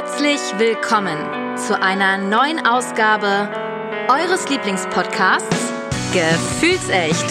Herzlich 0.00 0.40
willkommen 0.58 1.58
zu 1.58 1.78
einer 1.78 2.16
neuen 2.16 2.66
Ausgabe 2.66 3.50
eures 4.08 4.48
Lieblingspodcasts 4.48 5.72
Gefühlsecht, 6.14 7.26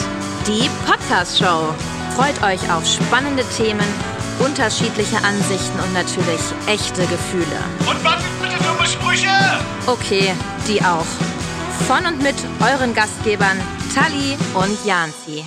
die 0.45 0.69
Podcast-Show. 0.85 1.73
Freut 2.15 2.43
euch 2.43 2.71
auf 2.71 2.85
spannende 2.85 3.43
Themen, 3.57 3.87
unterschiedliche 4.37 5.17
Ansichten 5.23 5.79
und 5.79 5.93
natürlich 5.95 6.39
echte 6.67 7.01
Gefühle. 7.07 7.59
Und 7.89 8.05
was 8.05 8.23
bitte 8.39 8.63
dumme 8.63 8.87
Sprüche? 8.87 9.31
Okay, 9.87 10.31
die 10.67 10.79
auch. 10.83 11.07
Von 11.87 12.05
und 12.05 12.21
mit 12.21 12.35
euren 12.61 12.93
Gastgebern 12.93 13.57
Tali 13.95 14.37
und 14.53 14.85
Janzi. 14.85 15.43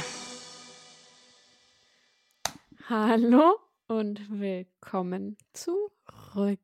Hallo 2.88 3.60
und 3.86 4.28
willkommen 4.28 5.36
zurück. 5.52 6.58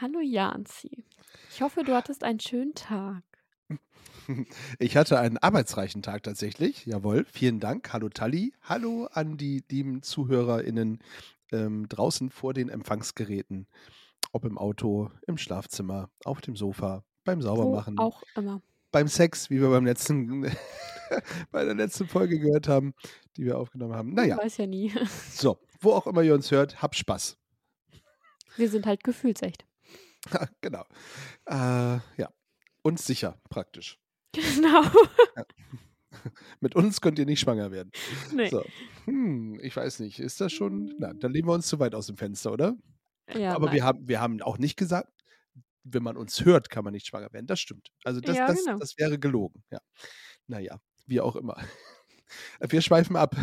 Hallo 0.00 0.20
Janzi. 0.20 1.04
Ich 1.50 1.60
hoffe, 1.60 1.82
du 1.82 1.92
hattest 1.92 2.22
einen 2.22 2.38
schönen 2.38 2.74
Tag. 2.74 3.22
Ich 4.78 4.94
hatte 4.94 5.18
einen 5.18 5.38
arbeitsreichen 5.38 6.02
Tag 6.02 6.22
tatsächlich. 6.22 6.84
Jawohl, 6.84 7.24
vielen 7.32 7.60
Dank. 7.60 7.92
Hallo 7.94 8.10
Tali. 8.10 8.52
Hallo 8.62 9.08
an 9.10 9.38
die 9.38 9.64
lieben 9.70 10.02
ZuhörerInnen 10.02 10.98
ähm, 11.50 11.88
draußen 11.88 12.28
vor 12.28 12.52
den 12.52 12.68
Empfangsgeräten. 12.68 13.66
Ob 14.32 14.44
im 14.44 14.58
Auto, 14.58 15.10
im 15.26 15.38
Schlafzimmer, 15.38 16.10
auf 16.24 16.42
dem 16.42 16.56
Sofa, 16.56 17.04
beim 17.24 17.40
Saubermachen, 17.40 17.96
Wo 17.96 18.02
auch 18.02 18.22
immer. 18.36 18.60
beim 18.92 19.08
Sex, 19.08 19.48
wie 19.48 19.62
wir 19.62 19.70
beim 19.70 19.86
letzten, 19.86 20.42
bei 21.50 21.64
der 21.64 21.74
letzten 21.74 22.06
Folge 22.06 22.38
gehört 22.38 22.68
haben, 22.68 22.92
die 23.38 23.46
wir 23.46 23.58
aufgenommen 23.58 23.94
haben. 23.94 24.12
Naja, 24.12 24.36
weiß 24.36 24.58
ja 24.58 24.66
nie. 24.66 24.92
so, 25.32 25.58
wo 25.80 25.92
auch 25.92 26.06
immer 26.06 26.22
ihr 26.22 26.34
uns 26.34 26.50
hört, 26.50 26.82
habt 26.82 26.96
Spaß. 26.96 27.38
Wir 28.56 28.68
sind 28.68 28.84
halt 28.86 29.02
gefühlsecht. 29.02 29.64
genau. 30.60 30.84
Äh, 31.46 31.98
ja, 32.16 32.30
uns 32.82 33.06
sicher 33.06 33.40
praktisch. 33.50 33.98
Genau. 34.32 34.82
Mit 36.60 36.74
uns 36.74 37.00
könnt 37.00 37.18
ihr 37.18 37.26
nicht 37.26 37.40
schwanger 37.40 37.70
werden. 37.70 37.90
Nee. 38.32 38.48
So. 38.48 38.64
Hm, 39.04 39.60
ich 39.62 39.76
weiß 39.76 40.00
nicht. 40.00 40.18
Ist 40.18 40.40
das 40.40 40.52
schon. 40.52 40.94
Na, 40.98 41.12
dann 41.14 41.32
lehnen 41.32 41.48
wir 41.48 41.54
uns 41.54 41.68
zu 41.68 41.78
weit 41.78 41.94
aus 41.94 42.06
dem 42.06 42.16
Fenster, 42.16 42.52
oder? 42.52 42.76
Ja, 43.34 43.54
Aber 43.54 43.66
nein. 43.66 43.74
wir 43.76 43.84
haben, 43.84 44.08
wir 44.08 44.20
haben 44.20 44.42
auch 44.42 44.58
nicht 44.58 44.76
gesagt, 44.76 45.12
wenn 45.84 46.02
man 46.02 46.16
uns 46.16 46.44
hört, 46.44 46.70
kann 46.70 46.84
man 46.84 46.92
nicht 46.92 47.06
schwanger 47.06 47.32
werden. 47.32 47.46
Das 47.46 47.60
stimmt. 47.60 47.90
Also 48.04 48.20
das, 48.20 48.36
Ja, 48.36 48.46
das, 48.46 48.64
genau. 48.64 48.78
das 48.78 48.96
wäre 48.98 49.18
gelogen. 49.18 49.62
Ja. 49.70 49.80
Naja, 50.46 50.80
wie 51.06 51.20
auch 51.20 51.36
immer. 51.36 51.56
Wir 52.60 52.82
schweifen 52.82 53.16
ab. 53.16 53.34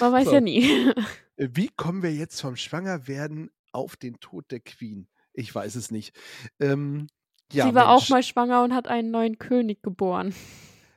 Man 0.00 0.12
weiß 0.12 0.26
so. 0.26 0.32
ja 0.32 0.40
nie. 0.40 0.90
Wie 1.36 1.68
kommen 1.68 2.02
wir 2.02 2.14
jetzt 2.14 2.40
vom 2.40 2.56
Schwangerwerden 2.56 3.50
auf 3.72 3.96
den 3.96 4.18
Tod 4.20 4.50
der 4.50 4.60
Queen? 4.60 5.06
Ich 5.36 5.54
weiß 5.54 5.74
es 5.76 5.90
nicht. 5.90 6.16
Ähm, 6.60 7.08
ja, 7.52 7.68
Sie 7.68 7.74
war 7.74 7.90
auch 7.90 8.00
Mensch. 8.00 8.10
mal 8.10 8.22
schwanger 8.22 8.64
und 8.64 8.74
hat 8.74 8.88
einen 8.88 9.10
neuen 9.10 9.38
König 9.38 9.82
geboren. 9.82 10.34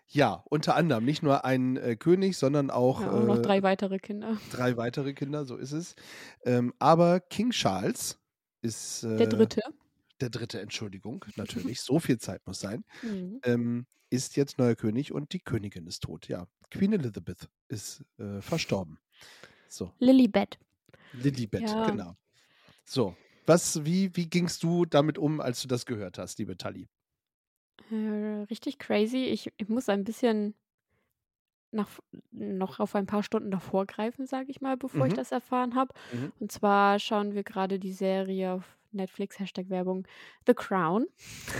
Ja, 0.08 0.44
unter 0.50 0.76
anderem. 0.76 1.06
Nicht 1.06 1.22
nur 1.22 1.46
ein 1.46 1.78
äh, 1.78 1.96
König, 1.96 2.38
sondern 2.38 2.72
auch, 2.72 3.02
Ja, 3.02 3.10
und 3.12 3.28
noch 3.28 3.38
äh, 3.38 3.42
drei 3.42 3.62
weitere 3.62 4.00
Kinder. 4.00 4.38
drei 4.52 4.76
weitere 4.78 5.14
Kinder, 5.14 5.46
so 5.46 5.56
ist 5.58 5.72
es. 5.74 5.96
Ähm, 6.46 6.74
aber 6.80 7.20
King 7.20 7.52
Charles 7.52 8.18
ist 8.62 9.04
äh, 9.04 9.18
Der 9.18 9.28
dritte. 9.28 9.62
der 10.22 10.30
dritte, 10.32 10.60
Entschuldigung, 10.62 11.24
natürlich. 11.36 11.82
so 11.82 12.00
viel 12.00 12.18
Zeit 12.18 12.42
muss 12.48 12.60
sein. 12.60 12.84
Mhm. 13.04 13.40
Ähm, 13.44 13.86
ist 14.10 14.36
jetzt 14.38 14.58
neuer 14.58 14.74
König 14.76 15.12
und 15.14 15.34
die 15.34 15.40
Königin 15.40 15.86
ist 15.86 16.02
tot. 16.02 16.28
Ja, 16.28 16.48
Queen 16.72 16.94
Elizabeth 16.94 17.48
ist 17.68 18.04
äh, 18.18 18.42
verstorben. 18.42 18.98
So, 19.68 19.92
Lilibet. 20.00 20.58
Lilibet, 21.14 21.62
Ja. 21.70 21.88
genau. 21.88 22.16
So, 22.86 23.16
was, 23.50 23.84
wie, 23.86 24.16
wie 24.16 24.30
gingst 24.30 24.64
du 24.64 24.86
damit 24.86 25.18
um, 25.18 25.42
als 25.42 25.62
du 25.62 25.68
das 25.68 25.86
gehört 25.86 26.18
hast, 26.18 26.40
liebe 26.40 26.56
Tali? 26.58 26.88
Äh, 27.92 28.46
richtig 28.50 28.80
crazy. 28.80 29.26
Ich, 29.26 29.52
ich 29.58 29.68
muss 29.68 29.90
ein 29.90 30.04
bisschen 30.06 30.56
nach, 31.72 31.90
noch 32.32 32.80
auf 32.80 32.96
ein 32.96 33.06
paar 33.06 33.24
Stunden 33.24 33.52
davor 33.52 33.86
greifen, 33.86 34.26
sage 34.26 34.50
ich 34.50 34.62
mal, 34.62 34.76
bevor 34.78 35.06
ich 35.06 35.14
Mhm. 35.14 35.18
das 35.18 35.32
erfahren 35.32 35.76
habe. 35.76 35.94
Mhm. 36.14 36.32
Und 36.40 36.52
zwar 36.52 37.00
schauen 37.00 37.34
wir 37.36 37.44
gerade 37.44 37.80
die 37.80 37.92
Serie 37.92 38.54
auf 38.54 38.78
Netflix, 38.92 39.38
Hashtag 39.40 39.70
Werbung, 39.70 40.08
The 40.48 40.54
Crown. 40.56 41.06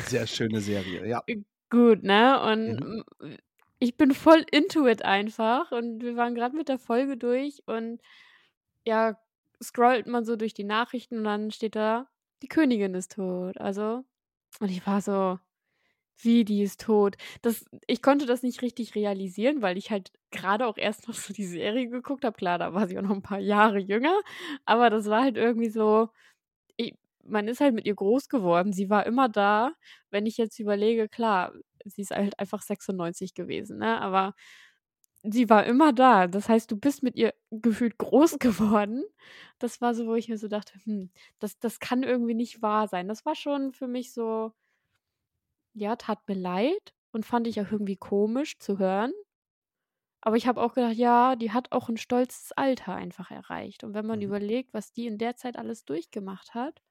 Sehr 0.08 0.26
schöne 0.26 0.62
Serie, 0.62 1.08
ja. 1.08 1.24
Gut, 1.70 2.02
ne? 2.04 2.42
Und 2.42 2.80
Mhm. 3.22 3.38
ich 3.78 3.98
bin 3.98 4.14
voll 4.16 4.44
into 4.52 4.88
it 4.88 5.04
einfach. 5.06 5.72
Und 5.72 6.02
wir 6.02 6.16
waren 6.16 6.34
gerade 6.34 6.56
mit 6.56 6.70
der 6.70 6.80
Folge 6.80 7.18
durch 7.18 7.62
und 7.68 8.02
ja, 8.86 9.20
scrollt 9.64 10.08
man 10.08 10.26
so 10.26 10.36
durch 10.36 10.54
die 10.54 10.64
Nachrichten 10.64 11.20
und 11.20 11.24
dann 11.26 11.52
steht 11.52 11.76
da, 11.76 12.08
die 12.42 12.48
Königin 12.48 12.94
ist 12.96 13.14
tot. 13.14 13.60
Also, 13.60 14.04
und 14.60 14.70
ich 14.70 14.86
war 14.88 15.02
so, 15.02 15.40
wie, 16.22 16.44
die 16.46 16.64
ist 16.64 16.82
tot. 16.82 17.18
Das, 17.42 17.66
ich 17.88 18.02
konnte 18.02 18.26
das 18.26 18.44
nicht 18.44 18.62
richtig 18.62 18.96
realisieren, 18.96 19.62
weil 19.62 19.78
ich 19.78 19.92
halt 19.92 20.12
gerade 20.32 20.68
auch 20.68 20.78
erst 20.78 21.08
noch 21.08 21.16
so 21.16 21.34
die 21.34 21.46
Serie 21.46 21.88
geguckt 21.90 22.26
habe. 22.26 22.38
Klar, 22.38 22.58
da 22.60 22.74
war 22.74 22.88
sie 22.88 22.98
auch 23.00 23.04
noch 23.04 23.12
ein 23.16 23.22
paar 23.22 23.40
Jahre 23.40 23.80
jünger, 23.80 24.20
aber 24.66 24.90
das 24.90 25.08
war 25.08 25.24
halt 25.24 25.38
irgendwie 25.38 25.70
so, 25.70 26.10
ich, 26.78 26.96
man 27.24 27.48
ist 27.48 27.62
halt 27.62 27.74
mit 27.76 27.86
ihr 27.86 27.96
groß 27.96 28.30
geworden. 28.30 28.74
Sie 28.74 28.90
war 28.90 29.06
immer 29.06 29.30
da. 29.30 29.74
Wenn 30.12 30.26
ich 30.26 30.38
jetzt 30.38 30.60
überlege, 30.60 31.10
klar, 31.10 31.54
sie 31.86 32.02
ist 32.02 32.12
halt 32.12 32.38
einfach 32.40 32.62
96 32.62 33.34
gewesen, 33.34 33.78
ne? 33.80 34.00
Aber 34.02 34.34
sie 35.24 35.50
war 35.50 35.66
immer 35.66 35.94
da. 35.94 36.28
Das 36.28 36.50
heißt, 36.50 36.72
du 36.72 36.78
bist 36.78 37.04
mit 37.04 37.16
ihr 37.16 37.34
gefühlt 37.52 37.98
groß 37.98 38.40
geworden. 38.40 39.04
Das 39.60 39.82
war 39.82 39.94
so, 39.96 40.08
wo 40.08 40.16
ich 40.16 40.30
mir 40.30 40.38
so 40.38 40.48
dachte, 40.48 40.74
hm, 40.86 41.12
das, 41.40 41.60
das 41.60 41.80
kann 41.80 42.04
irgendwie 42.04 42.36
nicht 42.36 42.62
wahr 42.62 42.88
sein. 42.88 43.08
Das 43.08 43.26
war 43.26 43.36
schon 43.36 43.74
für 43.74 43.88
mich 43.88 44.14
so, 44.14 44.54
ja, 45.74 45.96
tat 45.96 46.28
mir 46.28 46.36
leid 46.36 46.94
und 47.12 47.26
fand 47.26 47.48
ich 47.48 47.60
auch 47.62 47.72
irgendwie 47.72 47.96
komisch 47.98 48.60
zu 48.60 48.78
hören. 48.78 49.12
Aber 50.22 50.36
ich 50.38 50.48
habe 50.48 50.62
auch 50.62 50.74
gedacht, 50.74 50.96
ja, 50.96 51.36
die 51.36 51.52
hat 51.52 51.72
auch 51.72 51.90
ein 51.90 51.98
stolzes 51.98 52.52
Alter 52.54 52.96
einfach 52.96 53.32
erreicht. 53.32 53.84
Und 53.84 53.94
wenn 53.94 54.06
man 54.06 54.20
Mhm. 54.20 54.26
überlegt, 54.26 54.74
was 54.74 54.92
die 54.92 55.08
in 55.08 55.18
der 55.18 55.36
Zeit 55.36 55.58
alles 55.58 55.86
durchgemacht 55.86 56.54
hat, 56.54 56.82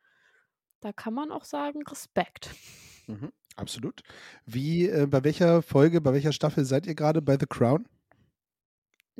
da 0.81 0.93
kann 0.93 1.15
man 1.15 1.33
auch 1.33 1.44
sagen, 1.44 1.83
Respekt. 1.84 2.56
Mhm. 3.06 3.33
Absolut. 3.56 4.03
Wie, 4.47 4.88
äh, 4.88 5.06
bei 5.06 5.25
welcher 5.25 5.62
Folge, 5.62 6.00
bei 6.00 6.12
welcher 6.12 6.33
Staffel 6.33 6.65
seid 6.65 6.87
ihr 6.87 6.94
gerade 6.94 7.22
bei 7.22 7.37
The 7.38 7.47
Crown? 7.47 7.88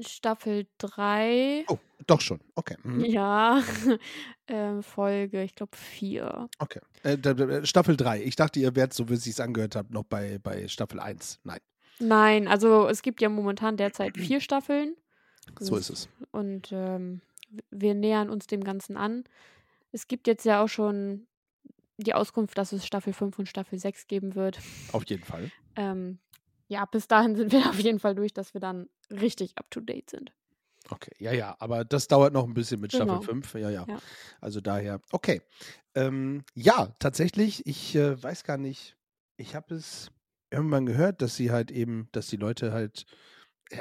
Staffel 0.01 0.67
3, 0.79 1.65
Oh, 1.69 1.79
doch 2.07 2.21
schon. 2.21 2.41
Okay. 2.55 2.77
Mhm. 2.83 3.05
ja, 3.05 3.63
ähm, 4.49 4.83
Folge, 4.83 5.43
ich 5.43 5.55
glaube 5.55 5.77
4. 5.77 6.49
Okay. 6.59 6.81
Äh, 7.03 7.19
da- 7.19 7.65
Staffel 7.65 7.97
3. 7.97 8.23
Ich 8.23 8.37
dachte, 8.37 8.61
ihr 8.61 8.75
wärt, 8.77 8.93
so 8.95 9.09
wie 9.09 9.15
es 9.15 9.25
sich 9.25 9.41
angehört 9.43 9.77
habt, 9.77 9.91
noch 9.91 10.05
bei, 10.05 10.39
bei 10.39 10.69
Staffel 10.69 11.01
1. 11.01 11.41
Nein, 11.45 11.59
Nein, 12.01 12.47
also 12.49 12.87
es 12.89 13.03
gibt 13.03 13.21
ja 13.21 13.29
momentan 13.29 13.77
derzeit 13.77 14.17
vier 14.17 14.41
Staffeln. 14.41 14.95
so 15.59 15.77
ist 15.77 15.91
es. 15.91 16.09
Und 16.31 16.69
ähm, 16.73 17.21
wir 17.71 17.95
nähern 17.95 18.31
uns 18.31 18.47
dem 18.47 18.63
Ganzen 18.63 18.97
an. 18.97 19.25
Es 19.91 20.07
gibt 20.07 20.27
jetzt 20.27 20.45
ja 20.45 20.63
auch 20.63 20.69
schon 20.69 21.27
die 21.97 22.15
Auskunft, 22.15 22.57
dass 22.57 22.71
es 22.73 22.87
Staffel 22.87 23.13
5 23.13 23.39
und 23.41 23.49
Staffel 23.49 23.79
6 23.79 24.07
geben 24.07 24.35
wird. 24.37 24.61
Auf 24.93 25.05
jeden 25.07 25.25
Fall. 25.25 25.51
Ähm, 25.75 26.19
ja, 26.69 26.85
bis 26.85 27.09
dahin 27.09 27.35
sind 27.37 27.53
wir 27.53 27.61
auf 27.69 27.79
jeden 27.81 27.99
Fall 27.99 28.15
durch, 28.15 28.33
dass 28.33 28.55
wir 28.55 28.61
dann 28.61 28.89
richtig 29.11 29.57
up 29.59 29.71
to 29.71 29.81
date 29.81 30.11
sind. 30.11 30.33
Okay, 30.91 31.13
ja, 31.19 31.33
ja, 31.33 31.57
aber 31.59 31.85
das 31.85 32.09
dauert 32.09 32.33
noch 32.33 32.45
ein 32.47 32.55
bisschen 32.55 32.81
mit 32.81 32.93
Staffel 32.93 33.09
Genau. 33.09 33.21
5. 33.21 33.55
Ja, 33.55 33.69
ja. 33.69 33.85
Ja. 33.87 33.99
Also 34.41 34.61
daher, 34.61 35.01
okay. 35.11 35.43
Ähm, 35.95 36.45
ja, 36.55 36.95
tatsächlich, 36.99 37.67
ich 37.67 37.95
äh, 37.95 38.23
weiß 38.23 38.45
gar 38.45 38.57
nicht, 38.57 38.97
ich 39.37 39.55
habe 39.55 39.75
es 39.75 40.11
irgendwann 40.51 40.87
gehört, 40.87 41.21
dass 41.21 41.37
sie 41.37 41.51
halt 41.51 41.71
eben, 41.71 42.09
dass 42.13 42.29
die 42.29 42.37
Leute 42.37 42.73
halt, 42.73 43.05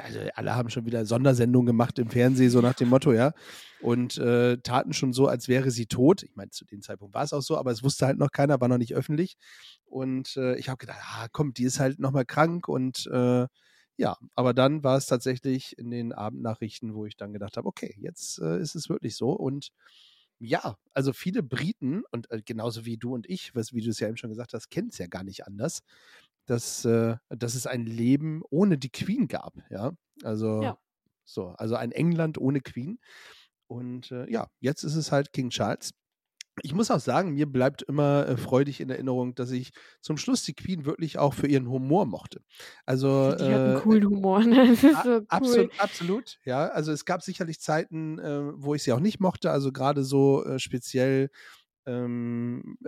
also 0.02 0.20
alle 0.34 0.54
haben 0.54 0.70
schon 0.70 0.86
wieder 0.86 1.04
Sondersendungen 1.06 1.66
gemacht 1.66 1.98
im 1.98 2.10
Fernsehen, 2.10 2.50
so 2.50 2.60
nach 2.60 2.74
dem 2.74 2.88
Motto, 2.88 3.12
ja. 3.12 3.32
Und 3.80 4.18
äh, 4.18 4.58
taten 4.58 4.92
schon 4.92 5.12
so, 5.12 5.28
als 5.28 5.48
wäre 5.48 5.70
sie 5.70 5.86
tot. 5.86 6.22
Ich 6.22 6.34
meine, 6.36 6.50
zu 6.50 6.64
dem 6.64 6.82
Zeitpunkt 6.82 7.14
war 7.14 7.24
es 7.24 7.32
auch 7.32 7.42
so, 7.42 7.56
aber 7.56 7.70
es 7.70 7.82
wusste 7.82 8.06
halt 8.06 8.18
noch 8.18 8.32
keiner, 8.32 8.60
war 8.60 8.68
noch 8.68 8.78
nicht 8.78 8.94
öffentlich. 8.94 9.36
Und 9.86 10.36
äh, 10.36 10.56
ich 10.56 10.68
habe 10.68 10.78
gedacht, 10.78 11.00
ah, 11.02 11.28
komm, 11.32 11.54
die 11.54 11.64
ist 11.64 11.80
halt 11.80 11.98
nochmal 11.98 12.24
krank 12.24 12.68
und 12.68 13.06
äh, 13.12 13.46
ja, 13.96 14.16
aber 14.34 14.54
dann 14.54 14.84
war 14.84 14.96
es 14.96 15.06
tatsächlich 15.06 15.76
in 15.76 15.90
den 15.90 16.12
Abendnachrichten, 16.12 16.94
wo 16.94 17.04
ich 17.04 17.16
dann 17.16 17.32
gedacht 17.32 17.56
habe, 17.56 17.66
okay, 17.66 17.96
jetzt 17.98 18.38
äh, 18.40 18.60
ist 18.60 18.76
es 18.76 18.88
wirklich 18.88 19.16
so. 19.16 19.30
Und 19.32 19.70
ja, 20.40 20.76
also 20.94 21.12
viele 21.12 21.42
Briten 21.42 22.02
und 22.12 22.30
äh, 22.30 22.40
genauso 22.44 22.84
wie 22.84 22.96
du 22.96 23.14
und 23.14 23.28
ich, 23.28 23.54
was, 23.56 23.72
wie 23.72 23.80
du 23.82 23.90
es 23.90 23.98
ja 23.98 24.08
eben 24.08 24.16
schon 24.16 24.30
gesagt 24.30 24.54
hast, 24.54 24.70
kennen 24.70 24.88
es 24.90 24.98
ja 24.98 25.08
gar 25.08 25.24
nicht 25.24 25.46
anders, 25.46 25.80
dass, 26.50 26.84
äh, 26.84 27.16
dass 27.30 27.54
es 27.54 27.66
ein 27.66 27.86
Leben 27.86 28.42
ohne 28.50 28.78
die 28.78 28.90
Queen 28.90 29.28
gab. 29.28 29.54
Ja, 29.70 29.92
also 30.24 30.62
Ja. 30.62 30.78
so, 31.24 31.48
also 31.58 31.76
ein 31.76 31.92
England 31.92 32.38
ohne 32.38 32.60
Queen. 32.60 32.98
Und 33.68 34.10
äh, 34.12 34.30
ja, 34.30 34.48
jetzt 34.60 34.82
ist 34.84 34.96
es 34.96 35.12
halt 35.12 35.32
King 35.32 35.50
Charles. 35.50 35.92
Ich 36.62 36.74
muss 36.74 36.90
auch 36.90 36.98
sagen, 37.00 37.34
mir 37.34 37.46
bleibt 37.46 37.82
immer 37.82 38.26
äh, 38.28 38.36
freudig 38.36 38.80
in 38.80 38.90
Erinnerung, 38.90 39.34
dass 39.36 39.52
ich 39.52 39.70
zum 40.00 40.16
Schluss 40.16 40.42
die 40.42 40.54
Queen 40.54 40.84
wirklich 40.86 41.16
auch 41.18 41.34
für 41.34 41.46
ihren 41.46 41.68
Humor 41.68 42.04
mochte. 42.06 42.40
Also 42.84 43.32
Die 43.38 43.54
hat 43.54 43.64
einen 43.64 43.74
äh, 43.76 43.80
coolen 43.80 44.06
Humor, 44.08 44.44
ne? 44.44 44.66
Das 44.82 44.82
ist 44.84 45.02
so 45.04 45.10
cool. 45.10 45.24
Absolut, 45.28 45.80
absolut, 45.80 46.38
ja. 46.44 46.66
Also 46.68 46.90
es 46.92 47.04
gab 47.04 47.22
sicherlich 47.22 47.60
Zeiten, 47.60 48.18
äh, 48.18 48.40
wo 48.54 48.74
ich 48.74 48.82
sie 48.82 48.92
auch 48.92 49.00
nicht 49.00 49.20
mochte. 49.20 49.50
Also 49.52 49.70
gerade 49.72 50.02
so 50.02 50.44
äh, 50.44 50.58
speziell 50.58 51.30
ähm, 51.86 52.78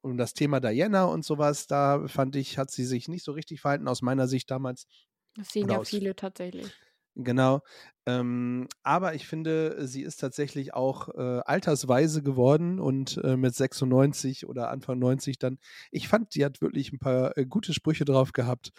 um 0.00 0.16
das 0.16 0.34
Thema 0.34 0.60
Diana 0.60 1.04
und 1.04 1.24
sowas, 1.24 1.66
da 1.66 2.06
fand 2.08 2.36
ich, 2.36 2.58
hat 2.58 2.70
sie 2.70 2.84
sich 2.84 3.08
nicht 3.08 3.24
so 3.24 3.32
richtig 3.32 3.60
verhalten, 3.60 3.88
aus 3.88 4.02
meiner 4.02 4.28
Sicht 4.28 4.50
damals. 4.50 4.86
Das 5.34 5.50
sehen 5.50 5.68
ja 5.68 5.82
viele 5.84 6.16
tatsächlich. 6.16 6.72
Genau. 7.20 7.62
Ähm, 8.06 8.68
aber 8.84 9.14
ich 9.14 9.26
finde, 9.26 9.88
sie 9.88 10.02
ist 10.02 10.18
tatsächlich 10.18 10.72
auch 10.72 11.08
äh, 11.08 11.40
altersweise 11.44 12.22
geworden 12.22 12.78
und 12.78 13.20
äh, 13.24 13.36
mit 13.36 13.56
96 13.56 14.46
oder 14.46 14.70
Anfang 14.70 15.00
90 15.00 15.36
dann. 15.38 15.58
Ich 15.90 16.06
fand, 16.06 16.36
die 16.36 16.44
hat 16.44 16.60
wirklich 16.60 16.92
ein 16.92 17.00
paar 17.00 17.36
äh, 17.36 17.44
gute 17.44 17.74
Sprüche 17.74 18.04
drauf 18.04 18.32
gehabt. 18.32 18.70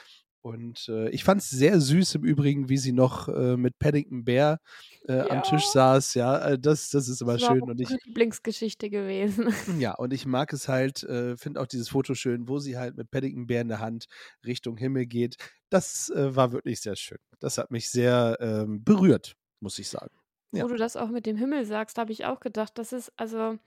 Und 0.42 0.88
äh, 0.90 1.10
ich 1.10 1.24
fand 1.26 1.42
es 1.42 1.50
sehr 1.50 1.82
süß 1.82 2.16
im 2.16 2.24
Übrigen, 2.24 2.70
wie 2.70 2.78
sie 2.78 2.94
noch 2.94 3.28
äh, 3.28 3.58
mit 3.58 3.78
Paddington 3.80 4.24
Bear 4.24 4.60
äh, 5.08 5.22
am 5.28 5.42
Tisch 5.42 5.70
Ja. 5.70 5.72
saß. 5.72 6.14
Ja, 6.16 6.40
äh, 6.52 6.60
das, 6.60 6.90
das 6.92 7.10
ist 7.10 7.22
immer 7.22 7.38
Das 7.38 7.42
war 7.42 7.56
schön. 7.56 7.62
auch 7.62 7.70
Und 7.70 7.82
ich, 7.82 7.90
meine 7.90 8.00
Lieblingsgeschichte 8.06 8.90
gewesen. 8.90 9.54
ja, 9.66 9.94
und 9.96 10.14
ich 10.14 10.26
mag 10.26 10.54
es 10.54 10.68
halt, 10.68 11.04
äh, 11.04 11.38
finde 11.38 11.62
auch 11.62 11.68
dieses 11.68 11.90
Foto 11.90 12.14
schön, 12.16 12.48
wo 12.48 12.60
sie 12.60 12.78
halt 12.78 12.96
mit 12.98 13.12
Paddington 13.12 13.48
Bär 13.48 13.62
in 13.62 13.68
der 13.70 13.80
Hand 13.80 14.06
Richtung 14.46 14.78
Himmel 14.78 15.06
geht. 15.06 15.36
Das 15.70 16.10
äh, 16.10 16.36
war 16.36 16.52
wirklich 16.52 16.82
sehr 16.82 16.96
schön. 16.96 17.20
Das 17.40 17.58
hat 17.58 17.72
mich 17.72 17.90
sehr 17.90 18.38
ähm, 18.40 18.84
berührt, 18.84 19.36
muss 19.60 19.78
ich 19.80 19.90
sagen. 19.90 20.16
Ja. 20.52 20.64
Wo 20.64 20.68
du 20.68 20.78
das 20.78 20.96
auch 20.96 21.10
mit 21.10 21.26
dem 21.26 21.38
Himmel 21.38 21.66
sagst, 21.66 21.98
habe 21.98 22.12
ich 22.12 22.26
auch 22.26 22.40
gedacht, 22.40 22.78
das 22.78 22.92
ist, 22.94 23.12
also, 23.18 23.58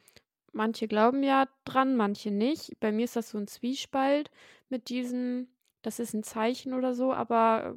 manche 0.53 0.89
glauben 0.89 1.23
ja 1.23 1.49
dran, 1.65 1.97
manche 1.97 2.31
nicht. 2.31 2.73
Bei 2.81 2.93
mir 2.93 3.05
ist 3.05 3.17
das 3.17 3.31
so 3.31 3.39
ein 3.39 3.47
Zwiespalt 3.49 4.31
mit 4.71 4.89
diesem, 4.91 5.49
das 5.83 5.99
ist 5.99 6.15
ein 6.15 6.23
Zeichen 6.23 6.75
oder 6.75 6.95
so, 6.95 7.13
aber 7.13 7.77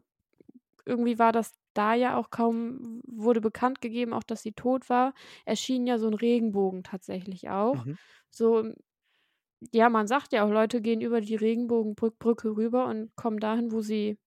irgendwie 0.85 1.19
war 1.19 1.31
das 1.31 1.53
da 1.73 1.93
ja 1.95 2.17
auch 2.17 2.29
kaum, 2.31 3.01
wurde 3.07 3.41
bekannt 3.41 3.81
gegeben, 3.81 4.13
auch 4.13 4.23
dass 4.23 4.43
sie 4.43 4.53
tot 4.53 4.89
war. 4.89 5.13
Erschien 5.45 5.87
ja 5.87 5.97
so 5.99 6.07
ein 6.07 6.13
Regenbogen 6.15 6.83
tatsächlich 6.83 7.49
auch. 7.49 7.85
Mhm. 7.85 7.95
So, 8.31 8.73
ja, 9.71 9.89
man 9.89 10.07
sagt 10.07 10.33
ja 10.33 10.43
auch, 10.45 10.49
Leute 10.51 10.81
gehen 10.81 11.01
über 11.01 11.21
die 11.21 11.35
Regenbogenbrücke 11.35 12.55
rüber 12.57 12.87
und 12.87 13.15
kommen 13.15 13.39
dahin, 13.39 13.71
wo 13.71 13.81
sie 13.81 14.17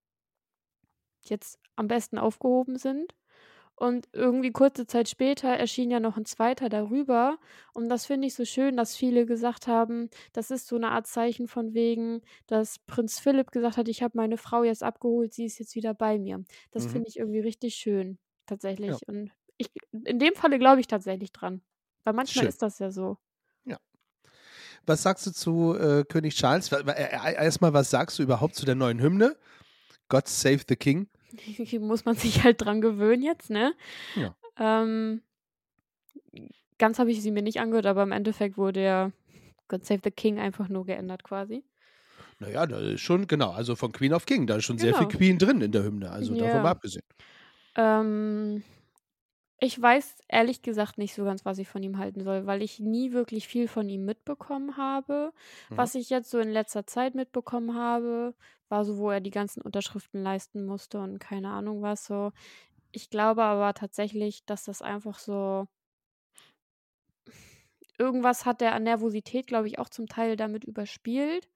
jetzt 1.22 1.60
am 1.76 1.86
besten 1.88 2.18
aufgehoben 2.18 2.76
sind. 2.76 3.14
Und 3.78 4.08
irgendwie 4.12 4.50
kurze 4.50 4.86
Zeit 4.88 5.08
später 5.08 5.48
erschien 5.48 5.88
ja 5.90 6.00
noch 6.00 6.16
ein 6.16 6.24
zweiter 6.24 6.68
darüber. 6.68 7.38
Und 7.74 7.88
das 7.88 8.06
finde 8.06 8.26
ich 8.26 8.34
so 8.34 8.44
schön, 8.44 8.76
dass 8.76 8.96
viele 8.96 9.24
gesagt 9.24 9.68
haben, 9.68 10.10
das 10.32 10.50
ist 10.50 10.66
so 10.66 10.74
eine 10.74 10.90
Art 10.90 11.06
Zeichen 11.06 11.46
von 11.46 11.74
wegen, 11.74 12.20
dass 12.48 12.80
Prinz 12.80 13.20
Philipp 13.20 13.52
gesagt 13.52 13.76
hat, 13.76 13.86
ich 13.86 14.02
habe 14.02 14.16
meine 14.16 14.36
Frau 14.36 14.64
jetzt 14.64 14.82
abgeholt, 14.82 15.32
sie 15.32 15.44
ist 15.44 15.60
jetzt 15.60 15.76
wieder 15.76 15.94
bei 15.94 16.18
mir. 16.18 16.42
Das 16.72 16.86
Mhm. 16.86 16.90
finde 16.90 17.08
ich 17.08 17.18
irgendwie 17.18 17.38
richtig 17.38 17.76
schön, 17.76 18.18
tatsächlich. 18.46 18.96
Und 19.06 19.30
ich, 19.58 19.70
in 19.92 20.18
dem 20.18 20.34
Falle 20.34 20.58
glaube 20.58 20.80
ich 20.80 20.88
tatsächlich 20.88 21.32
dran. 21.32 21.62
Weil 22.02 22.14
manchmal 22.14 22.42
Schön. 22.44 22.48
ist 22.48 22.62
das 22.62 22.80
ja 22.80 22.90
so. 22.90 23.18
Was 24.86 25.02
sagst 25.02 25.26
du 25.26 25.32
zu 25.32 25.74
äh, 25.74 26.04
König 26.04 26.34
Charles? 26.34 26.72
Erstmal, 26.72 27.74
was 27.74 27.90
sagst 27.90 28.18
du 28.18 28.22
überhaupt 28.22 28.54
zu 28.54 28.64
der 28.64 28.74
neuen 28.74 29.00
Hymne? 29.02 29.36
God 30.08 30.26
Save 30.26 30.60
the 30.66 30.76
King. 30.76 31.08
Muss 31.80 32.04
man 32.04 32.16
sich 32.16 32.44
halt 32.44 32.60
dran 32.60 32.80
gewöhnen 32.80 33.22
jetzt, 33.22 33.50
ne? 33.50 33.74
Ja. 34.14 34.34
Ähm, 34.58 35.22
ganz 36.78 36.98
habe 36.98 37.10
ich 37.10 37.22
sie 37.22 37.30
mir 37.30 37.42
nicht 37.42 37.60
angehört, 37.60 37.86
aber 37.86 38.02
im 38.02 38.12
Endeffekt 38.12 38.56
wurde 38.56 38.82
ja 38.82 39.12
God 39.68 39.84
Save 39.84 40.00
the 40.04 40.10
King 40.10 40.38
einfach 40.38 40.68
nur 40.68 40.86
geändert 40.86 41.24
quasi. 41.24 41.64
Naja, 42.40 42.66
da 42.66 42.78
ist 42.78 43.00
schon, 43.00 43.26
genau, 43.26 43.50
also 43.50 43.74
von 43.76 43.92
Queen 43.92 44.12
of 44.14 44.24
King, 44.26 44.46
da 44.46 44.56
ist 44.56 44.64
schon 44.64 44.78
sehr 44.78 44.94
viel 44.94 45.06
Genau. 45.06 45.18
Queen 45.18 45.38
drin 45.38 45.60
in 45.60 45.72
der 45.72 45.82
Hymne, 45.82 46.10
also 46.10 46.34
davon 46.34 46.46
Ja. 46.56 46.62
mal 46.62 46.70
abgesehen. 46.70 47.02
Ähm, 47.76 48.62
ich 49.60 49.80
weiß 49.80 50.16
ehrlich 50.28 50.62
gesagt 50.62 50.98
nicht 50.98 51.14
so 51.14 51.24
ganz, 51.24 51.44
was 51.44 51.58
ich 51.58 51.68
von 51.68 51.82
ihm 51.82 51.98
halten 51.98 52.22
soll, 52.22 52.46
weil 52.46 52.62
ich 52.62 52.78
nie 52.78 53.12
wirklich 53.12 53.48
viel 53.48 53.66
von 53.66 53.88
ihm 53.88 54.04
mitbekommen 54.04 54.76
habe. 54.76 55.32
Mhm. 55.68 55.76
Was 55.76 55.94
ich 55.94 56.10
jetzt 56.10 56.30
so 56.30 56.38
in 56.38 56.50
letzter 56.50 56.86
Zeit 56.86 57.14
mitbekommen 57.14 57.74
habe, 57.74 58.34
war 58.68 58.84
so, 58.84 58.98
wo 58.98 59.10
er 59.10 59.20
die 59.20 59.30
ganzen 59.30 59.60
Unterschriften 59.60 60.22
leisten 60.22 60.64
musste 60.64 61.00
und 61.00 61.18
keine 61.18 61.50
Ahnung 61.50 61.82
was 61.82 62.04
so. 62.04 62.32
Ich 62.92 63.10
glaube 63.10 63.42
aber 63.42 63.74
tatsächlich, 63.74 64.44
dass 64.46 64.64
das 64.64 64.80
einfach 64.80 65.18
so 65.18 65.66
irgendwas 67.98 68.46
hat 68.46 68.62
er 68.62 68.74
an 68.74 68.84
Nervosität, 68.84 69.46
glaube 69.46 69.66
ich, 69.66 69.78
auch 69.78 69.88
zum 69.88 70.06
Teil 70.06 70.36
damit 70.36 70.64
überspielt. 70.64 71.48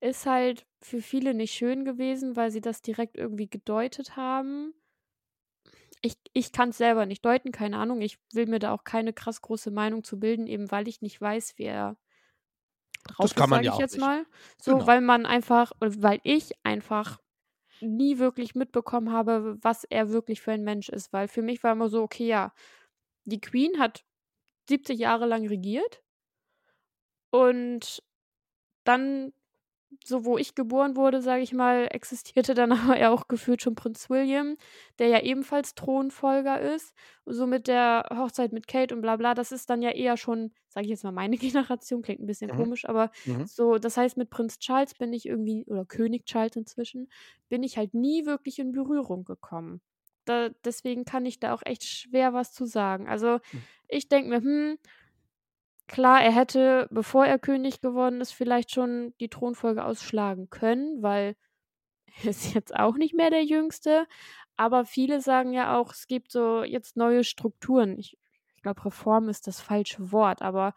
Ist 0.00 0.26
halt 0.26 0.66
für 0.80 1.00
viele 1.00 1.34
nicht 1.34 1.54
schön 1.54 1.84
gewesen, 1.84 2.36
weil 2.36 2.50
sie 2.50 2.60
das 2.60 2.82
direkt 2.82 3.16
irgendwie 3.16 3.48
gedeutet 3.48 4.16
haben. 4.16 4.74
Ich, 6.02 6.14
ich 6.32 6.52
kann 6.52 6.70
es 6.70 6.78
selber 6.78 7.06
nicht 7.06 7.24
deuten, 7.24 7.52
keine 7.52 7.78
Ahnung. 7.78 8.00
Ich 8.00 8.18
will 8.32 8.46
mir 8.46 8.58
da 8.60 8.72
auch 8.72 8.84
keine 8.84 9.12
krass 9.12 9.42
große 9.42 9.70
Meinung 9.70 10.04
zu 10.04 10.18
bilden, 10.20 10.46
eben 10.46 10.70
weil 10.70 10.88
ich 10.88 11.02
nicht 11.02 11.20
weiß, 11.20 11.54
wie 11.58 11.64
er 11.64 11.96
drauf 13.04 13.30
Das 13.30 13.34
kann 13.34 13.50
man 13.50 13.62
ja 13.64 13.72
ich 13.72 13.78
auch 13.78 13.80
jetzt 13.80 13.92
nicht. 13.92 13.98
mal. 13.98 14.26
So, 14.60 14.72
Genau. 14.72 14.86
weil 14.86 15.00
man 15.00 15.26
einfach, 15.26 15.72
weil 15.80 16.20
ich 16.24 16.52
einfach 16.64 17.20
nie 17.80 18.18
wirklich 18.18 18.54
mitbekommen 18.54 19.12
habe, 19.12 19.58
was 19.62 19.84
er 19.84 20.10
wirklich 20.10 20.40
für 20.42 20.52
ein 20.52 20.64
Mensch 20.64 20.88
ist. 20.88 21.12
Weil 21.12 21.28
für 21.28 21.42
mich 21.42 21.62
war 21.64 21.72
immer 21.72 21.90
so, 21.90 22.02
okay, 22.02 22.26
ja, 22.28 22.54
die 23.24 23.40
Queen 23.40 23.78
hat 23.80 24.04
70 24.68 24.98
Jahre 25.00 25.26
lang 25.26 25.46
regiert 25.48 26.02
und 27.30 28.02
dann, 28.84 29.32
so 30.04 30.24
wo 30.24 30.38
ich 30.38 30.54
geboren 30.54 30.96
wurde, 30.96 31.22
sage 31.22 31.42
ich 31.42 31.52
mal, 31.54 31.88
existierte 31.90 32.54
dann 32.54 32.70
aber 32.72 32.98
ja 32.98 33.10
auch 33.10 33.28
gefühlt 33.28 33.62
schon 33.62 33.74
Prinz 33.74 34.10
William, 34.10 34.56
der 34.98 35.08
ja 35.08 35.20
ebenfalls 35.22 35.74
Thronfolger 35.74 36.60
ist. 36.60 36.94
So 37.26 37.46
mit 37.46 37.68
der 37.68 38.06
Hochzeit 38.14 38.52
mit 38.52 38.66
Kate 38.68 38.94
und 38.94 39.00
bla 39.02 39.16
bla, 39.16 39.34
das 39.34 39.52
ist 39.52 39.70
dann 39.70 39.82
ja 39.82 39.90
eher 39.90 40.16
schon, 40.16 40.52
sage 40.68 40.84
ich 40.86 40.90
jetzt 40.90 41.04
mal, 41.04 41.12
meine 41.12 41.36
Generation, 41.38 42.02
klingt 42.02 42.20
ein 42.20 42.26
bisschen 42.26 42.50
Mhm. 42.50 42.50
komisch, 42.50 42.86
aber 42.88 43.10
Mhm. 43.26 43.44
so, 43.44 43.78
das 43.78 43.96
heißt, 43.96 44.16
mit 44.16 44.30
Prinz 44.30 44.58
Charles 44.58 44.94
bin 44.94 45.12
ich 45.12 45.26
irgendwie, 45.26 45.64
oder 45.66 45.84
König 45.84 46.26
Charles 46.26 46.56
inzwischen, 46.56 47.08
bin 47.48 47.62
ich 47.62 47.76
halt 47.78 47.94
nie 47.94 48.26
wirklich 48.26 48.58
in 48.58 48.72
Berührung 48.72 49.24
gekommen. 49.24 49.80
Da, 50.24 50.50
deswegen 50.64 51.04
kann 51.04 51.24
ich 51.26 51.40
da 51.40 51.54
auch 51.54 51.62
echt 51.64 51.84
schwer 51.84 52.34
was 52.34 52.52
zu 52.52 52.66
sagen. 52.66 53.08
Also, 53.08 53.38
Mhm. 53.52 53.64
ich 53.88 54.08
denke 54.08 54.28
mir, 54.30 54.40
hm, 54.42 54.78
klar, 55.88 56.22
er 56.22 56.32
hätte, 56.32 56.86
bevor 56.90 57.26
er 57.26 57.38
König 57.38 57.80
geworden 57.80 58.20
ist, 58.20 58.32
vielleicht 58.32 58.72
schon 58.72 59.14
die 59.20 59.28
Thronfolge 59.28 59.84
ausschlagen 59.84 60.50
können, 60.50 61.02
weil 61.02 61.36
er 62.24 62.30
ist 62.30 62.54
jetzt 62.54 62.74
auch 62.76 62.96
nicht 62.96 63.14
mehr 63.14 63.30
der 63.30 63.44
Jüngste. 63.44 64.06
Aber 64.56 64.84
viele 64.84 65.20
sagen 65.20 65.52
ja 65.52 65.78
auch, 65.78 65.92
es 65.92 66.06
gibt 66.06 66.32
so 66.32 66.64
jetzt 66.64 66.96
neue 66.96 67.24
Strukturen. 67.24 67.98
Ich, 67.98 68.18
ich 68.56 68.62
glaube, 68.62 68.84
Reform 68.84 69.28
ist 69.28 69.46
das 69.46 69.60
falsche 69.60 70.12
Wort, 70.12 70.42
aber 70.42 70.74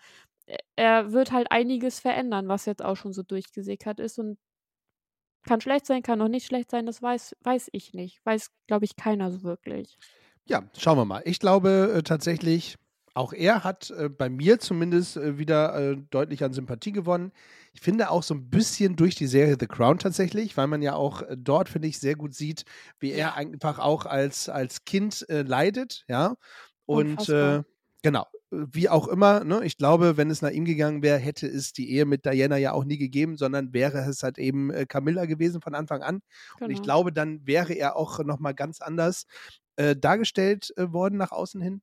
e- 0.48 0.58
er 0.76 1.12
wird 1.14 1.32
halt 1.32 1.52
einiges 1.52 2.00
verändern, 2.00 2.48
was 2.48 2.66
jetzt 2.66 2.84
auch 2.84 2.96
schon 2.96 3.14
so 3.14 3.24
durchgesickert 3.24 4.00
ist 4.00 4.20
und 4.20 4.38
kann 5.44 5.62
schlecht 5.62 5.86
sein, 5.88 6.04
kann 6.04 6.22
auch 6.22 6.28
nicht 6.28 6.46
schlecht 6.46 6.70
sein, 6.70 6.86
das 6.86 7.02
weiß, 7.02 7.36
weiß 7.42 7.70
ich 7.72 7.94
nicht. 7.94 8.24
Weiß, 8.26 8.52
glaube 8.68 8.86
ich, 8.86 8.96
keiner 8.96 9.32
so 9.32 9.44
wirklich. 9.44 9.98
Ja, 10.46 10.64
schauen 10.78 10.98
wir 10.98 11.06
mal. 11.06 11.22
Ich 11.26 11.40
glaube 11.40 11.94
äh, 11.96 12.04
tatsächlich, 12.04 12.76
auch 13.14 13.34
er 13.34 13.64
hat 13.64 13.90
äh, 13.92 14.10
bei 14.10 14.30
mir 14.30 14.60
zumindest 14.60 15.18
äh, 15.18 15.38
wieder 15.38 15.76
äh, 15.94 15.98
deutlich 16.10 16.44
an 16.44 16.54
Sympathie 16.54 16.92
gewonnen. 16.94 17.32
Ich 17.74 17.82
finde 17.82 18.10
auch 18.10 18.24
so 18.24 18.34
ein 18.34 18.50
bisschen 18.50 18.96
durch 18.96 19.16
die 19.16 19.28
Serie 19.28 19.58
The 19.60 19.68
Crown 19.68 19.98
tatsächlich, 20.00 20.56
weil 20.58 20.68
man 20.68 20.82
ja 20.82 20.96
auch 20.96 21.22
äh, 21.24 21.36
dort, 21.38 21.70
finde 21.70 21.88
ich, 21.90 22.00
sehr 22.00 22.16
gut 22.16 22.34
sieht, 22.34 22.64
wie 23.00 23.12
er 23.12 23.36
einfach 23.36 23.80
auch 23.80 24.06
als, 24.06 24.50
als 24.50 24.86
Kind 24.86 25.26
äh, 25.30 25.42
leidet, 25.44 26.06
ja. 26.08 26.36
Und 26.86 27.30
äh, 27.30 27.64
genau, 28.02 28.26
wie 28.52 28.90
auch 28.90 29.08
immer, 29.08 29.44
ne, 29.46 29.62
ich 29.64 29.78
glaube, 29.78 30.18
wenn 30.18 30.30
es 30.30 30.42
nach 30.42 30.50
ihm 30.52 30.66
gegangen 30.66 31.02
wäre, 31.04 31.18
hätte 31.18 31.48
es 31.48 31.72
die 31.74 31.90
Ehe 31.92 32.06
mit 32.06 32.26
Diana 32.26 32.58
ja 32.58 32.74
auch 32.74 32.84
nie 32.86 32.98
gegeben, 32.98 33.38
sondern 33.38 33.74
wäre 33.74 34.00
es 34.10 34.24
halt 34.24 34.38
eben 34.38 34.72
Camilla 34.90 35.26
gewesen 35.26 35.62
von 35.62 35.74
Anfang 35.76 36.02
an. 36.02 36.22
Und 36.60 36.70
ich 36.72 36.82
Genau. 36.82 36.82
glaube, 36.82 37.14
dann 37.14 37.46
wäre 37.48 37.74
er 37.74 37.96
auch 37.96 38.20
nochmal 38.24 38.54
ganz 38.54 38.82
anders 38.82 39.26
dargestellt 39.78 40.74
worden 40.78 41.18
nach 41.18 41.32
außen 41.32 41.62
hin. 41.62 41.82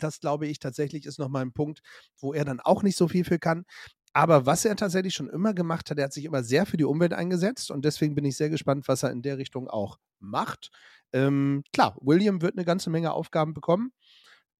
Das 0.00 0.20
glaube 0.20 0.46
ich 0.46 0.58
tatsächlich 0.58 1.06
ist 1.06 1.18
nochmal 1.18 1.42
ein 1.42 1.52
Punkt, 1.52 1.80
wo 2.20 2.32
er 2.34 2.44
dann 2.44 2.60
auch 2.60 2.82
nicht 2.82 2.96
so 2.96 3.08
viel 3.08 3.24
für 3.24 3.38
kann. 3.38 3.64
Aber 4.12 4.46
was 4.46 4.64
er 4.64 4.76
tatsächlich 4.76 5.14
schon 5.14 5.28
immer 5.28 5.52
gemacht 5.52 5.90
hat, 5.90 5.98
er 5.98 6.04
hat 6.04 6.12
sich 6.12 6.24
immer 6.24 6.42
sehr 6.42 6.64
für 6.66 6.78
die 6.78 6.84
Umwelt 6.84 7.12
eingesetzt 7.12 7.70
und 7.70 7.84
deswegen 7.84 8.14
bin 8.14 8.24
ich 8.24 8.36
sehr 8.36 8.48
gespannt, 8.50 8.88
was 8.88 9.02
er 9.02 9.10
in 9.10 9.20
der 9.22 9.36
Richtung 9.38 9.68
auch 9.68 9.98
macht. 10.20 10.70
Ähm, 11.12 11.62
klar, 11.72 11.96
William 12.00 12.40
wird 12.40 12.56
eine 12.56 12.64
ganze 12.64 12.88
Menge 12.90 13.12
Aufgaben 13.12 13.52
bekommen. 13.54 13.92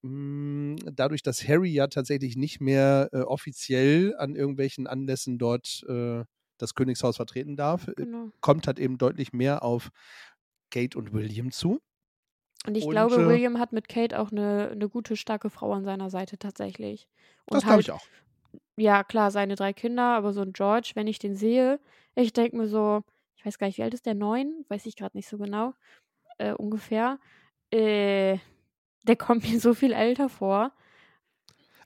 Mm, 0.03 0.77
Dadurch, 0.93 1.23
dass 1.23 1.47
Harry 1.49 1.71
ja 1.71 1.87
tatsächlich 1.89 2.37
nicht 2.37 2.61
mehr 2.61 3.09
äh, 3.13 3.21
offiziell 3.23 4.15
an 4.19 4.35
irgendwelchen 4.37 4.87
Anlässen 4.87 5.39
dort 5.39 5.85
äh, 5.89 6.25
das 6.59 6.75
Königshaus 6.75 7.17
vertreten 7.17 7.57
darf, 7.57 7.89
äh, 7.89 7.95
Genau. 7.97 8.31
kommt 8.41 8.67
halt 8.67 8.79
eben 8.79 8.99
deutlich 8.99 9.33
mehr 9.33 9.63
auf 9.63 9.91
Kate 10.71 10.99
und 10.99 11.13
William 11.13 11.51
zu. 11.53 11.81
Und 12.67 12.77
ich 12.77 12.85
Und, 12.85 12.91
glaube, 12.91 13.15
äh, 13.17 13.29
William 13.29 13.59
hat 13.59 13.73
mit 13.73 13.89
Kate 13.89 14.19
auch 14.19 14.31
eine, 14.33 14.71
eine 14.73 14.89
gute, 14.89 15.17
starke 15.17 15.51
Frau 15.51 15.73
an 15.73 15.85
seiner 15.85 16.11
Seite 16.11 16.39
tatsächlich. 16.39 17.09
Und 17.47 17.57
Das 17.57 17.63
glaube 17.63 17.75
halt, 17.77 17.85
ich 17.85 17.93
auch. 17.93 18.05
ja, 18.77 19.05
klar, 19.05 19.31
seine 19.31 19.55
drei 19.57 19.73
Kinder, 19.73 20.03
aber 20.17 20.33
so 20.33 20.43
ein 20.43 20.53
George, 20.53 20.93
wenn 20.95 21.07
ich 21.07 21.19
den 21.19 21.37
sehe, 21.37 21.79
ich 22.15 22.33
denke 22.33 22.57
mir 22.57 22.69
so, 22.69 23.03
ich 23.37 23.45
weiß 23.45 23.59
gar 23.59 23.67
nicht, 23.67 23.79
wie 23.79 23.83
alt 23.83 23.95
ist 23.95 24.07
der? 24.07 24.15
Neun? 24.15 24.65
Weiß 24.69 24.87
ich 24.87 24.97
gerade 24.97 25.17
nicht 25.17 25.29
so 25.29 25.39
genau. 25.39 25.75
Äh, 26.39 26.53
ungefähr. 26.53 27.19
Äh, 27.71 28.39
der 29.05 29.17
kommt 29.19 29.49
mir 29.51 29.61
so 29.61 29.75
viel 29.75 29.93
älter 29.93 30.29
vor. 30.29 30.73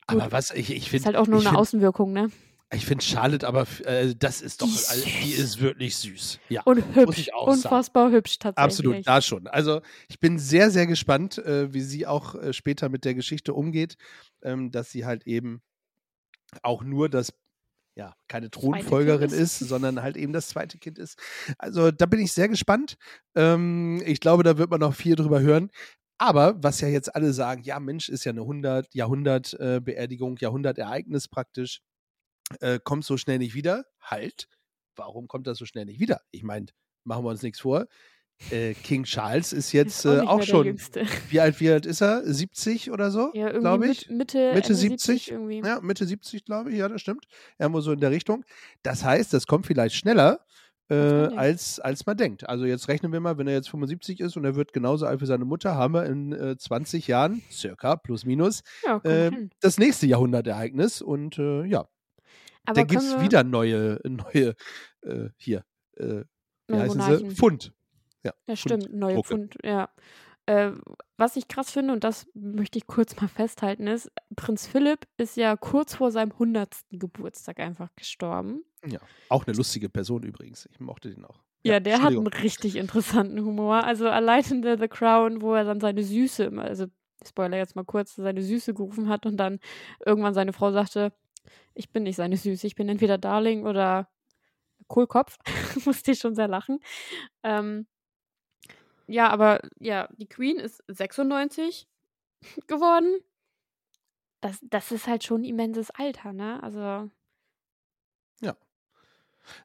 Gut. 0.07 0.21
Aber 0.23 0.33
was, 0.33 0.51
ich, 0.51 0.71
ich 0.71 0.85
Ist 0.85 0.89
finde, 0.89 1.07
halt 1.07 1.17
auch 1.17 1.27
nur 1.27 1.41
eine 1.41 1.49
find, 1.51 1.59
Außenwirkung, 1.61 2.13
ne? 2.13 2.31
Ich 2.73 2.87
finde 2.87 3.05
Charlotte 3.05 3.47
aber, 3.47 3.67
äh, 3.85 4.15
das 4.17 4.41
ist 4.41 4.62
doch, 4.62 4.67
Die 4.67 4.75
ist 4.75 4.91
also, 4.91 5.05
die 5.05 5.33
ist 5.33 5.61
wirklich 5.61 5.97
süß. 5.97 6.39
Ja. 6.49 6.62
Und 6.62 6.85
hübsch. 6.95 7.31
auch 7.33 7.49
sagen. 7.49 7.57
Unfassbar 7.57 8.11
hübsch 8.12 8.39
tatsächlich. 8.39 8.65
Absolut, 8.65 9.07
da 9.07 9.21
schon. 9.21 9.47
Also 9.49 9.81
ich 10.09 10.21
bin 10.21 10.39
sehr, 10.39 10.71
sehr 10.71 10.87
gespannt, 10.87 11.39
äh, 11.39 11.73
wie 11.75 11.81
sie 11.81 12.07
auch 12.07 12.37
äh, 12.37 12.53
später 12.53 12.89
mit 12.89 13.05
der 13.05 13.15
Geschichte 13.15 13.55
umgeht, 13.55 13.97
ähm, 14.43 14.71
dass 14.71 14.91
sie 14.91 15.05
halt 15.05 15.27
eben 15.27 15.62
auch 16.62 16.85
nur 16.85 17.09
das, 17.09 17.33
ja, 17.97 18.15
keine 18.29 18.50
Thronfolgerin 18.50 19.31
ist. 19.31 19.59
sondern 19.59 20.00
halt 20.03 20.17
eben 20.17 20.33
das 20.33 20.49
zweite 20.49 20.79
Kind 20.79 20.99
ist. 20.99 21.19
Also 21.59 21.91
da 21.91 22.07
bin 22.07 22.21
ich 22.21 22.33
sehr 22.33 22.49
gespannt. 22.49 22.97
Ähm, 23.35 24.00
ich 24.07 24.21
glaube, 24.21 24.45
da 24.45 24.59
wird 24.59 24.71
man 24.71 24.81
noch 24.81 24.95
viel 24.95 25.17
drüber 25.17 25.41
hören. 25.41 25.71
Aber 26.19 26.62
was 26.62 26.83
ja 26.83 26.89
jetzt 26.89 27.15
alle 27.15 27.33
sagen, 27.33 27.62
ja, 27.62 27.81
Mensch, 27.81 28.09
ist 28.11 28.25
ja 28.25 28.31
eine 28.31 28.43
100 28.43 28.95
Jahrhundert-Beerdigung, 28.95 30.37
Jahrhundertereignis 30.37 31.29
praktisch, 31.29 31.81
äh, 32.61 32.78
kommt 32.83 33.04
so 33.04 33.16
schnell 33.16 33.38
nicht 33.38 33.54
wieder. 33.54 33.85
Halt, 34.00 34.49
warum 34.97 35.28
kommt 35.28 35.47
das 35.47 35.59
so 35.59 35.66
schnell 35.66 35.85
nicht 35.85 36.00
wieder? 36.00 36.21
Ich 36.30 36.42
meine, 36.42 36.66
machen 37.04 37.25
wir 37.25 37.30
uns 37.30 37.42
nichts 37.42 37.61
vor. 37.61 37.87
Äh, 38.50 38.73
King 38.75 39.04
Charles 39.04 39.52
ist 39.52 39.73
jetzt 39.73 39.99
Ist 39.99 40.07
auch 40.07 40.23
äh, 40.23 40.26
auch 40.26 40.42
schon, 40.42 40.66
wie 41.28 41.40
alt, 41.40 41.61
wie 41.61 41.71
alt 41.71 41.85
ist 41.85 42.00
er? 42.00 42.23
70 42.25 42.90
oder 42.90 43.11
so, 43.11 43.30
Ja, 43.35 43.49
irgendwie 43.49 43.61
glaube 43.61 43.88
ich. 43.88 44.09
Mitte, 44.09 44.52
Mitte 44.54 44.69
Ende 44.69 44.75
70, 44.75 45.30
irgendwie. 45.30 45.61
Ja, 45.61 45.80
Mitte 45.83 46.07
70, 46.07 46.47
glaube 46.47 46.71
ich, 46.71 46.78
ja, 46.78 46.88
das 46.88 47.02
stimmt. 47.02 47.26
Irgendwo 47.59 47.80
so 47.83 47.92
in 47.92 48.00
der 48.00 48.11
Richtung. 48.11 48.45
Das 48.83 49.04
heißt, 49.04 49.35
das 49.35 49.47
kommt 49.47 49.66
vielleicht 49.66 49.95
schneller, 49.95 50.40
äh, 50.88 50.95
als, 50.95 51.80
als 51.80 52.07
man 52.07 52.16
denkt. 52.16 52.49
Also 52.49 52.64
jetzt 52.64 52.88
rechnen 52.88 53.12
wir 53.12 53.21
mal, 53.21 53.37
wenn 53.37 53.47
er 53.47 53.54
jetzt 53.54 53.69
75 53.69 54.21
ist 54.21 54.37
und 54.37 54.45
er 54.45 54.57
wird 54.57 54.73
genauso 54.73 55.07
alt 55.07 55.21
wie 55.21 55.26
seine 55.26 55.45
Mutter, 55.45 55.75
haben 55.75 55.95
wir 55.95 56.07
in 56.07 56.33
äh, 56.33 56.57
20 56.57 57.07
Jahren, 57.09 57.42
circa, 57.50 57.97
plus 57.97 58.25
minus, 58.25 58.62
Ja, 58.85 58.97
äh, 59.04 59.30
das 59.61 59.78
nächste 59.78 60.07
Jahrhundertereignis. 60.07 61.02
Und 61.02 61.38
äh, 61.38 61.64
ja, 61.66 61.87
Aber 62.71 62.81
da 62.81 62.87
gibt 62.87 63.03
es 63.03 63.21
wieder 63.21 63.45
neue, 63.45 64.00
neue, 64.05 64.55
äh, 65.03 65.29
hier, 65.37 65.65
äh, 65.97 66.25
wie 66.69 66.77
heißen 66.77 67.00
sie? 67.03 67.31
Pfund. 67.31 67.73
Ja, 68.23 68.33
Ja, 68.47 68.57
stimmt, 68.57 68.93
neue 68.93 69.15
Drucke. 69.15 69.29
Pfund, 69.29 69.57
ja. 69.65 69.89
Äh, 70.47 70.73
was 71.17 71.37
ich 71.37 71.49
krass 71.49 71.71
finde, 71.71 71.93
und 71.93 72.03
das 72.05 72.27
möchte 72.35 72.79
ich 72.79 72.87
kurz 72.87 73.19
mal 73.21 73.29
festhalten, 73.29 73.87
ist, 73.87 74.11
Prinz 74.37 74.67
Philipp 74.67 75.07
ist 75.17 75.37
ja 75.37 75.57
kurz 75.57 75.95
vor 75.95 76.11
seinem 76.11 76.33
100. 76.33 76.75
Geburtstag 76.91 77.61
einfach 77.61 77.89
gestorben. 77.97 78.65
Ja, 78.87 78.99
auch 79.29 79.47
eine 79.47 79.57
lustige 79.57 79.89
Person 79.89 80.23
übrigens. 80.23 80.67
Ich 80.73 80.81
mochte 80.81 81.11
den 81.11 81.25
auch. 81.25 81.43
Ja, 81.62 81.79
der 81.79 82.00
hat 82.03 82.09
einen 82.12 82.27
richtig 82.27 82.77
interessanten 82.77 83.45
Humor. 83.45 83.85
Also 83.85 84.09
allein 84.09 84.43
in 84.50 84.62
The, 84.62 84.77
The 84.81 84.89
Crown, 84.89 85.43
wo 85.43 85.55
er 85.55 85.65
dann 85.65 85.79
seine 85.81 86.03
Süße, 86.03 86.45
immer- 86.45 86.65
also 86.65 86.87
Spoiler 87.27 87.59
jetzt 87.59 87.77
mal 87.77 87.85
kurz, 87.85 88.15
seine 88.17 88.41
Süße 88.43 88.73
gerufen 88.73 89.09
hat 89.11 89.27
und 89.27 89.37
dann 89.37 89.61
irgendwann 90.07 90.33
seine 90.33 90.55
Frau 90.55 90.73
sagte, 90.73 91.12
ich 91.75 91.90
bin 91.90 92.04
nicht 92.04 92.16
seine 92.16 92.37
Süße, 92.37 92.66
ich 92.66 92.75
bin 92.75 92.88
entweder 92.88 93.19
Darling 93.19 93.66
oder 93.66 94.09
Kohlkopf. 94.88 95.38
Musste 95.87 96.12
ich 96.12 96.19
schon 96.19 96.35
sehr 96.35 96.49
lachen. 96.49 96.80
Ähm, 97.42 97.87
ja, 99.07 99.28
aber 99.30 99.61
ja, 99.78 100.09
die 100.16 100.28
Queen 100.28 100.59
ist 100.59 100.83
96 100.88 101.88
geworden. 102.66 103.21
Das, 104.40 104.59
das 104.62 104.92
ist 104.92 105.07
halt 105.07 105.25
schon 105.25 105.42
ein 105.42 105.45
immenses 105.45 105.90
Alter, 105.90 106.33
ne? 106.33 106.62
Also, 106.62 107.11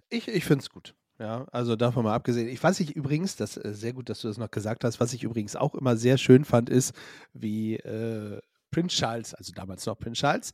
Ich, 0.09 0.27
ich 0.27 0.45
finde 0.45 0.63
es 0.63 0.69
gut. 0.69 0.95
Ja, 1.19 1.45
also 1.51 1.75
davon 1.75 2.03
mal 2.03 2.13
abgesehen. 2.13 2.49
Ich 2.49 2.61
weiß 2.61 2.79
ich 2.81 2.95
übrigens, 2.95 3.37
das 3.37 3.55
äh, 3.57 3.73
sehr 3.73 3.93
gut, 3.93 4.09
dass 4.09 4.21
du 4.21 4.27
das 4.27 4.37
noch 4.37 4.51
gesagt 4.51 4.83
hast, 4.83 4.99
was 4.99 5.13
ich 5.13 5.23
übrigens 5.23 5.55
auch 5.55 5.73
immer 5.75 5.95
sehr 5.95 6.17
schön 6.17 6.43
fand, 6.43 6.69
ist, 6.69 6.93
wie 7.33 7.75
äh, 7.77 8.41
Prince 8.71 8.97
Charles, 8.97 9.33
also 9.33 9.53
damals 9.53 9.85
noch 9.85 9.97
Prince 9.97 10.19
Charles, 10.19 10.51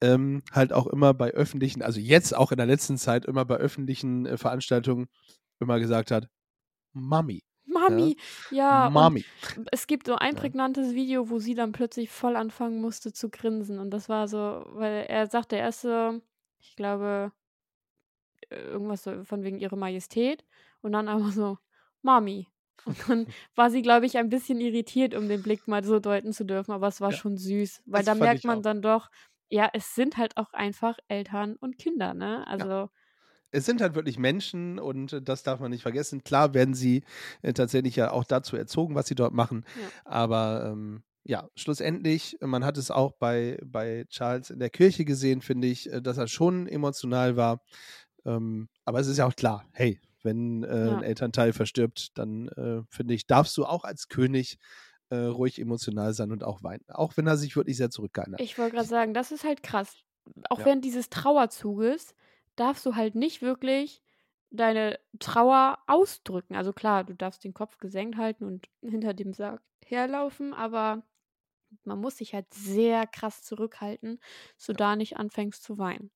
ähm, 0.00 0.42
halt 0.52 0.72
auch 0.72 0.86
immer 0.86 1.14
bei 1.14 1.30
öffentlichen, 1.32 1.82
also 1.82 2.00
jetzt 2.00 2.34
auch 2.36 2.52
in 2.52 2.58
der 2.58 2.66
letzten 2.66 2.98
Zeit 2.98 3.24
immer 3.26 3.44
bei 3.44 3.56
öffentlichen 3.56 4.26
äh, 4.26 4.36
Veranstaltungen 4.38 5.06
immer 5.60 5.80
gesagt 5.80 6.10
hat, 6.10 6.28
Mami, 6.94 7.42
Mami, 7.66 8.16
ja, 8.50 8.88
und 8.88 8.88
Mami. 8.88 9.24
Es 9.72 9.86
gibt 9.86 10.06
so 10.06 10.16
ein 10.16 10.34
Ja. 10.34 10.36
prägnantes 10.36 10.94
Video, 10.94 11.30
wo 11.30 11.38
sie 11.38 11.54
dann 11.54 11.72
plötzlich 11.72 12.10
voll 12.10 12.36
anfangen 12.36 12.80
musste 12.80 13.12
zu 13.12 13.30
grinsen. 13.30 13.78
Und 13.78 13.90
das 13.90 14.08
war 14.08 14.28
so, 14.28 14.64
weil 14.68 15.06
er 15.08 15.26
sagte 15.28 15.56
erst 15.56 15.82
so, 15.82 16.20
ich 16.58 16.76
glaube, 16.76 17.32
äh, 18.50 18.56
irgendwas 18.56 19.02
so 19.04 19.24
von 19.24 19.42
wegen 19.44 19.58
ihre 19.60 19.76
Majestät. 19.76 20.44
Und 20.82 20.92
dann 20.92 21.08
aber 21.08 21.30
so, 21.30 21.58
Mami. 22.02 22.48
Und 22.84 23.08
dann 23.08 23.26
war 23.54 23.70
sie, 23.70 23.82
glaube 23.82 24.06
ich, 24.06 24.18
ein 24.18 24.28
bisschen 24.28 24.60
irritiert, 24.60 25.14
um 25.14 25.28
den 25.28 25.42
Blick 25.42 25.66
mal 25.68 25.84
so 25.84 26.00
deuten 26.00 26.32
zu 26.32 26.44
dürfen. 26.44 26.72
Aber 26.72 26.88
es 26.88 27.00
war 27.00 27.12
Ja. 27.12 27.12
schon 27.12 27.36
süß. 27.38 27.82
Weil 27.86 28.04
Das 28.04 28.04
da 28.04 28.14
merkt 28.14 28.44
man 28.44 28.62
auch. 28.62 28.62
dann 28.62 28.82
doch, 28.82 29.08
ja, 29.50 29.70
es 29.72 29.94
sind 29.94 30.16
halt 30.16 30.36
auch 30.36 30.52
einfach 30.52 30.98
Eltern 31.08 31.56
und 31.56 31.78
Kinder, 31.78 32.14
ne? 32.14 32.46
Also, 32.46 32.90
Es 33.50 33.66
sind 33.66 33.80
halt 33.80 33.94
wirklich 33.94 34.18
Menschen 34.18 34.78
und 34.80 35.12
äh, 35.12 35.22
das 35.22 35.42
darf 35.42 35.60
man 35.60 35.70
nicht 35.70 35.82
vergessen. 35.82 36.24
Klar 36.24 36.54
werden 36.54 36.74
sie 36.74 37.04
äh, 37.42 37.52
tatsächlich 37.52 37.96
ja 37.96 38.10
auch 38.10 38.24
dazu 38.24 38.56
erzogen, 38.56 38.94
was 38.94 39.06
sie 39.06 39.14
dort 39.14 39.32
machen. 39.32 39.64
Ja. 39.74 39.90
Aber 40.04 40.64
ähm, 40.72 41.04
ja, 41.24 41.48
schlussendlich, 41.56 42.36
man 42.40 42.64
hat 42.64 42.76
es 42.78 42.90
auch 42.90 43.12
bei, 43.12 43.58
bei 43.64 44.04
Charles 44.10 44.50
in 44.50 44.58
der 44.58 44.70
Kirche 44.70 45.04
gesehen, 45.04 45.40
finde 45.40 45.68
ich, 45.68 45.90
äh, 45.92 46.02
dass 46.02 46.18
er 46.18 46.26
schon 46.28 46.66
emotional 46.66 47.36
war. 47.36 47.60
Ähm, 48.24 48.68
aber 48.84 49.00
es 49.00 49.06
ist 49.06 49.18
ja 49.18 49.26
auch 49.26 49.36
klar, 49.36 49.66
hey, 49.72 50.00
wenn 50.22 50.64
äh, 50.64 50.68
Ja. 50.80 50.92
ein 50.92 51.02
Elternteil 51.02 51.52
verstirbt, 51.52 52.18
dann 52.18 52.48
äh, 52.48 52.82
finde 52.90 53.14
ich, 53.14 53.26
darfst 53.26 53.56
du 53.56 53.66
auch 53.66 53.84
als 53.84 54.08
König 54.08 54.58
äh, 55.10 55.16
ruhig 55.16 55.60
emotional 55.60 56.12
sein 56.14 56.32
und 56.32 56.44
auch 56.44 56.62
weinen. 56.62 56.84
Auch 56.88 57.16
wenn 57.16 57.26
er 57.26 57.36
sich 57.36 57.56
wirklich 57.56 57.76
sehr 57.76 57.90
zurückgehalten 57.90 58.34
hat. 58.34 58.40
Ich 58.40 58.58
wollte 58.58 58.74
gerade 58.76 58.88
sagen, 58.88 59.14
das 59.14 59.32
ist 59.32 59.44
halt 59.44 59.62
krass. 59.62 59.96
Auch 60.48 60.58
Ja. 60.58 60.64
während 60.64 60.84
dieses 60.84 61.10
Trauerzuges 61.10 62.14
darfst 62.56 62.84
du 62.86 62.94
halt 62.94 63.14
nicht 63.14 63.42
wirklich 63.42 64.02
deine 64.50 64.98
Trauer 65.18 65.78
ausdrücken. 65.86 66.54
Also 66.54 66.72
klar, 66.72 67.04
du 67.04 67.14
darfst 67.14 67.44
den 67.44 67.54
Kopf 67.54 67.78
gesenkt 67.78 68.16
halten 68.16 68.44
und 68.44 68.68
hinter 68.82 69.14
dem 69.14 69.32
Sarg 69.34 69.62
herlaufen, 69.84 70.54
aber 70.54 71.02
man 71.84 72.00
muss 72.00 72.18
sich 72.18 72.34
halt 72.34 72.52
sehr 72.54 73.06
krass 73.06 73.42
zurückhalten, 73.42 74.20
so 74.56 74.72
da 74.72 74.96
nicht 74.96 75.16
anfängst 75.16 75.62
zu 75.62 75.78
weinen. 75.78 76.10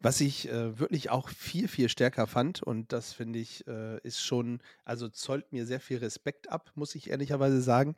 Was 0.00 0.20
ich 0.20 0.48
äh, 0.48 0.78
wirklich 0.78 1.10
auch 1.10 1.28
viel, 1.28 1.68
viel 1.68 1.88
stärker 1.88 2.26
fand, 2.26 2.62
und 2.62 2.92
das 2.92 3.12
finde 3.12 3.38
ich, 3.38 3.66
äh, 3.66 3.98
ist 4.02 4.20
schon, 4.20 4.62
also 4.84 5.08
zollt 5.08 5.52
mir 5.52 5.66
sehr 5.66 5.80
viel 5.80 5.98
Respekt 5.98 6.50
ab, 6.50 6.70
muss 6.74 6.94
ich 6.94 7.10
ehrlicherweise 7.10 7.60
sagen, 7.62 7.96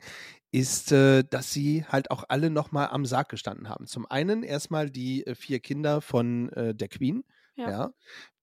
ist, 0.51 0.91
äh, 0.91 1.23
dass 1.23 1.51
sie 1.51 1.85
halt 1.85 2.11
auch 2.11 2.25
alle 2.29 2.49
nochmal 2.49 2.89
am 2.89 3.05
Sarg 3.05 3.29
gestanden 3.29 3.69
haben. 3.69 3.87
Zum 3.87 4.05
einen 4.05 4.43
erstmal 4.43 4.89
die 4.89 5.25
äh, 5.25 5.35
vier 5.35 5.59
Kinder 5.59 6.01
von 6.01 6.49
äh, 6.53 6.75
der 6.75 6.89
Queen, 6.89 7.23
Ja. 7.55 7.69
ja, 7.69 7.93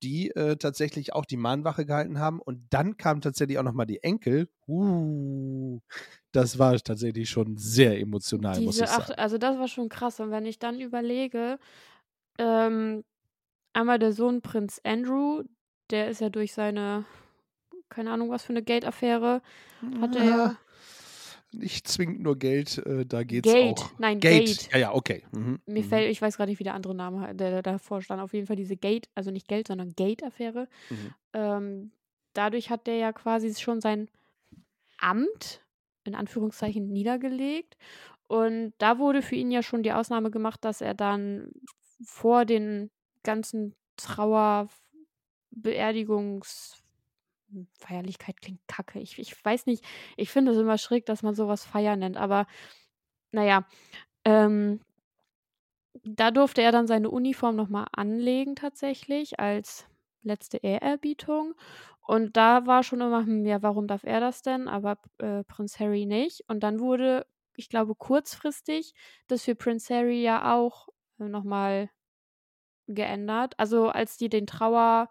die 0.02 0.30
äh, 0.30 0.56
tatsächlich 0.56 1.12
auch 1.14 1.24
die 1.26 1.36
Mahnwache 1.36 1.84
gehalten 1.86 2.18
haben. 2.18 2.40
Und 2.40 2.66
dann 2.70 2.96
kamen 2.96 3.20
tatsächlich 3.20 3.58
auch 3.58 3.62
nochmal 3.62 3.86
die 3.86 4.02
Enkel. 4.02 4.48
Uh, 4.66 5.80
das 6.32 6.58
war 6.58 6.76
tatsächlich 6.78 7.28
schon 7.30 7.56
sehr 7.56 7.98
emotional, 8.00 8.60
muss 8.62 8.76
Diese 8.76 8.84
ich 8.84 8.90
acht, 8.90 9.08
sagen. 9.08 9.20
also 9.20 9.38
das 9.38 9.58
war 9.58 9.68
schon 9.68 9.88
krass. 9.88 10.20
Und 10.20 10.30
wenn 10.30 10.46
ich 10.46 10.58
dann 10.58 10.80
überlege, 10.80 11.58
ähm, 12.38 13.04
einmal 13.80 13.98
der 13.98 14.12
Sohn 14.12 14.42
Prinz 14.42 14.80
Andrew, 14.84 15.42
der 15.90 16.08
ist 16.08 16.20
ja 16.20 16.30
durch 16.30 16.52
seine, 16.52 17.04
keine 17.88 18.12
Ahnung, 18.12 18.30
was 18.30 18.44
für 18.44 18.50
eine 18.50 18.62
Gate-Affäre, 18.62 19.42
hatte 20.00 20.18
er. 20.18 20.24
Ja, 20.24 20.58
Nicht 21.52 21.88
zwingend 21.88 22.20
nur 22.20 22.38
Geld, 22.38 22.78
äh, 22.86 23.04
da 23.04 23.24
geht 23.24 23.46
es 23.46 23.52
Gate, 23.52 23.80
auch. 23.80 23.98
nein, 23.98 24.20
Gate. 24.20 24.46
Gate. 24.46 24.72
Ja, 24.72 24.78
ja, 24.78 24.94
okay. 24.94 25.24
Mhm. 25.32 25.60
Mir 25.66 25.82
mhm. 25.82 25.88
fällt, 25.88 26.10
ich 26.10 26.22
weiß 26.22 26.36
gerade 26.36 26.50
nicht, 26.50 26.60
wie 26.60 26.64
der 26.64 26.74
andere 26.74 26.94
Name, 26.94 27.20
hat, 27.20 27.40
der, 27.40 27.50
der 27.50 27.62
davor 27.62 28.02
stand. 28.02 28.22
Auf 28.22 28.32
jeden 28.32 28.46
Fall 28.46 28.56
diese 28.56 28.76
Gate, 28.76 29.08
also 29.14 29.30
nicht 29.30 29.48
Geld, 29.48 29.66
sondern 29.66 29.94
Gate-Affäre. 29.96 30.68
Mhm. 30.90 31.14
Ähm, 31.32 31.92
dadurch 32.34 32.70
hat 32.70 32.86
der 32.86 32.96
ja 32.96 33.12
quasi 33.12 33.52
schon 33.54 33.80
sein 33.80 34.08
Amt, 34.98 35.64
in 36.04 36.14
Anführungszeichen, 36.14 36.86
niedergelegt. 36.86 37.76
Und 38.28 38.74
da 38.78 38.98
wurde 38.98 39.22
für 39.22 39.34
ihn 39.34 39.50
ja 39.50 39.62
schon 39.62 39.82
die 39.82 39.92
Ausnahme 39.92 40.30
gemacht, 40.30 40.64
dass 40.64 40.80
er 40.80 40.94
dann 40.94 41.50
vor 42.04 42.44
den 42.44 42.90
ganzen 43.24 43.74
Trauer, 43.96 44.68
Beerdigungs, 45.50 46.82
Feierlichkeit 47.78 48.40
klingt 48.40 48.66
kacke. 48.68 49.00
Ich, 49.00 49.18
ich 49.18 49.44
weiß 49.44 49.66
nicht, 49.66 49.84
ich 50.16 50.30
finde 50.30 50.52
es 50.52 50.58
immer 50.58 50.78
schräg, 50.78 51.06
dass 51.06 51.22
man 51.22 51.34
sowas 51.34 51.64
Feier 51.64 51.96
nennt, 51.96 52.16
aber 52.16 52.46
naja, 53.32 53.66
ähm, 54.24 54.80
da 56.04 56.30
durfte 56.30 56.62
er 56.62 56.72
dann 56.72 56.86
seine 56.86 57.10
Uniform 57.10 57.56
nochmal 57.56 57.86
anlegen, 57.92 58.56
tatsächlich, 58.56 59.40
als 59.40 59.86
letzte 60.22 60.58
Ehrerbietung. 60.58 61.54
Und 62.06 62.36
da 62.36 62.66
war 62.66 62.82
schon 62.82 63.00
immer, 63.00 63.24
hm, 63.24 63.44
ja, 63.46 63.62
warum 63.62 63.86
darf 63.86 64.04
er 64.04 64.20
das 64.20 64.42
denn, 64.42 64.68
aber 64.68 64.98
äh, 65.18 65.44
Prinz 65.44 65.78
Harry 65.80 66.06
nicht? 66.06 66.44
Und 66.48 66.60
dann 66.60 66.80
wurde, 66.80 67.26
ich 67.56 67.68
glaube, 67.68 67.94
kurzfristig 67.94 68.94
das 69.28 69.44
für 69.44 69.54
Prinz 69.54 69.90
Harry 69.90 70.22
ja 70.22 70.54
auch 70.56 70.88
äh, 71.18 71.24
nochmal 71.28 71.90
geändert. 72.94 73.54
Also 73.58 73.88
als 73.88 74.16
die 74.16 74.28
den 74.28 74.46
Trauerzug 74.46 75.10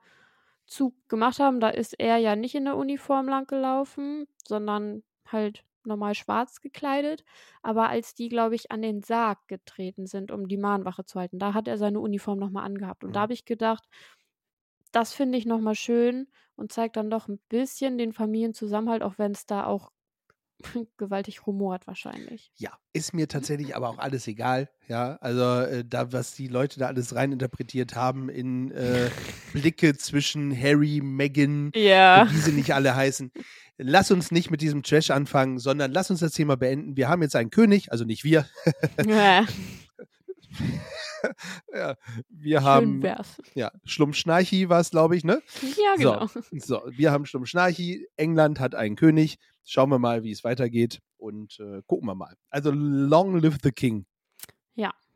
gemacht 1.07 1.39
haben, 1.39 1.59
da 1.59 1.69
ist 1.69 1.99
er 1.99 2.17
ja 2.17 2.35
nicht 2.35 2.55
in 2.55 2.65
der 2.65 2.77
Uniform 2.77 3.27
lang 3.27 3.47
gelaufen, 3.47 4.27
sondern 4.45 5.03
halt 5.27 5.63
normal 5.85 6.13
schwarz 6.15 6.61
gekleidet. 6.61 7.23
Aber 7.61 7.89
als 7.89 8.13
die, 8.13 8.29
glaube 8.29 8.55
ich, 8.55 8.71
an 8.71 8.81
den 8.81 9.01
Sarg 9.01 9.47
getreten 9.47 10.05
sind, 10.07 10.31
um 10.31 10.47
die 10.47 10.57
Mahnwache 10.57 11.05
zu 11.05 11.19
halten, 11.19 11.39
da 11.39 11.53
hat 11.53 11.67
er 11.67 11.77
seine 11.77 11.99
Uniform 11.99 12.39
nochmal 12.39 12.65
angehabt. 12.65 13.03
Und 13.03 13.15
da 13.15 13.21
Mhm. 13.21 13.23
habe 13.23 13.33
ich 13.33 13.45
gedacht, 13.45 13.85
das 14.91 15.13
finde 15.13 15.37
ich 15.37 15.45
nochmal 15.45 15.75
schön 15.75 16.27
und 16.55 16.71
zeigt 16.71 16.95
dann 16.97 17.09
doch 17.09 17.27
ein 17.27 17.39
bisschen 17.49 17.97
den 17.97 18.13
Familienzusammenhalt, 18.13 19.03
auch 19.03 19.17
wenn 19.17 19.31
es 19.33 19.45
da 19.45 19.65
auch 19.65 19.91
gewaltig 20.97 21.45
rumort 21.47 21.87
wahrscheinlich. 21.87 22.51
Ja, 22.57 22.71
ist 22.93 23.13
mir 23.13 23.27
tatsächlich 23.27 23.75
aber 23.75 23.89
auch 23.89 23.97
alles 23.99 24.27
egal. 24.27 24.69
Ja, 24.87 25.17
also 25.21 25.61
äh, 25.69 25.85
da, 25.87 26.11
was 26.11 26.33
die 26.33 26.47
Leute 26.47 26.79
da 26.79 26.87
alles 26.87 27.13
reininterpretiert 27.15 27.95
haben 27.95 28.29
in 28.29 28.71
äh, 28.71 29.09
Blicke 29.53 29.95
zwischen 29.97 30.55
Harry, 30.59 31.01
Meghan, 31.03 31.71
Ja. 31.75 32.27
wie 32.31 32.37
sie 32.37 32.51
nicht 32.51 32.73
alle 32.73 32.95
heißen. 32.95 33.31
Lass 33.77 34.11
uns 34.11 34.31
nicht 34.31 34.51
mit 34.51 34.61
diesem 34.61 34.83
Trash 34.83 35.09
anfangen, 35.11 35.57
sondern 35.59 35.91
lass 35.91 36.09
uns 36.11 36.19
das 36.19 36.33
Thema 36.33 36.57
beenden. 36.57 36.97
Wir 36.97 37.07
haben 37.07 37.21
jetzt 37.21 37.35
einen 37.35 37.49
König, 37.49 37.91
also 37.91 38.03
nicht 38.03 38.23
wir. 38.23 38.45
ja. 39.07 39.45
ja, 41.73 41.95
wir 42.29 42.57
Schön 42.59 42.65
haben, 42.67 43.03
wär's. 43.03 43.41
ja, 43.53 43.71
Schlummschnarchi 43.85 44.69
war 44.69 44.79
es, 44.79 44.89
glaube 44.89 45.15
ich, 45.15 45.23
ne? 45.23 45.41
Ja, 45.61 45.95
genau. 45.97 46.27
So, 46.27 46.41
so, 46.51 46.81
wir 46.91 47.11
haben 47.11 47.25
Schlummschnarchi. 47.25 48.07
England 48.17 48.59
hat 48.59 48.75
einen 48.75 48.95
König. 48.95 49.37
Schauen 49.69 49.89
wir 49.89 49.99
mal, 49.99 50.23
wie 50.23 50.31
es 50.31 50.43
weitergeht 50.43 50.99
und 51.17 51.59
äh, 51.59 51.81
gucken 51.85 52.07
wir 52.07 52.15
mal. 52.15 52.35
Also, 52.49 52.71
long 52.71 53.37
live 53.39 53.57
the 53.63 53.71
king. 53.71 54.05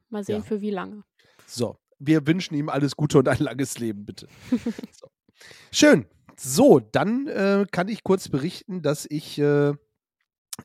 Mal 0.09 0.23
sehen, 0.23 0.35
Ja. 0.35 0.41
für 0.43 0.61
wie 0.61 0.69
lange. 0.69 1.03
So, 1.47 1.79
wir 1.97 2.27
wünschen 2.27 2.53
ihm 2.53 2.69
alles 2.69 2.95
Gute 2.95 3.17
und 3.17 3.27
ein 3.27 3.39
langes 3.39 3.79
Leben, 3.79 4.05
bitte. 4.05 4.27
so. 4.91 5.07
Schön. 5.71 6.05
So, 6.37 6.79
dann 6.79 7.25
äh, 7.27 7.65
kann 7.71 7.87
ich 7.87 8.03
kurz 8.03 8.29
berichten, 8.29 8.83
dass 8.83 9.07
ich 9.09 9.39
äh, 9.39 9.73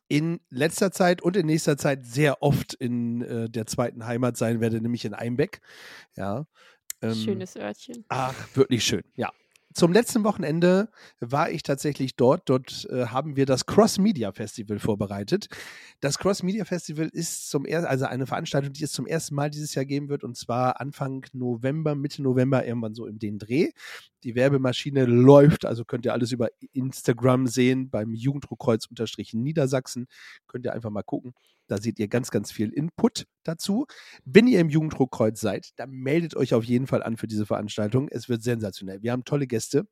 in 0.09 0.41
letzter 0.51 0.93
Zeit 0.93 1.23
und 1.23 1.35
in 1.35 1.47
nächster 1.47 1.79
Zeit 1.79 2.05
sehr 2.05 2.43
oft 2.43 2.75
in 2.75 3.23
äh, 3.23 3.49
der 3.49 3.65
zweiten 3.65 4.05
Heimat 4.05 4.37
sein 4.37 4.61
werde, 4.61 4.83
nämlich 4.83 5.07
in 5.07 5.15
Einbeck. 5.15 5.63
Ja. 6.15 6.45
ähm, 7.01 7.15
Schönes 7.15 7.57
Örtchen. 7.57 8.05
Ach, 8.11 8.35
wirklich 8.55 8.85
schön, 8.85 9.03
ja. 9.15 9.33
Zum 9.75 9.93
letzten 9.93 10.25
Wochenende 10.25 10.89
war 11.21 11.51
ich 11.51 11.63
tatsächlich 11.63 12.17
dort. 12.17 12.49
Dort 12.49 12.89
äh, 12.91 13.07
haben 13.07 13.37
wir 13.37 13.45
das 13.45 13.67
Cross 13.67 13.99
Media 13.99 14.33
Festival 14.33 14.79
vorbereitet. 14.79 15.49
Das 16.01 16.19
Cross 16.19 16.43
Media 16.43 16.65
Festival 16.65 17.09
ist 17.13 17.51
zum 17.51 17.65
ersten, 17.67 17.87
also 17.87 18.07
eine 18.07 18.27
Veranstaltung, 18.27 18.73
die 18.73 18.85
es 18.85 18.93
zum 18.93 19.07
ersten 19.07 19.35
Mal 19.35 19.51
dieses 19.51 19.75
Jahr 19.75 19.85
geben 19.85 20.09
wird, 20.09 20.25
und 20.25 20.37
zwar 20.37 20.81
Anfang 20.81 21.27
November, 21.33 21.95
Mitte 21.95 22.23
November, 22.23 22.67
irgendwann 22.67 22.95
so 22.95 23.07
in 23.07 23.19
den 23.19 23.39
Dreh. 23.39 23.71
Die 24.25 24.35
Werbemaschine 24.35 25.05
läuft, 25.05 25.65
also 25.65 25.85
könnt 25.85 26.07
ihr 26.07 26.13
alles 26.13 26.33
über 26.33 26.49
Instagram 26.73 27.47
sehen, 27.47 27.91
beim 27.91 28.15
Jugenddruckkreuz 28.15 28.87
unterstrich 28.87 29.35
Niedersachsen. 29.35 30.07
Könnt 30.47 30.65
ihr 30.65 30.73
einfach 30.73 30.91
mal 30.91 31.03
gucken. 31.03 31.35
Da 31.69 31.79
seht 31.79 31.99
ihr 31.99 32.09
ganz, 32.09 32.31
ganz 32.31 32.51
viel 32.51 32.71
Input 32.71 33.27
dazu. 33.45 33.87
Wenn 34.25 34.47
ihr 34.49 34.61
im 34.61 34.69
Jugenddruckkreuz 34.71 35.41
seid, 35.41 35.71
dann 35.77 35.91
meldet 35.91 36.35
euch 36.37 36.55
auf 36.55 36.65
jeden 36.65 36.87
Fall 36.87 37.03
an 37.03 37.17
für 37.17 37.27
diese 37.29 37.47
Veranstaltung. 37.47 38.09
Es 38.11 38.29
wird 38.29 38.43
sensationell. 38.43 39.03
Wir 39.03 39.13
haben 39.13 39.25
tolle 39.25 39.47
Gäste. 39.47 39.87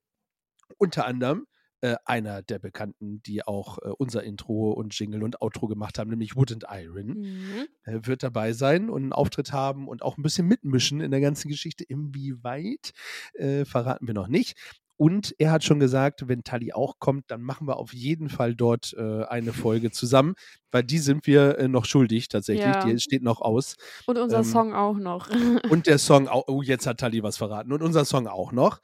Unter 0.79 1.07
anderem 1.07 1.47
äh, 1.83 1.97
einer 2.07 2.43
der 2.43 2.59
Bekannten, 2.59 3.23
die 3.23 3.47
auch 3.47 3.79
äh, 3.79 3.91
unser 3.99 4.23
Intro 4.25 4.73
und 4.73 4.99
Jingle 4.99 5.23
und 5.23 5.43
Outro 5.43 5.67
gemacht 5.69 5.99
haben, 5.99 6.11
nämlich 6.11 6.35
Wood 6.35 6.51
and 6.53 6.65
Iron, 6.71 7.09
Mhm. 7.21 7.67
äh, 7.85 8.01
wird 8.03 8.23
dabei 8.23 8.53
sein 8.55 8.89
und 8.89 9.03
einen 9.03 9.13
Auftritt 9.13 9.53
haben 9.53 9.87
und 9.87 10.03
auch 10.03 10.17
ein 10.17 10.23
bisschen 10.23 10.47
mitmischen 10.47 11.01
in 11.01 11.11
der 11.11 11.21
ganzen 11.21 11.49
Geschichte. 11.49 11.85
Inwieweit 11.85 12.93
äh, 13.35 13.65
verraten 13.67 14.07
wir 14.07 14.15
noch 14.15 14.29
nicht. 14.29 14.57
Und 14.97 15.35
er 15.39 15.51
hat 15.53 15.63
schon 15.65 15.79
gesagt, 15.79 16.27
wenn 16.29 16.43
Tali 16.43 16.73
auch 16.73 16.99
kommt, 16.99 17.31
dann 17.31 17.43
machen 17.43 17.69
wir 17.69 17.77
auf 17.77 17.93
jeden 17.93 18.29
Fall 18.31 18.55
dort 18.55 18.95
äh, 18.97 19.25
eine 19.25 19.53
Folge 19.53 19.91
zusammen, 19.91 20.35
weil 20.71 20.85
die 20.85 20.99
sind 20.99 21.27
wir 21.27 21.59
äh, 21.59 21.69
noch 21.69 21.85
schuldig 21.85 22.29
tatsächlich. 22.29 22.65
Ja. 22.67 22.85
Die 22.85 22.99
steht 22.99 23.23
noch 23.23 23.41
aus. 23.43 23.77
Und 24.07 24.17
unser 24.19 24.39
Ähm, 24.39 24.45
Song 24.45 24.75
auch 24.75 24.97
noch. 24.97 25.29
Und 25.71 25.87
der 25.87 25.99
Song 25.99 26.29
auch, 26.29 26.45
oh, 26.49 26.63
jetzt 26.63 26.87
hat 26.87 26.99
Tali 27.01 27.23
was 27.23 27.37
verraten. 27.37 27.73
Und 27.73 27.83
unser 27.83 28.05
Song 28.07 28.27
auch 28.27 28.53
noch. 28.53 28.81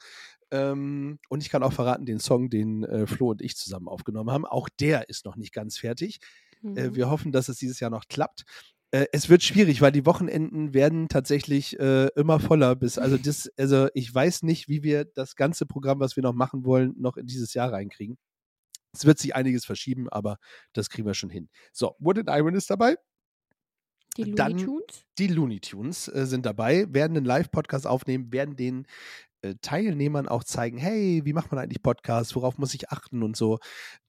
Ähm, 0.50 1.18
und 1.30 1.42
ich 1.42 1.48
kann 1.48 1.62
auch 1.62 1.72
verraten, 1.72 2.04
den 2.04 2.18
Song, 2.18 2.50
den 2.50 2.84
äh, 2.84 3.06
Flo 3.06 3.30
und 3.30 3.40
ich 3.40 3.56
zusammen 3.56 3.88
aufgenommen 3.88 4.30
haben, 4.30 4.44
auch 4.44 4.68
der 4.80 5.08
ist 5.08 5.24
noch 5.24 5.36
nicht 5.36 5.54
ganz 5.54 5.78
fertig. 5.78 6.18
Äh, 6.62 6.90
Mhm. 6.90 6.94
wir 6.94 7.10
hoffen, 7.10 7.32
dass 7.32 7.48
es 7.48 7.56
dieses 7.56 7.80
Jahr 7.80 7.90
noch 7.90 8.06
klappt. 8.08 8.44
Äh, 8.92 9.06
es 9.12 9.28
wird 9.28 9.42
schwierig, 9.42 9.80
weil 9.80 9.90
die 9.92 10.06
Wochenenden 10.06 10.74
werden 10.74 11.08
tatsächlich 11.08 11.78
äh, 11.80 12.08
immer 12.14 12.38
voller. 12.40 12.76
Bis, 12.76 12.98
also, 12.98 13.16
das, 13.16 13.50
also 13.56 13.88
ich 13.94 14.14
weiß 14.14 14.42
nicht, 14.42 14.68
wie 14.68 14.82
wir 14.82 15.04
das 15.06 15.34
ganze 15.34 15.66
Programm, 15.66 15.98
was 15.98 16.14
wir 16.16 16.22
noch 16.22 16.34
machen 16.34 16.64
wollen, 16.64 16.94
noch 16.98 17.16
in 17.16 17.26
dieses 17.26 17.54
Jahr 17.54 17.72
reinkriegen. 17.72 18.18
Es 18.94 19.06
wird 19.06 19.18
sich 19.18 19.34
einiges 19.34 19.64
verschieben, 19.64 20.08
aber 20.10 20.36
das 20.74 20.90
kriegen 20.90 21.06
wir 21.06 21.14
schon 21.14 21.30
hin. 21.30 21.48
So, 21.72 21.96
Wood 21.98 22.18
and 22.18 22.28
Iron 22.30 22.54
ist 22.54 22.68
dabei. 22.70 22.96
Die 24.18 24.24
Looney 24.24 24.34
dann- 24.34 24.56
Tunes? 24.58 25.06
Die 25.18 25.26
Looney 25.28 25.60
Tunes 25.60 26.08
äh, 26.08 26.26
sind 26.26 26.44
dabei, 26.44 26.86
werden 26.92 27.16
einen 27.16 27.24
Live-Podcast 27.24 27.86
aufnehmen, 27.86 28.30
werden 28.30 28.56
den 28.56 28.86
Teilnehmern 29.60 30.28
auch 30.28 30.44
zeigen, 30.44 30.78
hey, 30.78 31.22
wie 31.24 31.32
macht 31.32 31.50
man 31.52 31.58
eigentlich 31.60 31.82
Podcasts, 31.82 32.34
worauf 32.36 32.58
muss 32.58 32.74
ich 32.74 32.90
achten 32.90 33.22
und 33.22 33.36
so. 33.36 33.58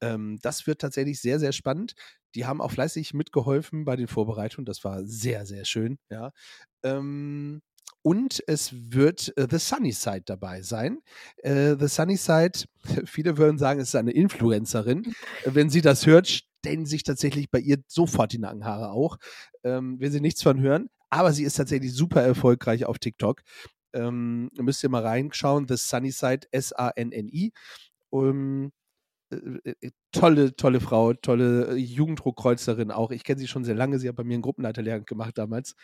Ähm, 0.02 0.40
das 0.42 0.68
wird 0.68 0.80
tatsächlich 0.82 1.22
sehr, 1.22 1.40
sehr 1.40 1.52
spannend. 1.52 1.94
Die 2.36 2.46
haben 2.46 2.62
auch 2.62 2.72
fleißig 2.72 3.14
mitgeholfen 3.14 3.86
bei 3.86 3.96
den 3.96 4.08
Vorbereitungen. 4.08 4.66
Das 4.66 4.84
war 4.84 5.04
sehr, 5.06 5.46
sehr 5.46 5.66
schön, 5.66 5.98
ja. 6.10 6.32
Ähm, 6.84 7.62
und 8.02 8.44
es 8.48 8.74
wird 8.94 9.36
äh, 9.38 9.48
The 9.50 9.60
Sunny 9.60 9.94
Side 9.94 10.24
dabei 10.26 10.62
sein. 10.62 11.00
Äh, 11.38 11.76
The 11.80 11.88
Sunny 11.88 12.18
Side, 12.18 12.66
viele 13.06 13.38
würden 13.38 13.58
sagen, 13.58 13.80
es 13.80 13.90
ist 13.90 13.96
eine 13.96 14.12
Influencerin. 14.12 15.14
Äh, 15.44 15.52
Wenn 15.54 15.70
sie 15.70 15.82
das 15.82 16.06
hört, 16.06 16.28
stellen 16.28 16.86
sich 16.86 17.04
tatsächlich 17.04 17.50
bei 17.50 17.60
ihr 17.60 17.78
sofort 17.88 18.34
die 18.34 18.40
Nackenhaare 18.40 18.92
auch. 18.92 19.18
Ähm, 19.64 20.00
will 20.00 20.12
sie 20.12 20.22
nichts 20.22 20.44
von 20.44 20.60
hören. 20.60 20.90
Aber 21.10 21.32
sie 21.32 21.44
ist 21.44 21.56
tatsächlich 21.56 21.94
super 21.94 22.22
erfolgreich 22.24 22.86
auf 22.86 23.00
TikTok. 23.00 23.42
Ähm, 23.94 24.50
müsst 24.56 24.84
ihr 24.84 24.90
mal 24.90 25.04
reinschauen. 25.04 25.68
The 25.68 25.78
Sunny 25.78 26.12
Side, 26.12 26.48
S-A-N-N-I. 26.52 27.52
Um, 28.10 28.72
äh, 29.32 29.38
äh, 29.82 29.92
tolle, 30.14 30.56
tolle 30.56 30.80
Frau, 30.80 31.14
tolle 31.14 31.72
äh, 31.72 31.76
Jugenddruckkreuzerin 31.76 32.92
auch. 32.92 33.12
Ich 33.12 33.24
kenne 33.24 33.40
sie 33.40 33.48
schon 33.48 33.64
sehr 33.66 33.76
lange. 33.76 34.00
Sie 34.00 34.08
hat 34.08 34.16
bei 34.16 34.24
mir 34.24 34.34
einen 34.36 34.42
Gruppenleiterlehrgang 34.44 35.06
gemacht 35.06 35.38
damals. 35.38 35.76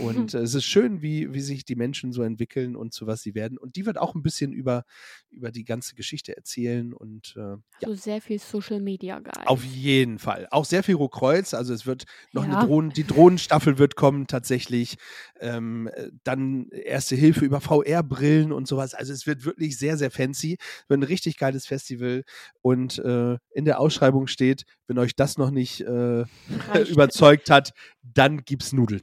Und 0.00 0.34
äh, 0.34 0.38
es 0.40 0.54
ist 0.54 0.64
schön, 0.64 1.00
wie, 1.02 1.32
wie 1.32 1.40
sich 1.40 1.64
die 1.64 1.76
Menschen 1.76 2.12
so 2.12 2.22
entwickeln 2.22 2.76
und 2.76 2.92
zu 2.92 3.06
was 3.06 3.22
sie 3.22 3.34
werden. 3.34 3.56
Und 3.56 3.76
die 3.76 3.86
wird 3.86 3.96
auch 3.98 4.14
ein 4.14 4.22
bisschen 4.22 4.52
über, 4.52 4.84
über 5.30 5.50
die 5.50 5.64
ganze 5.64 5.94
Geschichte 5.94 6.36
erzählen. 6.36 6.92
Und 6.92 7.34
äh, 7.36 7.40
ja, 7.80 7.88
so 7.88 7.94
sehr 7.94 8.20
viel 8.20 8.38
Social 8.38 8.80
Media 8.80 9.20
geil. 9.20 9.44
auf 9.46 9.64
jeden 9.64 10.18
Fall. 10.18 10.48
Auch 10.50 10.64
sehr 10.64 10.82
viel 10.82 10.96
Rohkreuz. 10.96 11.54
Also 11.54 11.72
es 11.72 11.86
wird 11.86 12.04
noch 12.32 12.44
Ja. 12.46 12.58
eine 12.58 12.66
Drohnen, 12.66 12.90
die 12.90 13.04
Drohnenstaffel 13.04 13.78
wird 13.78 13.96
kommen 13.96 14.26
tatsächlich. 14.26 14.96
Ähm, 15.40 15.88
äh, 15.94 16.10
dann 16.24 16.68
erste 16.70 17.14
Hilfe 17.16 17.44
über 17.44 17.60
VR-Brillen 17.60 18.52
und 18.52 18.66
sowas. 18.68 18.94
Also 18.94 19.12
es 19.12 19.26
wird 19.26 19.44
wirklich 19.44 19.78
sehr, 19.78 19.96
sehr 19.96 20.10
fancy. 20.10 20.58
Wird 20.88 21.00
ein 21.00 21.04
richtig 21.04 21.38
geiles 21.38 21.66
Festival. 21.66 22.24
Und 22.62 22.98
äh, 22.98 23.38
in 23.52 23.64
der 23.64 23.75
Ausschreibung 23.78 24.26
steht, 24.26 24.64
wenn 24.86 24.98
euch 24.98 25.16
das 25.16 25.38
noch 25.38 25.50
nicht 25.50 25.80
äh, 25.80 26.24
überzeugt 26.88 27.50
hat, 27.50 27.72
dann 28.02 28.44
gibt's 28.44 28.72
Nudeln. 28.72 29.02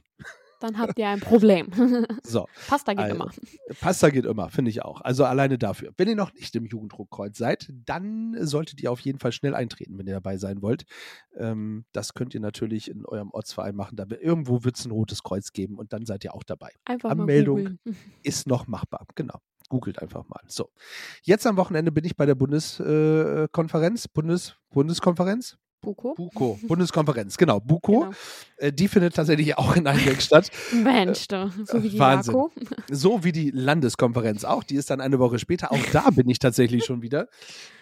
Dann 0.60 0.78
habt 0.78 0.98
ihr 0.98 1.08
ein 1.08 1.20
Problem. 1.20 1.68
So. 2.22 2.46
Pasta 2.68 2.94
geht 2.94 3.04
Also, 3.04 3.16
immer. 3.16 3.30
Pasta 3.80 4.08
geht 4.08 4.24
immer, 4.24 4.48
finde 4.48 4.70
ich 4.70 4.82
auch. 4.82 5.02
Also 5.02 5.24
alleine 5.26 5.58
dafür. 5.58 5.92
Wenn 5.98 6.08
ihr 6.08 6.16
noch 6.16 6.32
nicht 6.32 6.56
im 6.56 6.64
Jugenddruckkreuz 6.64 7.36
seid, 7.36 7.68
dann 7.84 8.34
solltet 8.40 8.80
ihr 8.80 8.90
auf 8.90 9.00
jeden 9.00 9.18
Fall 9.18 9.32
schnell 9.32 9.54
eintreten, 9.54 9.98
wenn 9.98 10.06
ihr 10.06 10.14
dabei 10.14 10.38
sein 10.38 10.62
wollt. 10.62 10.84
Ähm, 11.36 11.84
das 11.92 12.14
könnt 12.14 12.32
ihr 12.34 12.40
natürlich 12.40 12.90
in 12.90 13.04
eurem 13.04 13.30
Ortsverein 13.30 13.76
machen. 13.76 13.96
Da, 13.96 14.06
irgendwo 14.08 14.64
wird 14.64 14.78
es 14.78 14.86
ein 14.86 14.90
rotes 14.90 15.22
Kreuz 15.22 15.52
geben 15.52 15.76
und 15.76 15.92
dann 15.92 16.06
seid 16.06 16.24
ihr 16.24 16.34
auch 16.34 16.44
dabei. 16.44 16.70
Einfach 16.86 17.10
Anmeldung. 17.10 17.78
Ist 18.22 18.46
noch 18.46 18.66
machbar. 18.66 19.06
Genau. 19.16 19.40
Googelt 19.74 20.00
einfach 20.00 20.28
mal. 20.28 20.40
So. 20.46 20.70
Jetzt 21.22 21.48
am 21.48 21.56
Wochenende 21.56 21.90
bin 21.90 22.04
ich 22.04 22.16
bei 22.16 22.26
der 22.26 22.36
Bundeskonferenz. 22.36 24.04
Äh. 24.04 24.08
Bundes, 24.12 24.54
Bundeskonferenz? 24.70 25.56
Buko? 25.80 26.14
BUKO. 26.14 26.60
Bundeskonferenz, 26.68 27.36
genau. 27.36 27.58
BUKO. 27.58 28.00
Genau. 28.00 28.12
Äh, 28.58 28.72
die 28.72 28.86
findet 28.86 29.16
tatsächlich 29.16 29.58
auch 29.58 29.74
in 29.74 29.88
Einbeck 29.88 30.22
statt. 30.22 30.48
Mensch, 30.72 31.26
du. 31.26 31.50
so 31.66 31.82
wie 31.82 31.88
die 31.88 31.98
Wahnsinn. 31.98 32.34
Marco. 32.34 32.52
So 32.88 33.24
wie 33.24 33.32
die 33.32 33.50
Landeskonferenz 33.50 34.44
auch. 34.44 34.62
Die 34.62 34.76
ist 34.76 34.90
dann 34.90 35.00
eine 35.00 35.18
Woche 35.18 35.40
später. 35.40 35.72
Auch 35.72 35.84
da 35.92 36.10
bin 36.10 36.28
ich 36.28 36.38
tatsächlich 36.38 36.84
schon 36.84 37.02
wieder. 37.02 37.26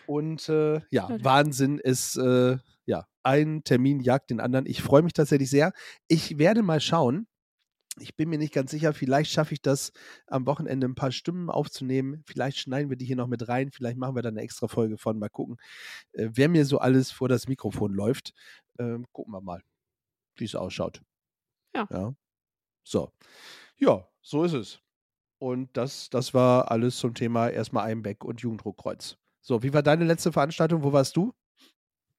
Und 0.07 0.49
äh, 0.49 0.81
ja. 0.89 1.11
Wahnsinn 1.23 1.79
ist, 1.79 2.17
äh, 2.17 2.57
ja, 2.87 3.07
ein 3.23 3.65
Termin 3.65 4.01
jagt 4.01 4.31
den 4.31 4.41
anderen. 4.41 4.65
Ich 4.65 4.81
freue 4.81 5.03
mich 5.03 5.13
tatsächlich 5.13 5.51
sehr. 5.51 5.75
Ich 6.09 6.39
werde 6.39 6.63
mal 6.63 6.81
schauen. 6.81 7.27
Ich 8.01 8.17
bin 8.17 8.31
mir 8.31 8.39
nicht 8.39 8.55
ganz 8.55 8.71
sicher. 8.71 8.95
Vielleicht 8.95 9.31
schaffe 9.31 9.53
ich 9.53 9.61
das 9.61 9.93
am 10.27 10.47
Wochenende 10.47 10.89
ein 10.89 10.95
paar 10.95 11.13
Stimmen 11.13 11.51
aufzunehmen. 11.51 12.23
Vielleicht 12.27 12.59
schneiden 12.59 12.89
wir 12.89 12.97
die 12.97 13.05
hier 13.05 13.17
noch 13.17 13.27
mit 13.27 13.49
rein. 13.49 13.71
Vielleicht 13.71 13.99
machen 13.99 14.15
wir 14.17 14.23
dann 14.23 14.35
eine 14.35 14.43
extra 14.43 14.67
Folge 14.67 14.97
von. 14.97 15.19
Mal 15.19 15.29
gucken, 15.29 15.59
äh, 16.13 16.31
wer 16.33 16.49
mir 16.49 16.65
so 16.65 16.79
alles 16.79 17.11
vor 17.11 17.29
das 17.29 17.49
Mikrofon 17.49 17.93
läuft. 17.93 18.33
Ähm, 18.79 19.05
gucken 19.13 19.35
wir 19.35 19.43
mal, 19.43 19.63
wie 20.37 20.45
es 20.45 20.55
ausschaut. 20.55 21.03
Ja. 21.75 21.87
ja. 21.91 22.15
So. 22.85 23.13
Ja, 23.77 24.09
so 24.23 24.45
ist 24.45 24.55
es. 24.55 24.81
Und 25.39 25.77
das, 25.77 26.09
das 26.09 26.35
war 26.35 26.71
alles 26.71 26.99
zum 26.99 27.15
Thema 27.15 27.49
erstmal 27.49 27.87
Einbeck 27.87 28.25
und 28.25 28.41
Jugenddruckkreuz. 28.41 29.19
So, 29.41 29.63
wie 29.63 29.75
war 29.75 29.83
deine 29.83 30.05
letzte 30.05 30.33
Veranstaltung? 30.33 30.83
Wo 30.85 30.93
warst 30.93 31.17
du? 31.17 31.35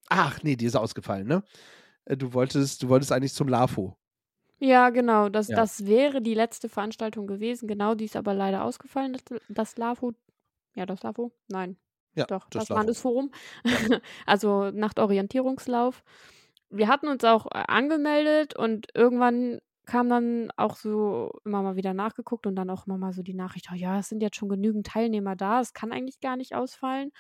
Ach, 0.10 0.44
nee, 0.44 0.56
die 0.56 0.66
ist 0.66 0.76
ausgefallen, 0.76 1.28
ne? 1.28 1.44
Äh, 2.06 2.18
Du 2.18 2.34
wolltest, 2.34 2.84
du 2.84 2.90
wolltest 2.90 3.12
eigentlich 3.12 3.34
zum 3.34 3.48
LAFO. 3.48 3.98
Ja, 4.65 4.91
genau. 4.91 5.28
Das, 5.28 5.49
Ja. 5.49 5.58
das 5.58 5.86
wäre 5.88 6.21
die 6.21 6.34
letzte 6.34 6.69
Veranstaltung 6.69 7.28
gewesen. 7.28 7.67
Genau, 7.67 7.95
die 7.95 8.06
ist 8.06 8.15
aber 8.15 8.34
leider 8.34 8.63
ausgefallen. 8.63 9.12
Das, 9.12 9.23
das 9.49 9.78
LAFO. 9.78 10.13
Ja, 10.76 10.86
das 10.86 11.04
LAFO? 11.04 11.34
Nein. 11.49 11.78
Ja, 12.15 12.26
Doch, 12.26 12.47
das 12.49 12.67
das. 12.67 12.78
Landesforum. 12.78 13.32
also 14.26 14.71
Nachtorientierungslauf. 14.71 16.02
Wir 16.69 16.88
hatten 16.88 17.10
uns 17.10 17.26
auch 17.26 17.47
äh, 17.47 17.63
angemeldet 17.67 18.56
und 18.56 18.88
irgendwann 18.95 19.60
kam 19.86 20.08
dann 20.10 20.49
auch 20.56 20.78
so 20.78 21.32
immer 21.43 21.62
mal 21.62 21.76
wieder 21.76 21.93
nachgeguckt 21.93 22.47
und 22.47 22.56
dann 22.56 22.69
auch 22.69 22.88
immer 22.88 22.97
mal 22.97 23.12
so 23.12 23.21
die 23.21 23.34
Nachricht, 23.34 23.67
oh 23.71 23.76
ja, 23.76 23.99
es 23.99 24.08
sind 24.08 24.21
jetzt 24.23 24.38
schon 24.38 24.47
genügend 24.47 24.88
Teilnehmer 24.88 25.36
da, 25.36 25.60
es 25.60 25.73
kann 25.73 25.91
eigentlich 25.91 26.21
gar 26.21 26.38
nicht 26.38 26.56
ausfallen. 26.56 27.12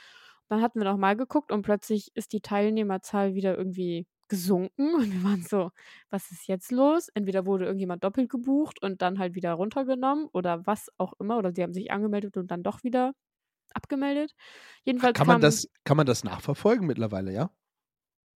Dann 0.47 0.61
hatten 0.61 0.79
wir 0.79 0.85
noch 0.89 0.97
mal 0.97 1.17
geguckt 1.17 1.51
und 1.51 1.63
plötzlich 1.63 2.11
ist 2.15 2.31
die 2.31 2.41
Teilnehmerzahl 2.41 3.33
wieder 3.35 3.57
irgendwie 3.57 4.07
gesunken 4.33 4.95
und 4.95 5.13
wir 5.13 5.23
waren 5.23 5.43
so, 5.43 5.71
was 6.09 6.31
ist 6.31 6.47
jetzt 6.47 6.71
los? 6.71 7.09
Entweder 7.13 7.45
wurde 7.45 7.65
irgendjemand 7.65 8.03
doppelt 8.03 8.29
gebucht 8.29 8.81
und 8.81 9.01
dann 9.01 9.19
halt 9.19 9.35
wieder 9.35 9.53
runtergenommen 9.53 10.27
oder 10.33 10.65
was 10.65 10.89
auch 10.97 11.13
immer 11.19 11.37
oder 11.37 11.53
sie 11.53 11.61
haben 11.61 11.73
sich 11.73 11.91
angemeldet 11.91 12.35
und 12.37 12.49
dann 12.49 12.63
doch 12.63 12.83
wieder 12.83 13.13
abgemeldet. 13.73 14.33
Jedenfalls 14.83 15.15
Kann 15.15 15.27
man, 15.27 15.35
kam, 15.35 15.41
das, 15.41 15.69
kann 15.83 15.97
man 15.97 16.05
das 16.05 16.23
nachverfolgen 16.23 16.87
mittlerweile, 16.87 17.31
ja? 17.31 17.51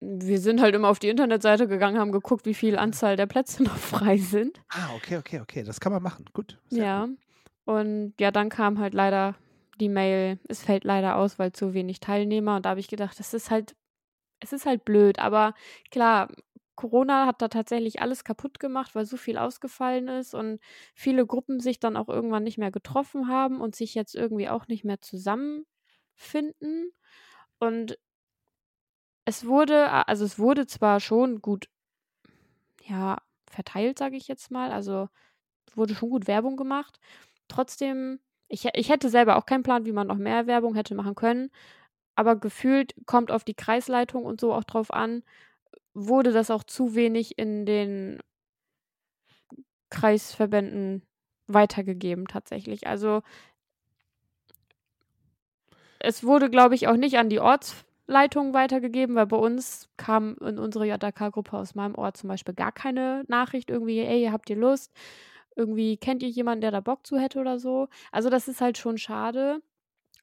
wir 0.00 0.38
sind 0.38 0.60
halt 0.60 0.76
immer 0.76 0.88
auf 0.88 1.00
die 1.00 1.08
Internetseite 1.08 1.66
gegangen, 1.66 1.98
haben 1.98 2.12
geguckt, 2.12 2.46
wie 2.46 2.54
viel 2.54 2.78
Anzahl 2.78 3.16
der 3.16 3.26
Plätze 3.26 3.62
noch 3.64 3.76
frei 3.76 4.16
sind. 4.18 4.60
Ah, 4.68 4.94
okay, 4.96 5.16
okay, 5.16 5.40
okay. 5.40 5.64
Das 5.64 5.80
kann 5.80 5.92
man 5.92 6.02
machen. 6.02 6.24
Gut. 6.32 6.58
ja. 6.70 7.06
gut. 7.06 7.18
Und 7.64 8.14
ja, 8.18 8.30
dann 8.30 8.48
kam 8.48 8.78
halt 8.78 8.94
leider 8.94 9.34
die 9.78 9.90
Mail, 9.90 10.38
es 10.48 10.62
fällt 10.62 10.84
leider 10.84 11.16
aus, 11.16 11.38
weil 11.38 11.52
zu 11.52 11.74
wenig 11.74 12.00
Teilnehmer. 12.00 12.56
Und 12.56 12.64
da 12.64 12.70
habe 12.70 12.80
ich 12.80 12.88
gedacht, 12.88 13.18
das 13.18 13.34
ist 13.34 13.50
halt, 13.50 13.76
es 14.40 14.52
ist 14.52 14.66
halt 14.66 14.84
blöd. 14.84 15.18
Aber 15.18 15.54
klar, 15.90 16.28
Corona 16.76 17.26
hat 17.26 17.42
da 17.42 17.48
tatsächlich 17.48 18.00
alles 18.00 18.24
kaputt 18.24 18.60
gemacht, 18.60 18.94
weil 18.94 19.04
so 19.06 19.16
viel 19.16 19.36
ausgefallen 19.38 20.08
ist 20.08 20.34
und 20.34 20.60
viele 20.94 21.26
Gruppen 21.26 21.60
sich 21.60 21.80
dann 21.80 21.96
auch 21.96 22.08
irgendwann 22.08 22.44
nicht 22.44 22.58
mehr 22.58 22.70
getroffen 22.70 23.28
haben 23.28 23.60
und 23.60 23.74
sich 23.76 23.94
jetzt 23.94 24.14
irgendwie 24.14 24.48
auch 24.48 24.68
nicht 24.68 24.84
mehr 24.84 25.00
zusammenfinden. 25.00 26.92
Und 27.58 27.98
es 29.24 29.46
wurde, 29.46 29.90
also 30.08 30.24
es 30.24 30.38
wurde 30.38 30.66
zwar 30.66 30.98
schon 31.00 31.40
gut, 31.40 31.68
ja, 32.84 33.18
verteilt, 33.50 33.98
sage 33.98 34.16
ich 34.16 34.28
jetzt 34.28 34.50
mal. 34.50 34.72
Also 34.72 35.08
wurde 35.74 35.94
schon 35.94 36.10
gut 36.10 36.28
Werbung 36.28 36.56
gemacht. 36.56 37.00
Trotzdem, 37.48 38.20
ich, 38.48 38.66
ich 38.74 38.90
hätte 38.90 39.10
selber 39.10 39.36
auch 39.36 39.46
keinen 39.46 39.62
Plan, 39.64 39.86
wie 39.86 39.92
man 39.92 40.06
noch 40.08 40.18
mehr 40.18 40.46
Werbung 40.46 40.74
hätte 40.74 40.94
machen 40.94 41.14
können. 41.14 41.50
Aber 42.18 42.34
gefühlt 42.34 42.96
kommt 43.06 43.30
auf 43.30 43.44
die 43.44 43.54
Kreisleitung 43.54 44.24
und 44.24 44.40
so 44.40 44.52
auch 44.52 44.64
drauf 44.64 44.92
an, 44.92 45.22
wurde 45.94 46.32
das 46.32 46.50
auch 46.50 46.64
zu 46.64 46.96
wenig 46.96 47.38
in 47.38 47.64
den 47.64 48.18
Kreisverbänden 49.90 51.06
weitergegeben 51.46 52.26
tatsächlich. 52.26 52.88
Also 52.88 53.22
es 56.00 56.24
wurde, 56.24 56.50
glaube 56.50 56.74
ich, 56.74 56.88
auch 56.88 56.96
nicht 56.96 57.18
an 57.18 57.28
die 57.28 57.38
Ortsleitung 57.38 58.52
weitergegeben, 58.52 59.14
weil 59.14 59.26
bei 59.26 59.36
uns 59.36 59.88
kam 59.96 60.34
in 60.40 60.58
unsere 60.58 60.86
JK-Gruppe 60.86 61.56
aus 61.56 61.76
meinem 61.76 61.94
Ort 61.94 62.16
zum 62.16 62.26
Beispiel 62.26 62.54
gar 62.54 62.72
keine 62.72 63.22
Nachricht 63.28 63.70
irgendwie, 63.70 64.00
ey, 64.00 64.28
habt 64.32 64.50
ihr 64.50 64.56
Lust? 64.56 64.92
Irgendwie 65.54 65.96
kennt 65.96 66.24
ihr 66.24 66.30
jemanden, 66.30 66.62
der 66.62 66.72
da 66.72 66.80
Bock 66.80 67.06
zu 67.06 67.16
hätte 67.16 67.38
oder 67.38 67.60
so? 67.60 67.86
Also 68.10 68.28
das 68.28 68.48
ist 68.48 68.60
halt 68.60 68.76
schon 68.76 68.98
schade. 68.98 69.62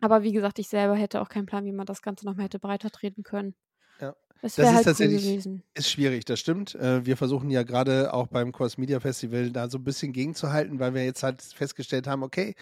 Aber 0.01 0.23
wie 0.23 0.31
gesagt, 0.33 0.59
ich 0.59 0.67
selber 0.67 0.95
hätte 0.95 1.21
auch 1.21 1.29
keinen 1.29 1.45
Plan, 1.45 1.65
wie 1.65 1.71
man 1.71 1.85
das 1.85 2.01
Ganze 2.01 2.25
noch 2.25 2.35
mal 2.35 2.43
hätte 2.43 2.59
breiter 2.59 2.89
treten 2.91 3.23
können. 3.23 3.55
Ja. 4.01 4.13
Das 4.41 4.57
wäre 4.57 4.67
ist 4.67 4.73
halt 4.75 4.85
cool 4.85 4.91
tatsächlich- 4.91 5.23
gewesen. 5.23 5.63
Ist 5.73 5.89
schwierig, 5.89 6.25
das 6.25 6.39
stimmt. 6.39 6.75
Äh, 6.75 7.05
Wir 7.05 7.17
versuchen 7.17 7.49
ja 7.49 7.63
gerade 7.63 8.13
auch 8.13 8.27
beim 8.27 8.51
Cross 8.51 8.77
Media 8.77 8.99
Festival 8.99 9.51
da 9.51 9.69
so 9.69 9.77
ein 9.77 9.83
bisschen 9.83 10.11
gegenzuhalten, 10.13 10.79
weil 10.79 10.93
wir 10.93 11.03
jetzt 11.05 11.23
halt 11.23 11.41
festgestellt 11.41 12.05
haben, 12.07 12.21
okay, 12.23 12.55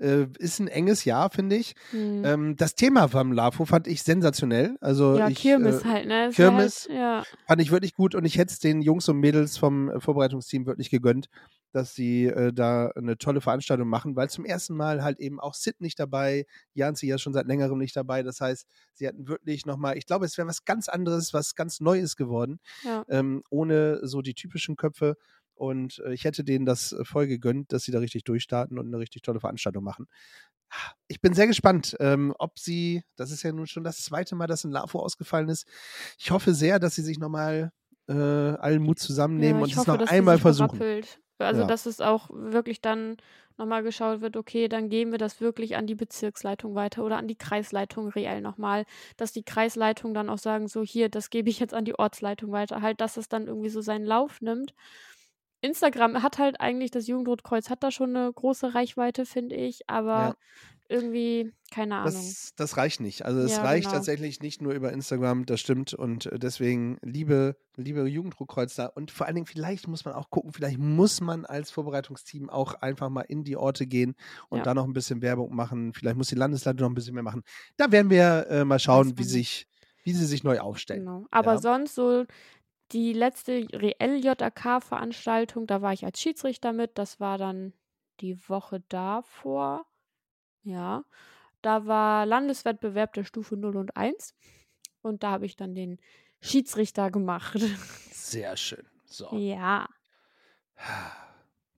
äh, 0.00 0.26
ist 0.38 0.60
ein 0.60 0.68
enges 0.68 1.04
Jahr, 1.04 1.28
finde 1.28 1.56
ich. 1.56 1.74
Hm. 1.90 2.24
Ähm, 2.24 2.56
Das 2.56 2.76
Thema 2.76 3.08
vom 3.08 3.32
LAFO 3.32 3.64
fand 3.64 3.88
ich 3.88 4.04
sensationell. 4.04 4.76
Also 4.80 5.18
ja, 5.18 5.28
ich, 5.28 5.38
Kirmes 5.38 5.82
äh, 5.82 5.84
halt, 5.88 6.06
ne? 6.06 6.30
Kirmes. 6.32 6.86
Halt, 6.88 6.98
ja. 6.98 7.22
fand 7.48 7.60
ich 7.60 7.72
wirklich 7.72 7.94
gut 7.94 8.14
und 8.14 8.24
ich 8.24 8.38
hätte 8.38 8.52
es 8.52 8.60
den 8.60 8.80
Jungs 8.80 9.08
und 9.08 9.18
Mädels 9.18 9.58
vom 9.58 9.90
Vorbereitungsteam 10.00 10.66
wirklich 10.66 10.88
gegönnt, 10.90 11.28
dass 11.72 11.94
sie 11.94 12.26
äh, 12.26 12.52
da 12.52 12.88
eine 12.96 13.18
tolle 13.18 13.40
Veranstaltung 13.40 13.88
machen, 13.88 14.16
weil 14.16 14.30
zum 14.30 14.44
ersten 14.44 14.74
Mal 14.74 15.02
halt 15.02 15.18
eben 15.20 15.38
auch 15.40 15.54
Sid 15.54 15.80
nicht 15.80 15.98
dabei, 15.98 16.46
Janzi 16.74 17.06
ja 17.06 17.18
schon 17.18 17.32
seit 17.34 17.46
längerem 17.46 17.78
nicht 17.78 17.94
dabei. 17.96 18.22
Das 18.22 18.40
heißt, 18.40 18.66
sie 18.94 19.06
hatten 19.06 19.28
wirklich 19.28 19.66
nochmal, 19.66 19.96
ich 19.98 20.06
glaube, 20.06 20.24
es 20.24 20.38
wäre 20.38 20.48
was 20.48 20.64
ganz 20.64 20.88
anderes, 20.88 21.32
was 21.34 21.54
ganz 21.54 21.80
Neues 21.80 22.16
geworden, 22.16 22.58
Ja. 22.84 23.04
ähm, 23.08 23.42
ohne 23.50 24.00
so 24.06 24.22
die 24.22 24.34
typischen 24.34 24.76
Köpfe. 24.76 25.16
Und 25.54 25.98
äh, 26.06 26.12
ich 26.14 26.24
hätte 26.24 26.44
denen 26.44 26.64
das 26.66 26.92
äh, 26.92 27.04
voll 27.04 27.26
gegönnt, 27.26 27.72
dass 27.72 27.82
sie 27.82 27.92
da 27.92 27.98
richtig 27.98 28.24
durchstarten 28.24 28.78
und 28.78 28.86
eine 28.86 28.98
richtig 28.98 29.22
tolle 29.22 29.40
Veranstaltung 29.40 29.82
machen. 29.82 30.06
Ich 31.08 31.20
bin 31.20 31.32
sehr 31.34 31.46
gespannt, 31.46 31.96
ähm, 31.98 32.34
ob 32.38 32.58
sie, 32.58 33.02
das 33.16 33.30
ist 33.30 33.42
ja 33.42 33.52
nun 33.52 33.66
schon 33.66 33.84
das 33.84 34.02
zweite 34.02 34.36
Mal, 34.36 34.46
dass 34.46 34.64
ein 34.64 34.70
LAFO 34.70 35.00
ausgefallen 35.00 35.48
ist. 35.48 35.66
Ich 36.18 36.30
hoffe 36.30 36.52
sehr, 36.54 36.78
dass 36.78 36.94
sie 36.94 37.02
sich 37.02 37.18
nochmal 37.18 37.72
äh, 38.06 38.12
allen 38.12 38.82
Mut 38.82 38.98
zusammennehmen 38.98 39.56
ja, 39.56 39.62
und 39.64 39.68
ich 39.68 39.72
es 39.72 39.78
hoffe, 39.78 39.92
noch 39.98 40.06
einmal 40.08 40.38
versuchen. 40.38 40.78
berappelt. 40.78 41.20
Also, 41.40 41.62
Ja. 41.62 41.66
dass 41.66 41.86
es 41.86 42.00
auch 42.00 42.28
wirklich 42.32 42.80
dann 42.80 43.16
nochmal 43.56 43.82
geschaut 43.82 44.20
wird, 44.20 44.36
okay, 44.36 44.68
dann 44.68 44.88
geben 44.88 45.10
wir 45.12 45.18
das 45.18 45.40
wirklich 45.40 45.76
an 45.76 45.86
die 45.86 45.94
Bezirksleitung 45.96 46.74
weiter 46.74 47.04
oder 47.04 47.16
an 47.18 47.28
die 47.28 47.36
Kreisleitung 47.36 48.08
reell 48.08 48.40
nochmal, 48.40 48.84
dass 49.16 49.32
die 49.32 49.42
Kreisleitung 49.44 50.14
dann 50.14 50.30
auch 50.30 50.38
sagen, 50.38 50.68
so 50.68 50.82
hier, 50.82 51.08
das 51.08 51.30
gebe 51.30 51.50
ich 51.50 51.58
jetzt 51.60 51.74
an 51.74 51.84
die 51.84 51.98
Ortsleitung 51.98 52.52
weiter, 52.52 52.82
halt, 52.82 53.00
dass 53.00 53.16
es 53.16 53.28
dann 53.28 53.46
irgendwie 53.48 53.68
so 53.70 53.80
seinen 53.80 54.04
Lauf 54.06 54.40
nimmt. 54.40 54.74
Instagram 55.62 56.22
hat 56.22 56.38
halt 56.38 56.60
eigentlich, 56.60 56.90
das 56.92 57.06
Jugendrotkreuz 57.08 57.70
hat 57.70 57.82
da 57.82 57.90
schon 57.90 58.16
eine 58.16 58.32
große 58.32 58.74
Reichweite, 58.74 59.26
finde 59.26 59.56
ich, 59.56 59.88
aber 59.88 60.30
Ja. 60.30 60.36
Irgendwie, 60.88 61.52
keine 61.70 61.96
Ahnung. 61.96 62.12
Das, 62.12 62.52
das 62.56 62.76
reicht 62.78 63.00
nicht. 63.00 63.24
Also 63.24 63.40
es 63.40 63.56
Ja, 63.56 63.62
reicht 63.62 63.84
genau. 63.88 63.96
tatsächlich 63.96 64.40
nicht 64.40 64.62
nur 64.62 64.72
über 64.72 64.92
Instagram, 64.92 65.44
das 65.46 65.60
stimmt. 65.60 65.92
Und 65.94 66.26
äh, 66.26 66.38
deswegen, 66.38 66.98
liebe, 67.02 67.56
liebe 67.76 68.06
Jugenddruckkreuz 68.08 68.74
da. 68.74 68.86
Und 68.86 69.10
vor 69.10 69.26
allen 69.26 69.34
Dingen, 69.36 69.46
vielleicht 69.46 69.86
muss 69.86 70.04
man 70.04 70.14
auch 70.14 70.30
gucken, 70.30 70.52
vielleicht 70.52 70.78
muss 70.78 71.20
man 71.20 71.44
als 71.44 71.70
Vorbereitungsteam 71.70 72.48
auch 72.48 72.74
einfach 72.74 73.10
mal 73.10 73.22
in 73.22 73.44
die 73.44 73.56
Orte 73.56 73.86
gehen 73.86 74.14
und 74.48 74.58
Ja. 74.58 74.64
da 74.64 74.74
noch 74.74 74.84
ein 74.84 74.92
bisschen 74.94 75.20
Werbung 75.22 75.54
machen. 75.54 75.92
Vielleicht 75.92 76.16
muss 76.16 76.28
die 76.28 76.34
Landesleitung 76.36 76.80
noch 76.80 76.90
ein 76.90 76.94
bisschen 76.94 77.14
mehr 77.14 77.22
machen. 77.22 77.42
Da 77.76 77.92
werden 77.92 78.10
wir 78.10 78.46
äh, 78.48 78.64
mal 78.64 78.78
schauen, 78.78 79.18
wie 79.18 79.24
sich, 79.24 79.66
wie 80.04 80.12
sie 80.12 80.24
sich 80.26 80.44
neu 80.44 80.60
aufstellen. 80.60 81.00
Genau. 81.04 81.26
Aber 81.30 81.52
Ja. 81.52 81.58
sonst 81.58 81.94
so 81.94 82.24
die 82.92 83.12
letzte 83.12 83.66
ReL-JAK-Veranstaltung, 83.70 85.66
da 85.66 85.82
war 85.82 85.92
ich 85.92 86.04
als 86.04 86.20
Schiedsrichter 86.20 86.72
mit. 86.72 86.96
Das 86.98 87.20
war 87.20 87.36
dann 87.38 87.74
die 88.20 88.38
Woche 88.48 88.82
davor. 88.88 89.84
Ja. 90.62 91.04
Da 91.62 91.86
war 91.86 92.24
Landeswettbewerb 92.26 93.12
der 93.14 93.24
Stufe 93.24 93.56
0 93.56 93.76
und 93.76 93.96
1. 93.96 94.34
Und 95.02 95.22
da 95.22 95.30
habe 95.32 95.46
ich 95.46 95.56
dann 95.56 95.74
den 95.74 95.98
Schiedsrichter 96.40 97.10
gemacht. 97.10 97.58
Sehr 98.12 98.56
schön. 98.56 98.86
So. 99.06 99.36
ja. 99.36 99.88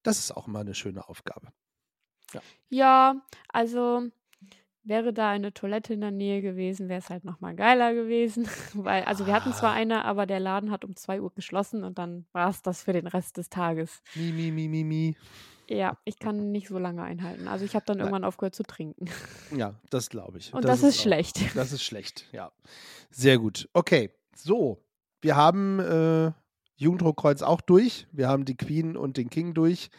Das 0.03 0.19
ist 0.19 0.37
auch 0.37 0.47
immer 0.49 0.61
eine 0.61 0.75
schöne 0.75 1.09
Aufgabe. 1.09 1.49
Ja, 2.69 3.17
also 3.49 4.03
wäre 4.83 5.13
da 5.13 5.31
eine 5.31 5.53
Toilette 5.53 5.95
in 5.95 6.01
der 6.01 6.11
Nähe 6.11 6.41
gewesen, 6.43 6.89
wäre 6.89 6.99
es 7.01 7.11
halt 7.11 7.25
nochmal 7.25 7.55
geiler 7.55 7.93
gewesen. 7.95 8.47
Weil, 8.75 9.05
also 9.05 9.27
wir 9.27 9.35
hatten 9.35 9.53
zwar 9.53 9.71
Ah. 9.73 9.75
eine, 9.75 10.05
aber 10.05 10.27
der 10.27 10.41
Laden 10.41 10.71
hat 10.71 10.85
um 10.85 10.97
2 10.97 11.21
Uhr 11.21 11.33
geschlossen 11.35 11.85
und 11.85 11.99
dann 11.99 12.27
war 12.33 12.49
es 12.51 12.63
das 12.63 12.83
für 12.83 12.93
den 12.93 13.07
Rest 13.07 13.37
des 13.37 13.49
Tages. 13.51 14.03
Mi, 14.15 14.33
mi, 14.33 14.51
mi, 14.51 14.69
mi, 14.69 14.85
mi. 14.85 15.17
Ja, 15.73 15.97
ich 16.05 16.19
kann 16.19 16.51
nicht 16.51 16.67
so 16.67 16.79
lange 16.79 17.03
einhalten. 17.05 17.47
Also 17.47 17.65
ich 17.65 17.77
habe 17.77 17.85
dann 17.87 17.99
Nein. 17.99 18.07
irgendwann 18.09 18.25
aufgehört 18.25 18.55
zu 18.57 18.65
trinken. 18.65 19.09
Ja, 19.57 19.75
das 19.91 20.11
glaube 20.11 20.39
ich. 20.39 20.53
Und 20.53 20.65
das, 20.65 20.83
ist 20.83 20.99
auch- 20.99 21.03
schlecht. 21.03 21.39
Das 21.55 21.71
ist 21.73 21.83
schlecht, 21.85 22.27
ja. 22.33 22.51
Sehr 23.11 23.39
gut. 23.39 23.69
Okay, 23.73 24.11
so. 24.35 24.85
Wir 25.21 25.37
haben 25.37 25.79
äh, 25.79 26.33
Jugenddruckkreuz 26.77 27.43
auch 27.43 27.61
durch. 27.61 28.07
Wir 28.11 28.29
haben 28.29 28.45
die 28.45 28.57
Queen 28.57 28.97
und 28.97 29.17
den 29.17 29.31
King 29.31 29.55
durch. 29.55 29.91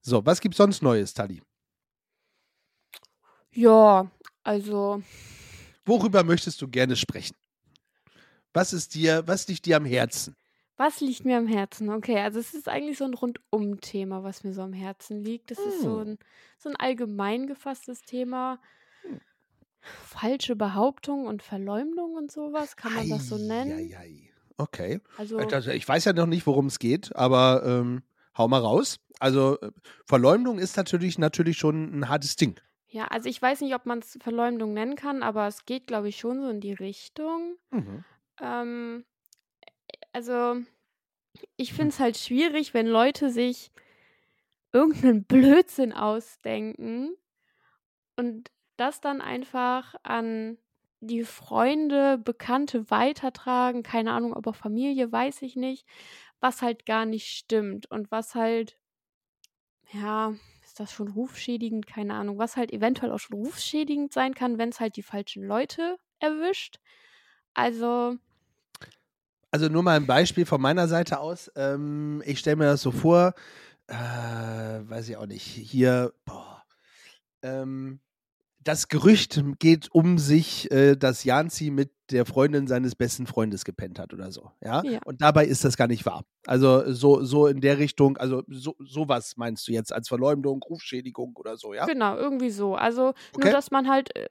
So, 0.00 0.26
was 0.26 0.40
gibt's 0.40 0.56
sonst 0.58 0.82
Neues, 0.82 1.14
Tali? 1.14 1.42
Ja, 3.52 4.10
also 4.42 5.02
Worüber 5.84 6.24
möchtest 6.24 6.60
du 6.62 6.68
gerne 6.68 6.96
sprechen? 6.96 7.36
Was 8.52 8.72
ist 8.72 8.94
dir, 8.94 9.22
was 9.26 9.46
liegt 9.48 9.66
dir 9.66 9.76
am 9.76 9.84
Herzen? 9.84 10.34
Was 10.80 11.00
liegt 11.00 11.24
mir 11.24 11.36
am 11.38 11.46
Herzen? 11.46 11.90
Okay, 11.90 12.18
also 12.18 12.40
es 12.40 12.54
ist 12.54 12.68
eigentlich 12.68 12.98
so 12.98 13.04
ein 13.04 13.14
Rundum-Thema, 13.14 14.22
was 14.24 14.44
mir 14.44 14.52
so 14.54 14.62
am 14.62 14.72
Herzen 14.72 15.22
liegt. 15.22 15.50
Das 15.50 15.58
ist 15.58 15.82
so 15.82 16.00
Hm. 16.00 16.08
ein, 16.12 16.18
so 16.58 16.70
ein 16.70 16.76
allgemein 16.76 17.46
gefasstes 17.46 18.00
Thema. 18.02 18.58
Falsche 19.82 20.56
Behauptung 20.56 21.26
und 21.26 21.42
Verleumdung 21.42 22.14
und 22.14 22.30
sowas, 22.30 22.76
kann 22.76 22.94
man 22.94 23.08
das 23.08 23.28
so 23.28 23.36
nennen? 23.38 23.72
Eieiei. 23.72 24.30
Okay. 24.58 25.00
Also, 25.16 25.38
Also, 25.38 25.70
ich 25.70 25.88
weiß 25.88 26.04
ja 26.04 26.12
noch 26.12 26.26
nicht, 26.26 26.46
worum 26.46 26.66
es 26.66 26.78
geht, 26.78 27.14
aber 27.16 27.62
ähm, 27.64 28.02
hau 28.36 28.46
mal 28.48 28.58
raus. 28.60 29.00
Also 29.18 29.58
äh, 29.60 29.70
Verleumdung 30.06 30.58
ist 30.58 30.76
natürlich 30.76 31.18
natürlich 31.18 31.56
schon 31.58 31.98
ein 32.00 32.08
hartes 32.08 32.36
Ding. 32.36 32.60
ja, 32.88 33.06
also 33.06 33.28
ich 33.28 33.40
weiß 33.40 33.60
nicht, 33.62 33.74
ob 33.74 33.86
man 33.86 34.00
es 34.00 34.18
Verleumdung 34.20 34.72
nennen 34.74 34.96
kann, 34.96 35.22
aber 35.22 35.46
es 35.46 35.64
geht, 35.64 35.86
glaube 35.86 36.08
ich, 36.08 36.18
schon 36.18 36.40
so 36.40 36.48
in 36.48 36.60
die 36.60 36.72
Richtung. 36.72 37.56
Mhm. 37.70 38.04
Ähm, 38.40 39.04
also, 40.12 40.56
ich 41.56 41.72
finde 41.72 41.90
es 41.90 42.00
halt 42.00 42.16
schwierig, 42.16 42.74
wenn 42.74 42.86
Leute 42.86 43.30
sich 43.30 43.70
irgendeinen 44.72 45.24
Blödsinn 45.26 45.92
ausdenken 45.92 47.16
und 48.16 48.50
das 48.76 49.00
dann 49.00 49.20
einfach 49.20 49.94
an 50.02 50.58
die 51.00 51.24
Freunde, 51.24 52.18
Bekannte 52.18 52.90
weitertragen, 52.90 53.82
keine 53.82 54.12
Ahnung, 54.12 54.34
ob 54.34 54.46
auch 54.46 54.54
Familie, 54.54 55.10
weiß 55.10 55.42
ich 55.42 55.56
nicht, 55.56 55.86
was 56.40 56.62
halt 56.62 56.86
gar 56.86 57.06
nicht 57.06 57.26
stimmt 57.28 57.90
und 57.90 58.10
was 58.10 58.34
halt, 58.34 58.78
ja, 59.92 60.34
ist 60.62 60.78
das 60.78 60.92
schon 60.92 61.08
rufschädigend, 61.08 61.86
keine 61.86 62.14
Ahnung, 62.14 62.38
was 62.38 62.56
halt 62.56 62.72
eventuell 62.72 63.12
auch 63.12 63.18
schon 63.18 63.38
rufschädigend 63.38 64.12
sein 64.12 64.34
kann, 64.34 64.58
wenn 64.58 64.68
es 64.68 64.80
halt 64.80 64.96
die 64.96 65.02
falschen 65.02 65.42
Leute 65.42 65.96
erwischt. 66.20 66.78
Also, 67.54 68.16
Also 69.50 69.68
nur 69.68 69.82
mal 69.82 69.96
ein 69.96 70.06
Beispiel 70.06 70.46
von 70.46 70.60
meiner 70.60 70.86
Seite 70.88 71.20
aus. 71.20 71.50
Ähm, 71.56 72.22
ich 72.24 72.38
stelle 72.38 72.56
mir 72.56 72.66
das 72.66 72.82
so 72.82 72.92
vor, 72.92 73.34
äh, 73.88 73.94
weiß 73.94 75.08
ich 75.08 75.16
auch 75.16 75.26
nicht, 75.26 75.42
hier, 75.44 76.12
boah, 76.24 76.62
ähm, 77.42 78.00
das 78.62 78.88
Gerücht 78.88 79.42
geht 79.58 79.88
um 79.92 80.18
sich, 80.18 80.70
äh, 80.70 80.94
dass 80.96 81.24
Janzi 81.24 81.70
mit 81.70 81.90
der 82.10 82.26
Freundin 82.26 82.66
seines 82.66 82.94
besten 82.94 83.26
Freundes 83.26 83.64
gepennt 83.64 83.98
hat 83.98 84.12
oder 84.12 84.32
so, 84.32 84.50
ja? 84.62 84.82
Ja. 84.84 85.00
Und 85.04 85.22
dabei 85.22 85.46
ist 85.46 85.64
das 85.64 85.76
gar 85.76 85.86
nicht 85.86 86.04
wahr. 86.04 86.24
Also 86.46 86.92
so, 86.92 87.22
so 87.24 87.46
in 87.46 87.60
der 87.60 87.78
Richtung, 87.78 88.18
also 88.18 88.42
so, 88.48 88.74
sowas 88.78 89.36
meinst 89.36 89.66
du 89.66 89.72
jetzt 89.72 89.92
als 89.92 90.08
Verleumdung, 90.08 90.62
Rufschädigung 90.62 91.36
oder 91.36 91.56
so, 91.56 91.72
ja? 91.72 91.86
genau, 91.86 92.16
irgendwie 92.16 92.50
so. 92.50 92.74
Also, 92.74 93.14
Okay. 93.32 93.44
nur 93.44 93.50
dass 93.50 93.70
man 93.70 93.88
halt, 93.88 94.14
äh, 94.14 94.26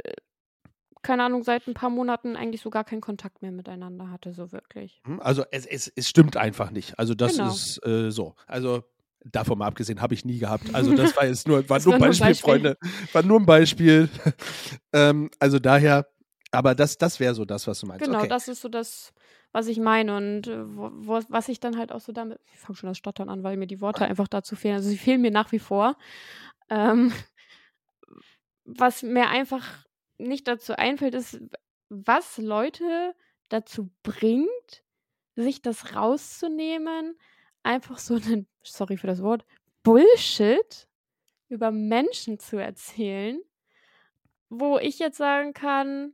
keine 1.02 1.24
Ahnung, 1.24 1.44
seit 1.44 1.68
ein 1.68 1.74
paar 1.74 1.90
Monaten 1.90 2.36
eigentlich 2.36 2.62
so 2.62 2.70
gar 2.70 2.84
keinen 2.84 3.02
Kontakt 3.02 3.42
mehr 3.42 3.52
miteinander 3.52 4.12
hatte, 4.12 4.34
so 4.34 4.52
wirklich. 4.52 5.02
Hm, 5.06 5.20
Also 5.22 5.44
es, 5.52 5.66
es, 5.66 5.92
es 5.96 6.10
stimmt 6.10 6.38
einfach 6.38 6.72
nicht. 6.72 6.98
Also 7.00 7.14
das 7.14 7.38
Genau. 7.38 7.50
ist 7.50 7.86
äh, 7.86 8.12
so. 8.12 8.36
Also 8.48 8.84
davon 9.24 9.58
mal 9.58 9.68
abgesehen, 9.68 10.02
habe 10.02 10.14
ich 10.14 10.26
nie 10.26 10.40
gehabt. 10.40 10.74
Also 10.74 10.94
das 10.96 11.16
war 11.16 11.26
jetzt 11.26 11.48
nur, 11.48 11.68
war 11.70 11.80
nur 11.80 11.94
ein 11.94 12.00
Beispiel, 12.00 12.28
Beispiel. 12.28 12.52
Freunde. 12.52 12.78
War 13.14 13.24
nur 13.24 13.40
ein 13.40 13.46
Beispiel. 13.46 14.10
ähm, 14.94 15.30
also 15.40 15.60
daher, 15.60 16.08
aber 16.52 16.76
das, 16.76 16.98
das 16.98 17.20
wäre 17.20 17.34
so 17.34 17.46
das, 17.46 17.68
was 17.68 17.80
du 17.80 17.88
meinst. 17.88 18.04
Genau, 18.04 18.20
okay. 18.20 18.28
das 18.28 18.48
ist 18.48 18.62
so 18.62 18.70
das, 18.70 19.14
was 19.52 19.68
ich 19.68 19.80
meine 19.80 20.18
und 20.18 20.48
äh, 20.48 20.64
wo, 20.76 21.22
was 21.30 21.48
ich 21.48 21.60
dann 21.60 21.78
halt 21.78 21.92
auch 21.92 22.02
so 22.02 22.12
damit, 22.12 22.40
ich 22.54 22.60
fange 22.60 22.76
schon 22.76 22.90
das 22.90 22.98
Stottern 22.98 23.30
an, 23.30 23.44
weil 23.44 23.56
mir 23.58 23.68
die 23.68 23.82
Worte 23.82 24.06
einfach 24.06 24.28
dazu 24.28 24.56
fehlen. 24.56 24.76
Also 24.76 24.90
sie 24.90 24.98
fehlen 24.98 25.22
mir 25.22 25.32
nach 25.32 25.52
wie 25.52 25.60
vor. 25.60 25.96
Ähm, 26.70 27.12
was 28.66 29.02
mir 29.02 29.30
einfach 29.30 29.66
nicht 30.20 30.48
dazu 30.48 30.74
einfällt, 30.76 31.16
ist, 31.16 31.40
was 31.90 32.38
Leute 32.38 33.16
dazu 33.50 33.90
bringt, 34.04 34.84
sich 35.36 35.62
das 35.62 35.96
rauszunehmen, 35.96 37.18
einfach 37.64 37.98
so 38.00 38.16
einen, 38.16 38.48
sorry 38.64 38.98
für 38.98 39.08
das 39.08 39.22
Wort, 39.24 39.46
Bullshit 39.84 40.88
über 41.50 41.72
Menschen 41.72 42.40
zu 42.40 42.58
erzählen, 42.58 43.42
wo 44.50 44.78
ich 44.80 45.00
jetzt 45.00 45.18
sagen 45.18 45.54
kann, 45.54 46.14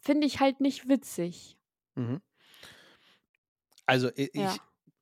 finde 0.00 0.26
ich 0.26 0.40
halt 0.40 0.60
nicht 0.60 0.88
witzig. 0.88 1.56
Mhm. 1.96 2.20
Also 3.86 4.10
ich, 4.16 4.30
Ja. 4.34 4.56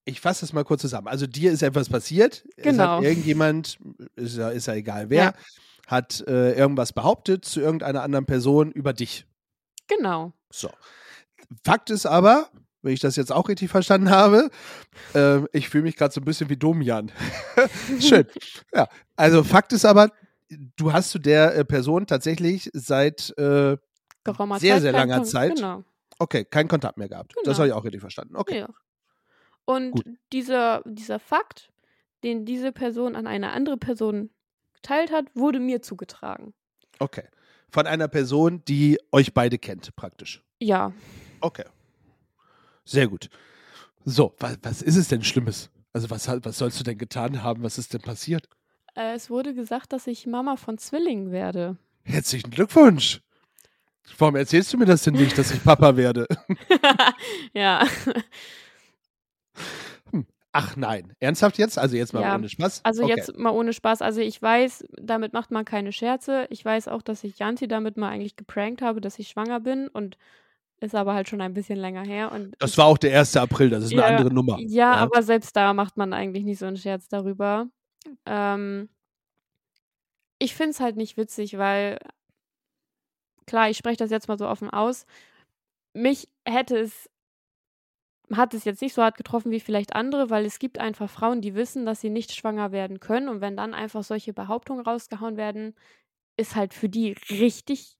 ich 0.04 0.20
fasse 0.20 0.42
das 0.42 0.52
mal 0.52 0.64
kurz 0.64 0.82
zusammen. 0.82 1.08
Also 1.08 1.26
dir 1.26 1.50
ist 1.52 1.62
etwas 1.62 1.88
passiert. 1.88 2.44
Es 2.56 2.64
Genau. 2.64 2.98
hat 2.98 3.04
irgendjemand, 3.04 3.78
ist 4.16 4.36
ja, 4.36 4.50
ist 4.50 4.66
ja 4.66 4.74
egal 4.74 5.10
wer, 5.10 5.24
Ja. 5.24 5.34
Hat 5.86 6.24
äh, 6.26 6.52
irgendwas 6.54 6.92
behauptet 6.92 7.44
zu 7.44 7.60
irgendeiner 7.60 8.02
anderen 8.02 8.26
Person 8.26 8.72
über 8.72 8.92
dich. 8.92 9.26
Genau. 9.86 10.32
So. 10.50 10.70
Fakt 11.64 11.90
ist 11.90 12.06
aber, 12.06 12.48
wenn 12.82 12.92
ich 12.94 13.00
das 13.00 13.16
jetzt 13.16 13.32
auch 13.32 13.48
richtig 13.48 13.70
verstanden 13.70 14.10
habe, 14.10 14.50
ähm, 15.14 15.48
ich 15.52 15.68
fühle 15.68 15.84
mich 15.84 15.96
gerade 15.96 16.12
so 16.12 16.20
ein 16.20 16.24
bisschen 16.24 16.48
wie 16.48 16.56
Domian. 16.56 17.12
Schön. 18.00 18.26
Ja, 18.74 18.88
also 19.16 19.44
Fakt 19.44 19.72
ist 19.72 19.84
aber, 19.84 20.10
du 20.76 20.92
hast 20.92 21.10
zu 21.10 21.18
der 21.18 21.54
äh, 21.54 21.64
Person 21.64 22.06
tatsächlich 22.06 22.70
seit, 22.72 23.30
äh, 23.38 23.76
Sehr, 24.58 24.80
sehr 24.80 24.92
langer 24.92 25.16
Kon- 25.18 25.24
Zeit. 25.26 25.56
Genau. 25.56 25.84
okay, 26.18 26.44
keinen 26.46 26.68
Kontakt 26.68 26.96
mehr 26.96 27.08
gehabt. 27.10 27.34
Das 27.36 27.42
Genau. 27.44 27.58
habe 27.58 27.66
ich 27.68 27.72
auch 27.74 27.84
richtig 27.84 28.00
verstanden. 28.00 28.36
Okay. 28.36 28.60
Ja. 28.60 28.68
Und 29.66 29.92
Gut. 29.92 30.06
dieser, 30.32 30.82
dieser 30.86 31.18
Fakt, 31.18 31.70
den 32.22 32.44
diese 32.46 32.72
Person 32.72 33.16
an 33.16 33.26
eine 33.26 33.52
andere 33.52 33.76
Person 33.76 34.30
geteilt 34.84 35.10
hat, 35.10 35.26
wurde 35.34 35.60
mir 35.60 35.80
zugetragen. 35.80 36.52
Okay. 36.98 37.24
Von 37.70 37.86
einer 37.86 38.06
Person, 38.06 38.62
die 38.66 38.98
euch 39.10 39.32
beide 39.32 39.58
kennt, 39.58 39.96
praktisch. 39.96 40.42
Ja. 40.60 40.92
Okay. 41.40 41.64
Sehr 42.84 43.08
gut. 43.08 43.30
So, 44.04 44.34
was, 44.38 44.58
was 44.62 44.82
ist 44.82 44.96
es 44.96 45.08
denn 45.08 45.24
Schlimmes? 45.24 45.70
Also, 45.92 46.10
was, 46.10 46.28
was 46.28 46.58
sollst 46.58 46.78
du 46.78 46.84
denn 46.84 46.98
getan 46.98 47.42
haben? 47.42 47.62
Was 47.62 47.78
ist 47.78 47.94
denn 47.94 48.02
passiert? 48.02 48.48
Äh, 48.94 49.14
es 49.14 49.30
wurde 49.30 49.54
gesagt, 49.54 49.92
dass 49.92 50.06
ich 50.06 50.26
Mama 50.26 50.56
von 50.56 50.76
Zwillingen 50.76 51.32
werde. 51.32 51.78
Herzlichen 52.02 52.50
Glückwunsch. 52.50 53.20
Warum 54.18 54.36
erzählst 54.36 54.72
du 54.72 54.76
mir 54.76 54.84
das 54.84 55.02
denn 55.02 55.14
nicht, 55.14 55.38
dass 55.38 55.50
ich 55.50 55.64
Papa 55.64 55.96
werde? 55.96 56.26
ja. 57.54 57.86
Ach 60.56 60.76
nein. 60.76 61.12
Ernsthaft 61.18 61.58
jetzt? 61.58 61.78
Also 61.78 61.96
jetzt 61.96 62.12
mal 62.14 62.22
Ja. 62.22 62.36
ohne 62.36 62.48
Spaß? 62.48 62.80
Also 62.84 63.02
okay. 63.02 63.14
jetzt 63.16 63.36
mal 63.36 63.50
ohne 63.50 63.72
Spaß. 63.72 64.02
Also 64.02 64.20
ich 64.20 64.40
weiß, 64.40 64.84
damit 65.02 65.32
macht 65.32 65.50
man 65.50 65.64
keine 65.64 65.90
Scherze. 65.90 66.46
Ich 66.48 66.64
weiß 66.64 66.86
auch, 66.86 67.02
dass 67.02 67.24
ich 67.24 67.40
Janti 67.40 67.66
damit 67.66 67.96
mal 67.96 68.08
eigentlich 68.10 68.36
geprankt 68.36 68.80
habe, 68.80 69.00
dass 69.00 69.18
ich 69.18 69.28
schwanger 69.28 69.58
bin 69.58 69.88
und 69.88 70.16
ist 70.80 70.94
aber 70.94 71.14
halt 71.14 71.28
schon 71.28 71.40
ein 71.40 71.54
bisschen 71.54 71.76
länger 71.78 72.04
her. 72.04 72.30
Und 72.30 72.54
Das 72.60 72.78
war 72.78 72.86
auch 72.86 72.98
der 72.98 73.18
1. 73.18 73.36
April, 73.36 73.68
das 73.68 73.82
ist 73.84 73.92
eine 73.92 74.02
Ja, 74.02 74.06
andere 74.06 74.32
Nummer. 74.32 74.56
Ja, 74.60 74.92
aber 74.92 75.24
selbst 75.24 75.56
da 75.56 75.74
macht 75.74 75.96
man 75.96 76.12
eigentlich 76.12 76.44
nicht 76.44 76.60
so 76.60 76.66
einen 76.66 76.76
Scherz 76.76 77.08
darüber. 77.08 77.66
Ähm, 78.24 78.88
ich 80.38 80.54
finde 80.54 80.70
es 80.70 80.80
halt 80.80 80.96
nicht 80.96 81.16
witzig, 81.16 81.58
weil, 81.58 81.98
klar, 83.46 83.70
ich 83.70 83.76
spreche 83.76 83.96
das 83.96 84.10
jetzt 84.10 84.28
mal 84.28 84.38
so 84.38 84.46
offen 84.46 84.70
aus. 84.70 85.04
Mich 85.94 86.28
hätte 86.44 86.76
es, 86.78 87.10
hat 88.32 88.54
es 88.54 88.64
jetzt 88.64 88.80
nicht 88.82 88.94
so 88.94 89.02
hart 89.02 89.16
getroffen 89.16 89.50
wie 89.52 89.60
vielleicht 89.60 89.94
andere, 89.94 90.30
weil 90.30 90.46
es 90.46 90.58
gibt 90.58 90.78
einfach 90.78 91.10
Frauen, 91.10 91.40
die 91.40 91.54
wissen, 91.54 91.84
dass 91.86 92.00
sie 92.00 92.10
nicht 92.10 92.32
schwanger 92.32 92.72
werden 92.72 93.00
können. 93.00 93.28
Und 93.28 93.40
wenn 93.40 93.56
dann 93.56 93.74
einfach 93.74 94.02
solche 94.02 94.32
Behauptungen 94.32 94.84
rausgehauen 94.84 95.36
werden, 95.36 95.74
ist 96.36 96.56
halt 96.56 96.74
für 96.74 96.88
die 96.88 97.12
richtig, 97.30 97.96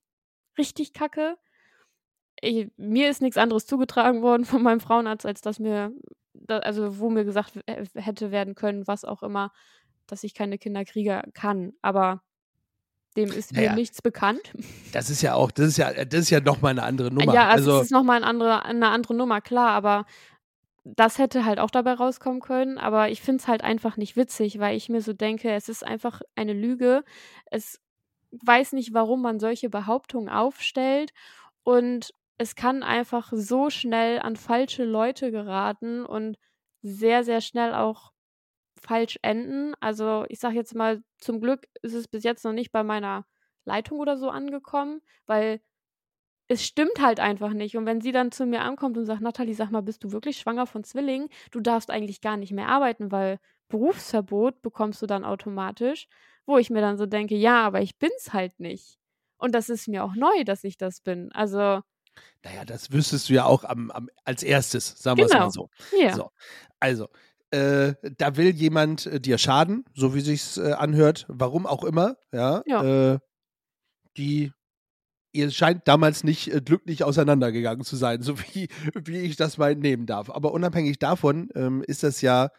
richtig 0.57 0.93
kacke. 0.93 1.37
Ich, 2.41 2.69
mir 2.77 3.09
ist 3.09 3.21
nichts 3.21 3.37
anderes 3.37 3.65
zugetragen 3.65 4.21
worden 4.21 4.45
von 4.45 4.61
meinem 4.63 4.79
Frauenarzt, 4.79 5.25
als 5.25 5.41
dass 5.41 5.59
mir, 5.59 5.91
also 6.47 6.99
wo 6.99 7.09
mir 7.09 7.23
gesagt 7.25 7.59
äh, 7.67 7.85
hätte 7.95 8.31
werden 8.31 8.55
können, 8.55 8.87
was 8.87 9.05
auch 9.05 9.23
immer, 9.23 9.51
dass 10.07 10.23
ich 10.23 10.33
keine 10.33 10.57
Kinder 10.57 10.85
kriegen 10.85 11.21
kann. 11.33 11.73
Aber 11.81 12.21
dem 13.15 13.31
ist 13.31 13.53
Naja. 13.53 13.71
mir 13.71 13.75
nichts 13.75 14.01
bekannt. 14.01 14.53
Das 14.91 15.09
ist 15.09 15.21
ja 15.21 15.35
auch, 15.35 15.51
das 15.51 15.67
ist 15.67 15.77
ja, 15.77 16.05
das 16.05 16.21
ist 16.21 16.29
ja 16.29 16.39
nochmal 16.39 16.71
eine 16.71 16.83
andere 16.83 17.11
Nummer. 17.11 17.33
Ja, 17.33 17.47
also, 17.47 17.71
also 17.71 17.77
es 17.79 17.85
ist 17.85 17.91
nochmal 17.91 18.17
eine 18.17 18.27
andere, 18.27 18.65
eine 18.65 18.89
andere 18.89 19.15
Nummer, 19.15 19.41
klar, 19.41 19.71
aber 19.71 20.05
das 20.85 21.17
hätte 21.17 21.45
halt 21.45 21.59
auch 21.59 21.71
dabei 21.71 21.93
rauskommen 21.93 22.41
können. 22.41 22.77
Aber 22.77 23.09
ich 23.09 23.21
finde 23.21 23.41
es 23.41 23.47
halt 23.47 23.63
einfach 23.63 23.97
nicht 23.97 24.15
witzig, 24.15 24.59
weil 24.59 24.77
ich 24.77 24.87
mir 24.87 25.01
so 25.01 25.13
denke, 25.13 25.51
es 25.51 25.67
ist 25.67 25.85
einfach 25.85 26.21
eine 26.35 26.53
Lüge. 26.53 27.03
Es 27.49 27.81
weiß 28.31 28.73
nicht, 28.73 28.93
warum 28.93 29.21
man 29.21 29.39
solche 29.39 29.69
Behauptungen 29.69 30.29
aufstellt. 30.29 31.11
Und 31.63 32.13
es 32.37 32.55
kann 32.55 32.83
einfach 32.83 33.31
so 33.33 33.69
schnell 33.69 34.19
an 34.19 34.35
falsche 34.35 34.83
Leute 34.83 35.31
geraten 35.31 36.05
und 36.05 36.37
sehr, 36.81 37.23
sehr 37.23 37.41
schnell 37.41 37.73
auch 37.73 38.11
falsch 38.85 39.17
enden. 39.21 39.73
Also 39.79 40.25
ich 40.29 40.39
sage 40.39 40.55
jetzt 40.55 40.75
mal, 40.75 41.03
zum 41.17 41.41
Glück 41.41 41.67
ist 41.81 41.93
es 41.93 42.07
bis 42.07 42.23
jetzt 42.23 42.43
noch 42.45 42.53
nicht 42.53 42.71
bei 42.71 42.83
meiner 42.83 43.25
Leitung 43.65 43.99
oder 43.99 44.17
so 44.17 44.29
angekommen, 44.29 45.01
weil 45.25 45.59
es 46.47 46.63
stimmt 46.63 47.01
halt 47.01 47.19
einfach 47.19 47.53
nicht. 47.53 47.75
Und 47.75 47.85
wenn 47.85 48.01
sie 48.01 48.11
dann 48.11 48.31
zu 48.31 48.45
mir 48.45 48.61
ankommt 48.61 48.97
und 48.97 49.05
sagt, 49.05 49.21
Nathalie, 49.21 49.55
sag 49.55 49.71
mal, 49.71 49.81
bist 49.81 50.03
du 50.03 50.11
wirklich 50.11 50.37
schwanger 50.37 50.67
von 50.67 50.83
Zwillingen? 50.83 51.29
Du 51.51 51.59
darfst 51.59 51.89
eigentlich 51.89 52.21
gar 52.21 52.37
nicht 52.37 52.51
mehr 52.51 52.67
arbeiten, 52.67 53.11
weil 53.11 53.39
Berufsverbot 53.67 54.61
bekommst 54.61 55.01
du 55.01 55.07
dann 55.07 55.25
automatisch. 55.25 56.07
Wo 56.45 56.59
ich 56.59 56.69
mir 56.69 56.81
dann 56.81 56.97
so 56.97 57.07
denke, 57.07 57.35
ja, 57.35 57.65
aber 57.65 57.81
ich 57.81 57.97
bin's 57.97 58.31
halt 58.31 58.59
nicht. 58.59 58.99
Und 59.37 59.55
das 59.55 59.69
ist 59.69 59.87
mir 59.87 60.03
auch 60.03 60.13
neu, 60.13 60.43
dass 60.43 60.63
ich 60.63 60.77
das 60.77 61.01
bin. 61.01 61.31
Also, 61.33 61.81
naja, 62.43 62.63
das 62.65 62.91
wüsstest 62.91 63.29
du 63.29 63.33
ja 63.33 63.45
auch 63.45 63.63
am, 63.63 63.89
am, 63.89 64.09
als 64.23 64.43
erstes, 64.43 64.89
sagen 65.01 65.17
wir 65.17 65.25
es 65.25 65.31
Genau. 65.31 65.45
mal 65.45 65.49
so. 65.51 65.69
ja. 65.99 66.13
So. 66.13 66.29
Also, 66.79 67.09
äh, 67.51 67.93
da 68.17 68.37
will 68.37 68.49
jemand 68.55 69.05
äh, 69.05 69.19
dir 69.19 69.37
schaden, 69.37 69.85
so 69.93 70.13
wie 70.15 70.21
sich's 70.21 70.57
äh, 70.57 70.73
anhört, 70.73 71.25
warum 71.29 71.65
auch 71.65 71.83
immer, 71.83 72.17
ja. 72.31 72.63
Ja. 72.65 73.13
Äh, 73.13 73.19
die 74.17 74.51
ihr 75.33 75.51
scheint 75.51 75.85
damals 75.87 76.23
nicht 76.23 76.53
äh, 76.53 76.61
glücklich 76.61 77.03
auseinandergegangen 77.03 77.83
zu 77.83 77.95
sein, 77.97 78.21
so 78.23 78.39
wie, 78.39 78.69
wie 78.95 79.19
ich 79.19 79.35
das 79.35 79.57
mal 79.57 79.71
entnehmen 79.73 80.05
darf. 80.05 80.29
Aber 80.29 80.53
unabhängig 80.53 80.97
davon 80.99 81.49
ähm, 81.55 81.83
ist 81.85 82.03
das 82.03 82.21
ja, 82.21 82.49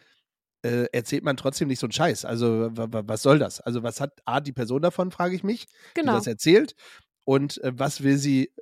äh, 0.63 0.87
erzählt 0.93 1.25
man 1.25 1.37
trotzdem 1.39 1.69
nicht 1.69 1.79
so 1.81 1.87
einen 1.87 1.93
Scheiß. 1.93 2.25
Also, 2.27 2.71
wa- 2.77 2.89
wa- 2.91 3.03
was 3.07 3.23
soll 3.23 3.39
das? 3.39 3.61
Also, 3.61 3.83
was 3.83 4.01
hat 4.01 4.21
A, 4.27 4.41
die 4.41 4.53
Person 4.53 4.83
davon, 4.83 5.11
frage 5.11 5.35
ich 5.35 5.43
mich, 5.45 5.67
die 5.67 6.01
Genau. 6.01 6.15
das 6.15 6.27
erzählt? 6.27 6.75
Und 7.25 7.63
äh, 7.65 7.73
was 7.75 8.03
will 8.03 8.19
sie 8.19 8.53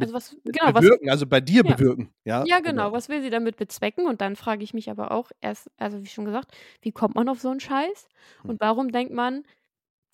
Also 0.00 0.14
was, 0.14 0.36
genau, 0.44 0.74
was, 0.74 0.82
bewirken, 0.82 1.10
also 1.10 1.26
bei 1.26 1.40
dir 1.40 1.64
Ja. 1.64 1.74
bewirken. 1.74 2.10
Ja, 2.24 2.44
ja 2.46 2.60
genau, 2.60 2.92
was 2.92 3.08
will 3.08 3.22
sie 3.22 3.30
damit 3.30 3.56
bezwecken? 3.56 4.06
Und 4.06 4.20
dann 4.20 4.36
frage 4.36 4.64
ich 4.64 4.74
mich 4.74 4.90
aber 4.90 5.12
auch 5.12 5.30
erst, 5.40 5.70
also 5.76 6.02
wie 6.02 6.06
schon 6.06 6.24
gesagt, 6.24 6.52
wie 6.82 6.92
kommt 6.92 7.14
man 7.14 7.28
auf 7.28 7.40
so 7.40 7.50
einen 7.50 7.60
Scheiß? 7.60 8.08
Hm. 8.42 8.50
Und 8.50 8.60
warum 8.60 8.92
denkt 8.92 9.12
man, 9.12 9.44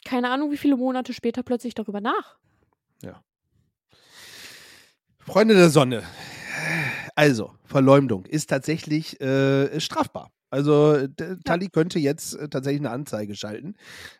keine 0.05 0.31
Ahnung, 0.31 0.51
wie 0.51 0.57
viele 0.57 0.77
Monate 0.77 1.13
später 1.13 1.43
plötzlich 1.43 1.75
darüber 1.75 2.01
nach? 2.01 2.39
Freunde 5.25 5.55
der 5.55 5.71
Sonne. 5.71 6.03
Also, 7.15 7.55
Verleumdung 7.65 8.27
ist 8.27 8.51
tatsächlich 8.51 9.19
äh, 9.23 9.81
strafbar. 9.81 10.31
Also, 10.51 11.07
Tali 11.45 11.69
könnte 11.69 11.99
jetzt 11.99 12.35
äh, 12.35 12.49
tatsächlich 12.51 12.83
eine 12.83 12.91
Anzeige 12.91 13.35
schalten, 13.35 13.75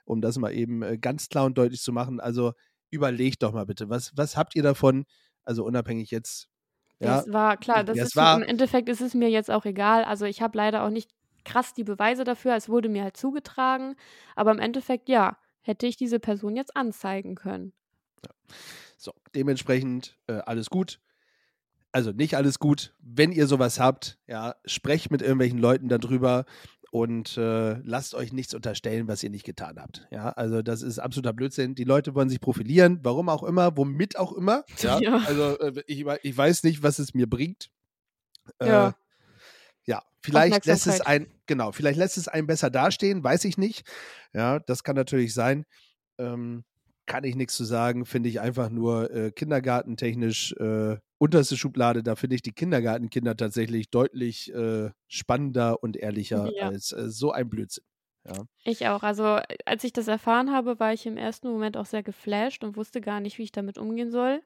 um 0.07 0.23
das 0.23 0.39
mal 0.39 0.53
eben 0.55 0.83
äh, 0.83 0.97
ganz 0.97 1.29
klar 1.29 1.45
und 1.45 1.59
deutlich 1.59 1.83
zu 1.83 1.93
machen. 1.93 2.21
Also, 2.21 2.53
überlegt 2.91 3.43
doch 3.43 3.53
mal 3.53 3.67
bitte, 3.67 3.91
was, 3.91 4.13
was 4.17 4.39
habt 4.39 4.57
ihr 4.57 4.63
davon? 4.63 5.05
Also, 5.45 5.65
unabhängig 5.65 6.11
jetzt. 6.11 6.49
Ja, 7.01 7.17
Das 7.23 7.33
war 7.33 7.57
klar, 7.57 7.85
das 7.85 7.97
Ja, 7.97 8.03
es 8.05 8.09
ist 8.11 8.17
war- 8.17 8.37
im 8.37 8.43
Endeffekt 8.43 8.89
ist 8.89 9.01
es 9.01 9.15
mir 9.15 9.29
jetzt 9.29 9.51
auch 9.51 9.65
egal. 9.65 10.05
Also 10.05 10.25
ich 10.27 10.41
habe 10.43 10.57
leider 10.57 10.85
auch 10.85 10.91
nicht 10.91 11.11
krass 11.45 11.75
die 11.75 11.85
Beweise 11.85 12.25
dafür, 12.25 12.55
es 12.55 12.69
wurde 12.69 12.89
mir 12.89 13.03
halt 13.03 13.17
zugetragen. 13.17 13.97
Aber 14.37 14.51
im 14.53 14.59
Endeffekt, 14.59 15.09
ja, 15.09 15.37
hätte 15.61 15.87
ich 15.87 15.97
diese 15.97 16.19
Person 16.21 16.57
jetzt 16.57 16.77
anzeigen 16.77 17.35
können. 17.35 17.73
So, 18.97 19.13
dementsprechend 19.35 20.17
äh, 20.29 20.35
alles 20.47 20.71
gut. 20.71 21.01
Also 21.93 22.11
nicht 22.13 22.37
alles 22.37 22.59
gut. 22.59 22.95
Wenn 23.01 23.33
ihr 23.33 23.47
sowas 23.47 23.79
habt, 23.79 24.19
ja, 24.27 24.57
sprecht 24.65 25.11
mit 25.11 25.21
irgendwelchen 25.23 25.59
Leuten 25.59 25.89
darüber 25.89 26.45
und 26.95 27.37
äh, 27.39 27.79
lasst 27.83 28.15
euch 28.15 28.33
nichts 28.33 28.55
unterstellen, 28.55 29.09
was 29.09 29.21
ihr 29.25 29.31
nicht 29.31 29.45
getan 29.45 29.81
habt. 29.81 30.07
Ja, 30.13 30.29
also 30.29 30.63
das 30.63 30.81
ist 30.81 31.01
absoluter 31.01 31.33
Blödsinn. 31.33 31.75
Die 31.75 31.83
Leute 31.83 32.15
wollen 32.15 32.29
sich 32.29 32.41
profilieren, 32.41 33.01
warum 33.03 33.29
auch 33.29 33.43
immer, 33.43 33.77
womit 33.77 34.17
auch 34.17 34.33
immer. 34.33 34.63
Ja, 34.79 35.01
Ja. 35.01 35.17
also 35.27 35.59
äh, 35.59 35.83
ich, 35.89 36.07
ich 36.23 36.37
weiß 36.37 36.63
nicht, 36.63 36.85
was 36.85 37.01
es 37.01 37.13
mir 37.13 37.29
bringt. 37.29 37.69
Äh, 38.61 38.69
Ja. 38.69 38.95
ja, 39.87 40.03
vielleicht 40.21 40.67
lässt 40.67 40.87
es 40.87 41.01
ein, 41.01 41.27
genau, 41.49 41.73
vielleicht 41.73 41.99
lässt 41.99 42.17
es 42.17 42.29
einen 42.29 42.47
besser 42.47 42.71
dastehen, 42.71 43.25
weiß 43.25 43.45
ich 43.47 43.59
nicht. 43.59 43.85
Ja, 44.33 44.61
das 44.61 44.85
kann 44.85 44.95
natürlich 44.95 45.35
sein. 45.35 45.65
Ähm, 46.19 46.63
kann 47.07 47.25
ich 47.25 47.35
nichts 47.35 47.57
zu 47.57 47.65
sagen, 47.65 48.07
finde 48.07 48.29
ich 48.29 48.39
einfach 48.41 48.71
nur 48.71 49.11
äh, 49.11 49.33
kindergartentechnisch 49.33 50.53
äh, 50.61 50.97
unterste 51.19 51.57
Schublade. 51.57 52.03
Da 52.03 52.17
finde 52.17 52.37
ich 52.37 52.43
die 52.43 52.53
Kindergartenkinder 52.53 53.37
tatsächlich 53.37 53.91
deutlich 53.91 54.53
äh, 54.55 54.91
spannender 55.09 55.83
und 55.83 55.97
ehrlicher 55.97 56.55
Ja. 56.57 56.67
als 56.67 56.93
äh, 56.93 57.11
so 57.11 57.33
ein 57.33 57.49
Blödsinn. 57.49 57.85
Ich 58.65 58.87
auch. 58.89 59.03
Also 59.03 59.37
äh, 59.37 59.57
als 59.67 59.85
ich 59.85 59.93
das 59.93 60.09
erfahren 60.09 60.51
habe, 60.53 60.79
war 60.81 60.93
ich 60.93 61.07
im 61.07 61.17
ersten 61.17 61.49
Moment 61.51 61.77
auch 61.77 61.87
sehr 61.87 62.03
geflasht 62.03 62.65
und 62.65 62.77
wusste 62.77 63.01
gar 63.01 63.21
nicht, 63.21 63.39
wie 63.39 63.43
ich 63.45 63.53
damit 63.53 63.79
umgehen 63.79 64.11
soll. 64.11 64.43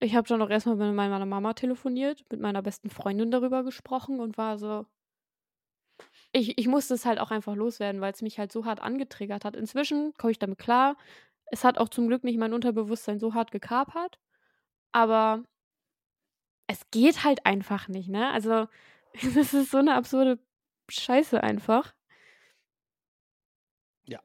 Ich 0.00 0.14
habe 0.16 0.28
dann 0.28 0.42
auch 0.42 0.50
erstmal 0.50 0.76
mit 0.76 0.94
meiner 0.94 1.26
Mama 1.26 1.54
telefoniert, 1.54 2.24
mit 2.30 2.40
meiner 2.40 2.62
besten 2.62 2.90
Freundin 2.90 3.30
darüber 3.32 3.64
gesprochen 3.64 4.20
und 4.20 4.38
war 4.38 4.58
so. 4.58 4.86
Ich, 6.32 6.58
ich 6.58 6.66
musste 6.66 6.94
es 6.94 7.04
halt 7.04 7.18
auch 7.20 7.30
einfach 7.30 7.54
loswerden, 7.54 8.00
weil 8.00 8.12
es 8.12 8.22
mich 8.22 8.38
halt 8.38 8.52
so 8.52 8.64
hart 8.64 8.80
angetriggert 8.80 9.44
hat. 9.44 9.56
Inzwischen 9.56 10.14
komme 10.14 10.32
ich 10.32 10.38
damit 10.38 10.58
klar. 10.58 10.96
Es 11.46 11.64
hat 11.64 11.78
auch 11.78 11.88
zum 11.88 12.08
Glück 12.08 12.24
nicht 12.24 12.38
mein 12.38 12.52
Unterbewusstsein 12.52 13.18
so 13.20 13.34
hart 13.34 13.50
gekapert. 13.52 14.18
Aber 14.92 15.44
es 16.66 16.80
geht 16.90 17.24
halt 17.24 17.44
einfach 17.46 17.88
nicht, 17.88 18.08
ne? 18.08 18.30
Also, 18.30 18.68
das 19.34 19.54
ist 19.54 19.70
so 19.70 19.78
eine 19.78 19.94
absurde 19.94 20.38
Scheiße 20.88 21.42
einfach. 21.42 21.94
Ja. 24.06 24.20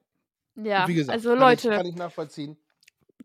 Ja, 0.56 0.88
Wie 0.88 0.94
gesagt, 0.94 1.14
also 1.16 1.30
kann 1.30 1.38
Leute, 1.38 1.68
ich, 1.68 1.74
kann 1.74 1.86
ich 1.86 1.96
nachvollziehen. 1.96 2.56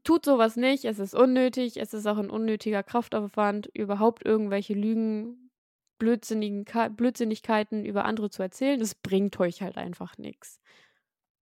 tut 0.04 0.26
sowas 0.26 0.56
nicht. 0.56 0.86
Es 0.86 1.00
ist 1.00 1.16
unnötig. 1.16 1.78
Es 1.78 1.94
ist 1.94 2.06
auch 2.08 2.18
ein 2.18 2.30
unnötiger 2.30 2.84
Kraftaufwand, 2.84 3.68
überhaupt 3.74 4.26
irgendwelche 4.26 4.74
Lügen, 4.74 5.50
Blödsinnigen, 5.98 6.66
Blödsinnigkeiten 6.96 7.86
über 7.86 8.06
andere 8.06 8.30
zu 8.30 8.44
erzählen. 8.44 8.80
Das 8.80 8.96
bringt 8.96 9.40
euch 9.40 9.62
halt 9.62 9.78
einfach 9.78 10.18
nichts. 10.18 10.60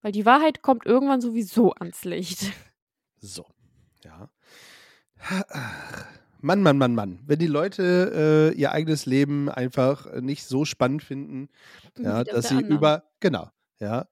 Weil 0.02 0.12
die 0.12 0.26
Wahrheit 0.26 0.62
kommt 0.62 0.86
irgendwann 0.86 1.22
sowieso 1.22 1.74
ans 1.74 2.04
Licht. 2.06 2.52
So, 3.20 3.46
ja. 4.04 4.30
Mann, 6.44 6.62
Mann, 6.62 6.78
Mann, 6.78 6.94
Mann. 6.94 7.20
Wenn 7.26 7.40
die 7.40 7.48
Leute 7.48 8.52
äh, 8.54 8.60
ihr 8.60 8.74
eigenes 8.74 9.06
Leben 9.06 9.48
einfach 9.50 10.14
nicht 10.20 10.44
so 10.46 10.66
spannend 10.66 11.02
finden, 11.02 11.48
ja, 11.98 12.24
dass 12.26 12.34
der 12.34 12.42
sie 12.44 12.56
andere. 12.58 12.74
über, 12.74 13.04
genau, 13.22 13.50
ja. 13.80 14.08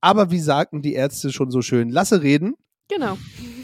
Aber 0.00 0.30
wie 0.30 0.38
sagten 0.38 0.80
die 0.80 0.94
Ärzte 0.94 1.32
schon 1.32 1.50
so 1.50 1.62
schön, 1.62 1.88
lasse 1.90 2.22
reden. 2.22 2.54
Genau, 2.88 3.18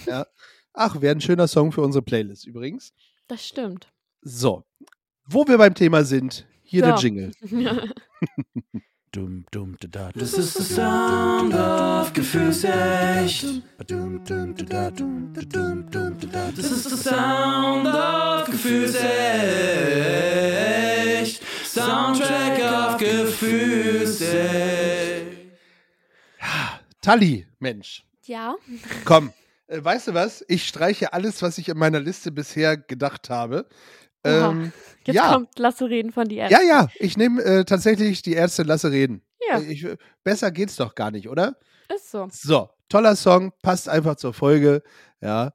Ach, 0.74 1.00
wäre 1.00 1.14
ein 1.14 1.20
schöner 1.20 1.46
Song 1.46 1.70
für 1.70 1.82
unsere 1.82 2.02
Playlist 2.02 2.44
übrigens. 2.46 2.92
das 3.28 3.46
stimmt. 3.46 3.92
So, 4.20 4.64
wo 5.26 5.46
wir 5.46 5.56
beim 5.58 5.74
Thema 5.74 6.02
sind, 6.04 6.44
hier 6.64 6.82
der 6.82 6.96
So. 6.96 7.02
Jingle. 7.02 7.30
Dum, 9.14 9.44
dum, 9.50 9.76
da, 9.78 9.88
da, 9.88 10.10
Das 10.14 10.32
ist 10.32 10.56
der 10.58 10.64
Sound 10.64 11.52
of 11.52 12.14
Gefühlsecht. 12.14 13.44
Das 16.56 16.70
ist 16.70 16.90
der 16.90 16.96
Sound 16.96 17.86
of 17.88 18.46
Gefühlsecht. 18.46 19.02
Soundtrack 21.66 22.58
of 22.62 22.96
Gefühlsecht. 22.96 24.32
Tali, 27.02 27.46
Mensch, 27.58 28.04
Ja, 28.24 28.56
komm. 29.04 29.34
Äh, 29.66 29.84
weißt 29.84 30.08
du 30.08 30.14
was? 30.14 30.42
Ich 30.48 30.66
streiche 30.66 31.12
alles, 31.12 31.42
was 31.42 31.58
ich 31.58 31.68
in 31.68 31.76
meiner 31.76 32.00
Liste 32.00 32.30
bisher 32.32 32.78
gedacht 32.78 33.28
habe. 33.28 33.66
Ähm, 34.24 34.72
jetzt 35.04 35.16
ja. 35.16 35.32
kommt 35.32 35.58
Lasse 35.58 35.88
reden 35.88 36.12
von 36.12 36.28
die 36.28 36.36
Ärzte. 36.36 36.54
ja, 36.56 36.62
ja, 36.62 36.88
ich 36.98 37.16
nehme 37.16 37.42
äh, 37.42 37.64
tatsächlich 37.64 38.22
die 38.22 38.34
Ärzte 38.34 38.62
lasse 38.62 38.90
reden. 38.90 39.22
Ja, 39.48 39.58
Äh, 39.58 39.72
Ich, 39.72 39.86
besser 40.24 40.50
geht's 40.50 40.76
doch 40.76 40.94
gar 40.94 41.10
nicht, 41.10 41.28
oder? 41.28 41.56
ist 41.94 42.10
so. 42.10 42.28
So, 42.30 42.70
toller 42.88 43.16
Song, 43.16 43.52
passt 43.62 43.88
einfach 43.88 44.16
zur 44.16 44.32
Folge. 44.32 44.82
Ja, 45.20 45.52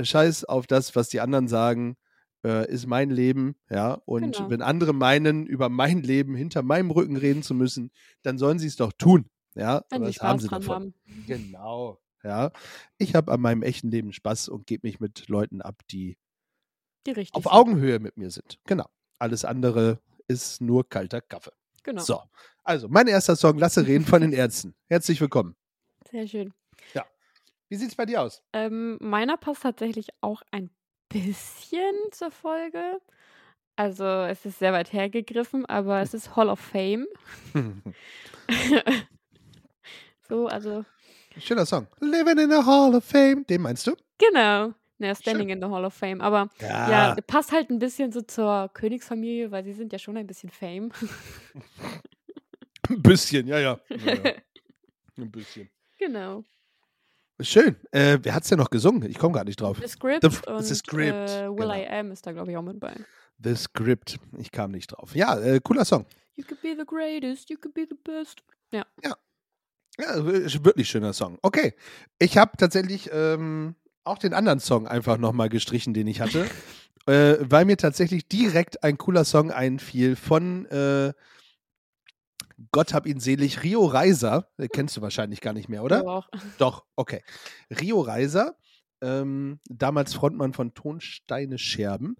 scheiß 0.00 0.44
auf 0.44 0.66
das, 0.66 0.94
was 0.94 1.08
die 1.08 1.20
anderen 1.20 1.48
sagen, 1.48 1.96
äh, 2.44 2.70
ist 2.70 2.86
mein 2.86 3.10
Leben. 3.10 3.56
Ja, 3.70 3.94
und 4.04 4.36
Genau. 4.36 4.50
wenn 4.50 4.62
andere 4.62 4.92
meinen, 4.92 5.46
über 5.46 5.68
mein 5.68 6.02
Leben 6.02 6.34
hinter 6.36 6.62
meinem 6.62 6.90
Rücken 6.90 7.16
reden 7.16 7.42
zu 7.42 7.54
müssen, 7.54 7.90
dann 8.22 8.38
sollen 8.38 8.58
sie 8.58 8.66
es 8.68 8.76
doch 8.76 8.92
tun. 8.92 9.26
Ja, 9.54 9.82
Wenn 9.90 10.02
aber 10.02 10.12
sie 10.12 10.18
was 10.20 10.22
haben 10.22 10.38
Spaß 10.38 10.42
sie 10.42 10.48
dran 10.48 10.60
davon? 10.62 10.74
haben. 10.74 10.94
Genau. 11.26 11.98
Ja, 12.24 12.52
ich 12.98 13.14
habe 13.16 13.32
an 13.32 13.40
meinem 13.40 13.62
echten 13.62 13.90
Leben 13.90 14.12
Spaß 14.12 14.48
und 14.48 14.66
gebe 14.66 14.86
mich 14.86 15.00
mit 15.00 15.28
Leuten 15.28 15.60
ab, 15.60 15.80
die 15.90 16.16
Die 17.06 17.12
richtig. 17.12 17.34
auf 17.34 17.44
sind. 17.44 17.52
Augenhöhe 17.52 17.98
mit 17.98 18.16
mir 18.16 18.30
sind. 18.30 18.58
Genau. 18.66 18.86
Alles 19.18 19.44
andere 19.44 20.00
ist 20.28 20.60
nur 20.60 20.88
kalter 20.88 21.20
Kaffee. 21.20 21.52
Genau. 21.82 22.02
So, 22.02 22.22
also 22.64 22.88
mein 22.88 23.08
erster 23.08 23.36
Song, 23.36 23.58
Lasse 23.58 23.86
reden 23.86 24.04
von 24.04 24.20
den 24.20 24.32
Ärzten. 24.32 24.74
Herzlich 24.88 25.20
willkommen. 25.20 25.56
Sehr 26.10 26.26
schön. 26.26 26.52
Wie 27.72 27.76
sieht's 27.76 27.94
bei 27.94 28.04
dir 28.04 28.20
aus? 28.20 28.42
Ähm, 28.52 28.98
meiner 29.00 29.38
passt 29.38 29.62
tatsächlich 29.62 30.08
auch 30.20 30.42
ein 30.50 30.68
bisschen 31.08 31.94
zur 32.10 32.30
Folge. 32.30 33.00
Also 33.76 34.04
es 34.04 34.44
ist 34.44 34.58
sehr 34.58 34.74
weit 34.74 34.92
hergegriffen, 34.92 35.64
aber 35.64 36.02
es 36.02 36.12
ist 36.12 36.36
Hall 36.36 36.50
of 36.50 36.60
Fame. 36.60 37.06
so, 40.28 40.48
also 40.48 40.84
Schöner 41.38 41.64
Song. 41.64 41.86
Living 42.00 42.36
in 42.40 42.50
the 42.50 42.62
Hall 42.66 42.94
of 42.94 43.04
Fame. 43.04 43.46
Den 43.46 43.62
meinst 43.62 43.86
du? 43.86 43.96
genau. 44.18 44.74
Naja, 45.02 45.14
Standing 45.16 45.48
in 45.50 45.60
the 45.60 45.66
Hall 45.66 45.84
of 45.84 45.92
Fame. 45.94 46.20
Aber 46.20 46.48
ja. 46.60 47.16
passt 47.26 47.50
halt 47.50 47.70
ein 47.70 47.78
bisschen 47.80 48.12
so 48.12 48.22
zur 48.22 48.70
Königsfamilie, 48.72 49.50
weil 49.50 49.64
sie 49.64 49.72
sind 49.72 49.92
ja 49.92 49.98
schon 49.98 50.16
ein 50.16 50.26
bisschen 50.26 50.48
Fame. 50.48 50.90
Ein 52.88 53.02
bisschen, 53.02 53.46
ja, 53.46 53.58
ja. 53.58 53.80
ja, 53.88 54.14
ja. 54.14 54.32
Ein 55.18 55.30
bisschen. 55.30 55.68
genau. 55.98 56.44
Schön. 57.40 57.76
Äh, 57.90 58.18
wer 58.22 58.34
hat's 58.34 58.48
denn 58.48 58.58
noch 58.58 58.70
gesungen? 58.70 59.08
Ich 59.10 59.18
komme 59.18 59.34
gar 59.34 59.44
nicht 59.44 59.60
drauf. 59.60 59.78
The 59.80 59.88
Script 59.88 60.22
The- 60.22 60.50
und 60.50 60.62
The 60.62 60.74
Script, 60.74 61.30
Äh, 61.30 61.48
Will 61.48 61.56
genau. 61.68 61.74
I 61.74 61.86
Am 61.88 62.12
ist 62.12 62.26
da, 62.26 62.32
glaube 62.32 62.50
ich, 62.50 62.56
auch 62.56 62.62
mit 62.62 62.78
bei. 62.80 62.94
The 63.42 63.54
Script. 63.56 64.18
Ich 64.38 64.50
kam 64.52 64.70
nicht 64.70 64.88
drauf. 64.88 65.14
Ja, 65.14 65.38
äh, 65.38 65.60
cooler 65.62 65.84
Song. 65.84 66.06
You 66.36 66.44
could 66.44 66.62
be 66.62 66.74
the 66.78 66.86
greatest, 66.86 67.50
you 67.50 67.56
could 67.56 67.74
be 67.74 67.86
the 67.88 67.96
best. 68.04 68.42
Ja, 69.98 70.14
ist 70.14 70.64
wirklich 70.64 70.88
schöner 70.88 71.12
Song. 71.12 71.38
Okay. 71.42 71.74
Ich 72.18 72.38
habe 72.38 72.56
tatsächlich 72.56 73.10
ähm, 73.12 73.74
auch 74.04 74.18
den 74.18 74.34
anderen 74.34 74.60
Song 74.60 74.86
einfach 74.86 75.18
nochmal 75.18 75.48
gestrichen, 75.48 75.94
den 75.94 76.06
ich 76.06 76.20
hatte. 76.20 76.46
äh, 77.06 77.36
weil 77.40 77.64
mir 77.64 77.76
tatsächlich 77.76 78.28
direkt 78.28 78.82
ein 78.84 78.98
cooler 78.98 79.24
Song 79.24 79.50
einfiel 79.50 80.16
von 80.16 80.66
äh, 80.66 81.12
Gott 82.70 82.94
hab 82.94 83.06
ihn 83.06 83.18
selig, 83.18 83.62
Rio 83.62 83.84
Reiser. 83.84 84.48
Äh, 84.58 84.68
Kennst 84.68 84.96
du 84.96 85.02
wahrscheinlich 85.02 85.40
gar 85.40 85.52
nicht 85.52 85.68
mehr, 85.68 85.82
oder? 85.82 86.02
Du 86.02 86.08
auch. 86.08 86.28
Doch, 86.58 86.84
okay. 86.96 87.22
Rio 87.80 88.00
Reiser, 88.00 88.56
ähm, 89.00 89.58
damals 89.68 90.14
Frontmann 90.14 90.52
von 90.52 90.74
Tonsteine 90.74 91.58
Scherben. 91.58 92.16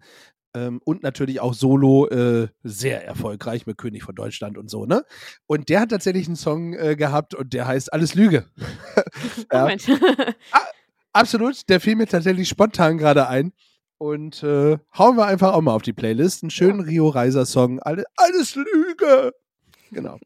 Ähm, 0.55 0.83
und 0.85 1.03
natürlich 1.03 1.41
auch 1.41 1.55
solo 1.55 2.09
äh, 2.09 2.49
sehr 2.63 3.07
erfolgreich 3.07 3.67
mit 3.67 3.79
König 3.79 4.03
von 4.03 4.15
Deutschland 4.15 4.59
und 4.59 4.69
so, 4.69 4.85
ne? 4.85 5.03
Und 5.47 5.71
der 5.71 5.81
hat 5.81 5.89
tatsächlich 5.89 6.27
einen 6.27 6.37
Song 6.37 6.75
äh, 6.75 6.95
gehabt 6.95 7.35
und 7.35 7.55
der 7.55 7.67
heißt 7.67 7.91
Alles 7.91 8.15
Lüge. 8.15 8.45
ja, 9.53 9.61
Moment. 9.63 9.89
Absolut, 11.13 11.69
der 11.69 11.81
fiel 11.81 11.97
mir 11.97 12.07
tatsächlich 12.07 12.49
spontan 12.49 12.99
gerade 12.99 13.29
ein. 13.29 13.53
Und 13.99 14.43
äh, 14.43 14.79
hauen 14.99 15.17
wir 15.17 15.27
einfach 15.27 15.53
auch 15.55 15.61
mal 15.61 15.75
auf 15.75 15.83
die 15.83 15.93
Playlist. 15.93 16.43
Einen 16.43 16.51
schönen 16.51 16.81
Rio 16.81 17.09
Reiser 17.09 17.47
Song. 17.47 17.79
Alle, 17.81 18.05
alles 18.17 18.57
Lüge. 18.57 19.33
Genau. 19.93 20.19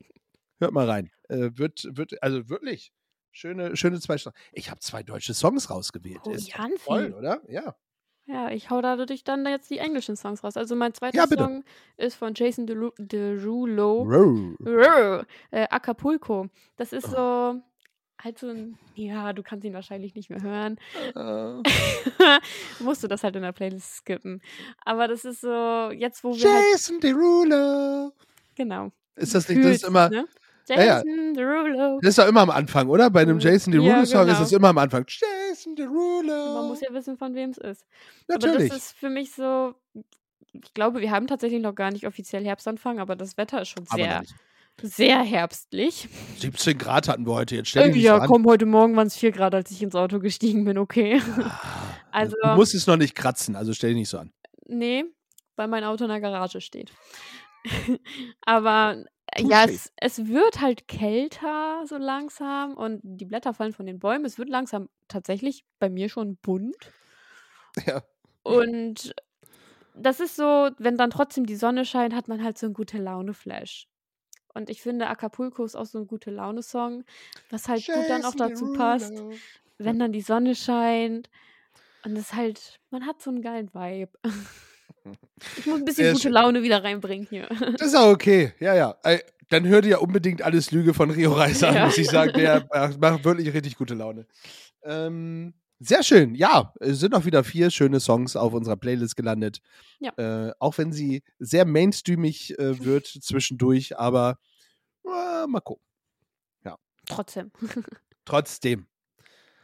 Hört 0.59 0.73
mal 0.73 0.89
rein. 0.89 1.11
Äh, 1.29 1.51
wird, 1.55 1.87
wird, 1.91 2.23
also 2.23 2.49
wirklich. 2.49 2.91
Schöne, 3.33 3.77
schöne 3.77 4.01
zwei 4.01 4.17
Stunden. 4.17 4.39
Ich 4.53 4.71
habe 4.71 4.81
zwei 4.81 5.03
deutsche 5.03 5.35
Songs 5.35 5.69
rausgewählt. 5.69 6.21
Oh, 6.25 6.31
Ist 6.31 6.51
voll, 6.79 7.13
oder? 7.13 7.43
Ja. 7.49 7.75
Ja, 8.25 8.51
ich 8.51 8.71
hau 8.71 8.81
dadurch 8.81 9.25
dann 9.25 9.45
jetzt 9.47 9.71
die 9.71 9.77
englischen 9.79 10.17
Songs 10.17 10.43
raus. 10.43 10.57
Also 10.57 10.75
mein 10.75 10.95
zweiter 10.95 11.19
Ja. 11.19 11.27
Song 11.29 11.63
ist 11.99 12.15
von 12.17 12.33
Jason 12.35 12.67
Deru- 12.67 12.95
Derulo. 12.99 14.03
Row. 14.05 14.57
Rrr, 14.65 15.27
äh, 15.51 15.67
Acapulco. 15.69 16.49
Das 16.77 16.93
ist 16.95 17.09
Oh. 17.09 17.11
so 17.53 17.63
halt 18.23 18.39
so 18.39 18.49
ein, 18.49 18.79
ja, 18.95 19.33
du 19.33 19.43
kannst 19.43 19.65
ihn 19.65 19.75
wahrscheinlich 19.75 20.15
nicht 20.15 20.31
mehr 20.31 20.43
hören. 20.43 20.79
Äh, 21.15 21.63
Musst 22.83 23.03
du 23.03 23.09
das 23.09 23.23
halt 23.23 23.37
in 23.37 23.43
der 23.43 23.53
Playlist 23.53 23.97
skippen. 23.99 24.43
Aber 24.85 25.09
das 25.09 25.25
ist 25.25 25.41
so, 25.41 25.91
jetzt 25.93 26.25
wo 26.25 26.35
wir 26.35 26.53
halt, 26.53 26.65
Jason 26.73 27.01
Derulo. 27.01 28.13
genau. 28.55 28.91
Ist 29.17 29.35
das 29.35 29.49
nicht, 29.49 29.65
das 29.65 29.77
ist 29.77 29.85
immer, 29.85 30.09
Ne? 30.11 30.27
Ja, 30.69 30.83
ja. 30.83 30.97
Jason 30.97 31.35
Derulo. 31.35 32.01
das 32.01 32.11
ist 32.11 32.19
doch 32.19 32.27
immer 32.27 32.41
am 32.41 32.51
Anfang, 32.51 32.89
oder? 32.89 33.09
Bei 33.09 33.21
einem 33.23 33.39
Ja, 33.39 33.51
Jason 33.51 33.73
Derulo-Song 33.73 34.23
ist 34.23 34.27
genau. 34.27 34.39
das 34.41 34.53
immer 34.53 34.69
am 34.69 34.79
Anfang. 34.79 35.05
Jason 35.07 35.77
Derulo. 35.77 36.55
Man 36.55 36.69
muss 36.69 36.81
ja 36.81 36.93
wissen, 36.93 37.17
von 37.17 37.35
wem 37.35 37.51
es 37.51 37.59
ist. 37.59 37.87
Natürlich. 38.27 38.57
Aber 38.57 38.69
das 38.69 38.77
ist 38.77 38.97
für 38.97 39.09
mich 39.09 39.33
so, 39.33 39.75
ich 40.53 40.75
glaube, 40.75 41.01
wir 41.01 41.11
haben 41.11 41.27
tatsächlich 41.29 41.63
noch 41.63 41.75
gar 41.75 41.93
nicht 41.93 42.07
offiziell 42.07 42.45
Herbstanfang, 42.45 42.99
aber 42.99 43.15
das 43.15 43.37
Wetter 43.37 43.63
ist 43.63 43.69
schon 43.69 43.85
Aber 43.89 44.03
sehr, 44.03 44.21
nicht. 44.21 44.35
Sehr 44.83 45.23
herbstlich. 45.23 46.09
17 46.39 46.79
Grad 46.79 47.09
hatten 47.09 47.27
wir 47.27 47.35
heute. 47.35 47.57
Jetzt 47.57 47.69
stell 47.71 47.85
Äh, 47.85 47.93
dich 47.93 48.05
nicht 48.05 48.05
ja, 48.05 48.19
an. 48.19 48.29
komm, 48.29 48.47
heute 48.47 48.67
Morgen 48.67 48.97
waren 48.97 49.07
es 49.07 49.17
4 49.17 49.33
Grad, 49.33 49.55
als 49.55 49.71
ich 49.71 49.83
ins 49.83 49.95
Auto 49.95 50.19
gestiegen 50.21 50.65
bin, 50.65 50.79
okay. 50.79 51.21
Also, 52.11 52.37
du 52.43 52.49
musst 52.55 52.75
es 52.75 52.87
noch 52.87 52.97
nicht 52.97 53.15
kratzen, 53.15 53.57
also 53.57 53.73
stell 53.75 53.91
dich 53.91 53.99
nicht 54.01 54.09
so 54.09 54.19
an. 54.19 54.33
nee, 54.67 55.05
weil 55.57 55.69
mein 55.69 55.85
Auto 55.85 56.05
in 56.05 56.11
der 56.11 56.21
Garage 56.21 56.61
steht. 56.61 56.93
aber 58.43 59.05
äh, 59.33 59.43
ja, 59.43 59.65
es, 59.65 59.93
es 59.97 60.27
wird 60.27 60.61
halt 60.61 60.89
kälter 60.89 61.83
so 61.87 61.97
langsam 61.97 62.75
und 62.77 63.01
die 63.03 63.25
Blätter 63.25 63.55
fallen 63.55 63.73
von 63.73 63.87
den 63.87 63.99
Bäumen. 63.99 64.25
Es 64.25 64.39
wird 64.39 64.49
langsam 64.49 64.89
tatsächlich 65.09 65.65
bei 65.79 65.89
mir 65.91 66.09
schon 66.09 66.37
bunt. 66.37 66.77
Ja. 67.87 68.03
Und 68.43 69.15
das 69.95 70.21
ist 70.21 70.37
so, 70.37 70.71
wenn 70.79 70.97
dann 70.97 71.11
trotzdem 71.11 71.47
die 71.47 71.57
Sonne 71.57 71.85
scheint, 71.85 72.15
hat 72.15 72.29
man 72.29 72.43
halt 72.43 72.59
so 72.59 72.67
einen 72.67 72.75
gute 72.75 72.99
Laune-Flash. 72.99 73.89
Und 74.57 74.71
ich 74.71 74.81
finde, 74.81 75.09
Acapulco 75.09 75.65
ist 75.65 75.77
auch 75.77 75.85
so 75.85 75.99
ein 75.99 76.07
gute 76.07 76.31
Laune-Song, 76.31 77.05
was 77.51 77.69
halt 77.69 77.85
gut 77.85 78.09
dann 78.09 78.25
auch 78.25 78.35
dazu 78.35 78.73
passt, 78.73 79.13
wenn 79.77 79.99
dann 79.99 80.13
die 80.13 80.23
Sonne 80.23 80.55
scheint. 80.55 81.29
Und 82.05 82.17
es 82.17 82.33
halt, 82.33 82.81
man 82.91 83.05
hat 83.05 83.21
so 83.21 83.31
einen 83.31 83.43
geilen 83.43 83.69
Vibe. 83.75 84.13
Ich 85.59 85.67
muss 85.67 85.81
ein 85.81 85.85
bisschen 85.85 86.05
Sehr 86.05 86.13
gute 86.13 86.23
schön. 86.23 86.33
Laune 86.33 86.63
wieder 86.63 86.83
reinbringen 86.83 87.27
hier. 87.29 87.49
Das 87.79 87.89
ist 87.89 87.95
auch 87.97 88.11
okay. 88.11 88.55
Ja, 88.61 88.75
ja. 88.75 88.97
Dann 89.51 89.67
hör 89.67 89.83
dir 89.83 89.91
ja 89.91 89.99
unbedingt 89.99 90.41
alles 90.43 90.71
Lüge 90.71 90.95
von 90.95 91.11
Rio 91.11 91.33
Reiser 91.33 91.69
an, 91.69 91.75
Ja. 91.75 91.85
muss 91.87 91.99
ich 91.99 92.09
sagen. 92.09 92.33
Der 92.35 92.67
macht 93.01 93.25
wirklich 93.25 93.53
richtig 93.53 93.77
gute 93.77 93.95
Laune. 93.95 94.27
Ähm, 94.85 95.53
sehr 95.79 96.03
schön. 96.03 96.35
Ja, 96.35 96.73
es 96.81 97.01
sind 97.01 97.13
noch 97.13 97.25
wieder 97.25 97.45
vier 97.45 97.71
schöne 97.71 98.01
Songs 98.01 98.37
auf 98.37 98.53
unserer 98.53 98.77
Playlist 98.77 99.17
gelandet. 99.17 99.61
Ja. 100.01 100.13
Äh, 100.17 100.53
auch 100.59 100.79
wenn 100.79 100.93
sie 100.93 101.23
sehr 101.39 101.65
mainstreamig 101.65 102.59
äh, 102.59 102.85
wird 102.85 103.07
zwischendurch, 103.21 103.99
aber 103.99 104.39
äh, 105.05 105.47
mal 105.47 105.61
gucken. 105.61 105.87
Trotzdem. 107.07 107.51
Trotzdem. 108.25 108.87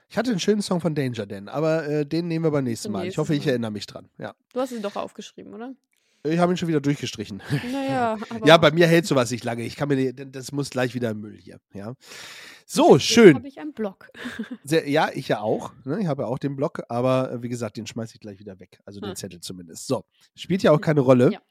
Ich 0.09 0.19
hatte 0.19 0.31
einen 0.31 0.41
schönen 0.41 0.63
Song 0.63 0.81
von 0.81 0.95
Danger 0.95 1.27
Dan, 1.27 1.49
aber 1.49 1.87
äh, 1.89 2.07
den 2.07 2.29
nehmen 2.29 2.45
wir 2.45 2.51
beim 2.51 2.65
nächsten 2.65 2.93
Mal. 2.93 3.07
Ich 3.07 3.19
hoffe, 3.19 3.35
ich 3.35 3.47
erinnere 3.47 3.71
mich 3.71 3.87
dran. 3.87 4.11
Ja. 4.19 4.35
Du 4.53 4.61
hast 4.61 4.73
ihn 4.73 4.83
doch 4.83 4.97
aufgeschrieben, 4.97 5.55
oder? 5.55 5.75
Ich 6.25 6.39
habe 6.39 6.53
ihn 6.53 6.57
schon 6.57 6.69
wieder 6.69 6.81
durchgestrichen. 6.81 7.43
Naja, 7.73 8.17
aber. 8.31 8.47
Ja, 8.47 8.57
bei 8.57 8.71
mir 8.71 8.87
hält 8.87 9.07
sowas 9.07 9.31
nicht 9.33 9.43
lange. 9.45 9.65
Ich 9.65 9.75
kann 9.75 9.89
mir, 9.89 10.13
das 10.13 10.53
muss 10.53 10.71
gleich 10.71 10.95
wieder 10.95 11.11
im 11.11 11.21
Müll 11.21 11.37
hier. 11.37 11.59
Ja. 11.75 11.95
So, 12.65 13.01
schön. 13.01 13.35
habe 13.35 13.49
ich 13.49 13.59
einen 13.59 13.73
Blog. 13.73 14.09
Sehr, 14.65 14.89
ja, 14.89 15.11
ich 15.13 15.27
ja 15.29 15.41
auch. 15.41 15.73
Ne? 15.85 16.01
Ich 16.01 16.07
habe 16.07 16.23
ja 16.23 16.29
auch 16.29 16.39
den 16.39 16.55
Block, 16.55 16.83
aber 16.89 17.33
äh, 17.33 17.43
wie 17.43 17.49
gesagt, 17.49 17.77
den 17.77 17.89
schmeiße 17.89 18.15
ich 18.15 18.21
gleich 18.21 18.39
wieder 18.39 18.61
weg. 18.61 18.79
Also 18.85 19.01
den 19.01 19.11
Ah. 19.11 19.15
Zettel 19.17 19.41
zumindest. 19.41 19.89
So, 19.89 20.05
spielt 20.37 20.63
ja 20.63 20.71
auch 20.71 20.81
keine 20.81 21.01
Rolle. 21.01 21.33
Ja. 21.33 21.41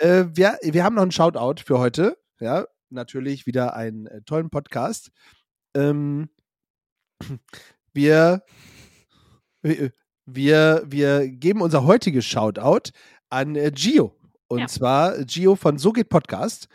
Äh, 0.00 0.26
wir, 0.34 0.58
wir 0.62 0.84
haben 0.84 0.94
noch 0.94 1.00
einen 1.02 1.12
Shoutout 1.12 1.62
für 1.64 1.78
heute. 1.78 2.18
Ja, 2.40 2.66
natürlich 2.90 3.46
wieder 3.46 3.74
einen 3.74 4.06
äh, 4.06 4.20
tollen 4.20 4.50
Podcast. 4.50 5.10
Ähm, 5.74 6.28
wir, 7.94 8.42
wir, 9.62 9.90
wir, 10.26 10.82
wir 10.86 11.26
geben 11.28 11.62
unser 11.62 11.84
heutiges 11.84 12.26
Shoutout 12.26 12.90
an 13.32 13.56
äh, 13.56 13.70
Gio. 13.74 14.14
Und 14.48 14.60
Ja. 14.60 14.66
zwar 14.66 15.24
Gio 15.24 15.56
von 15.56 15.78
So 15.78 15.92
geht 15.92 16.10
Podcast. 16.10 16.68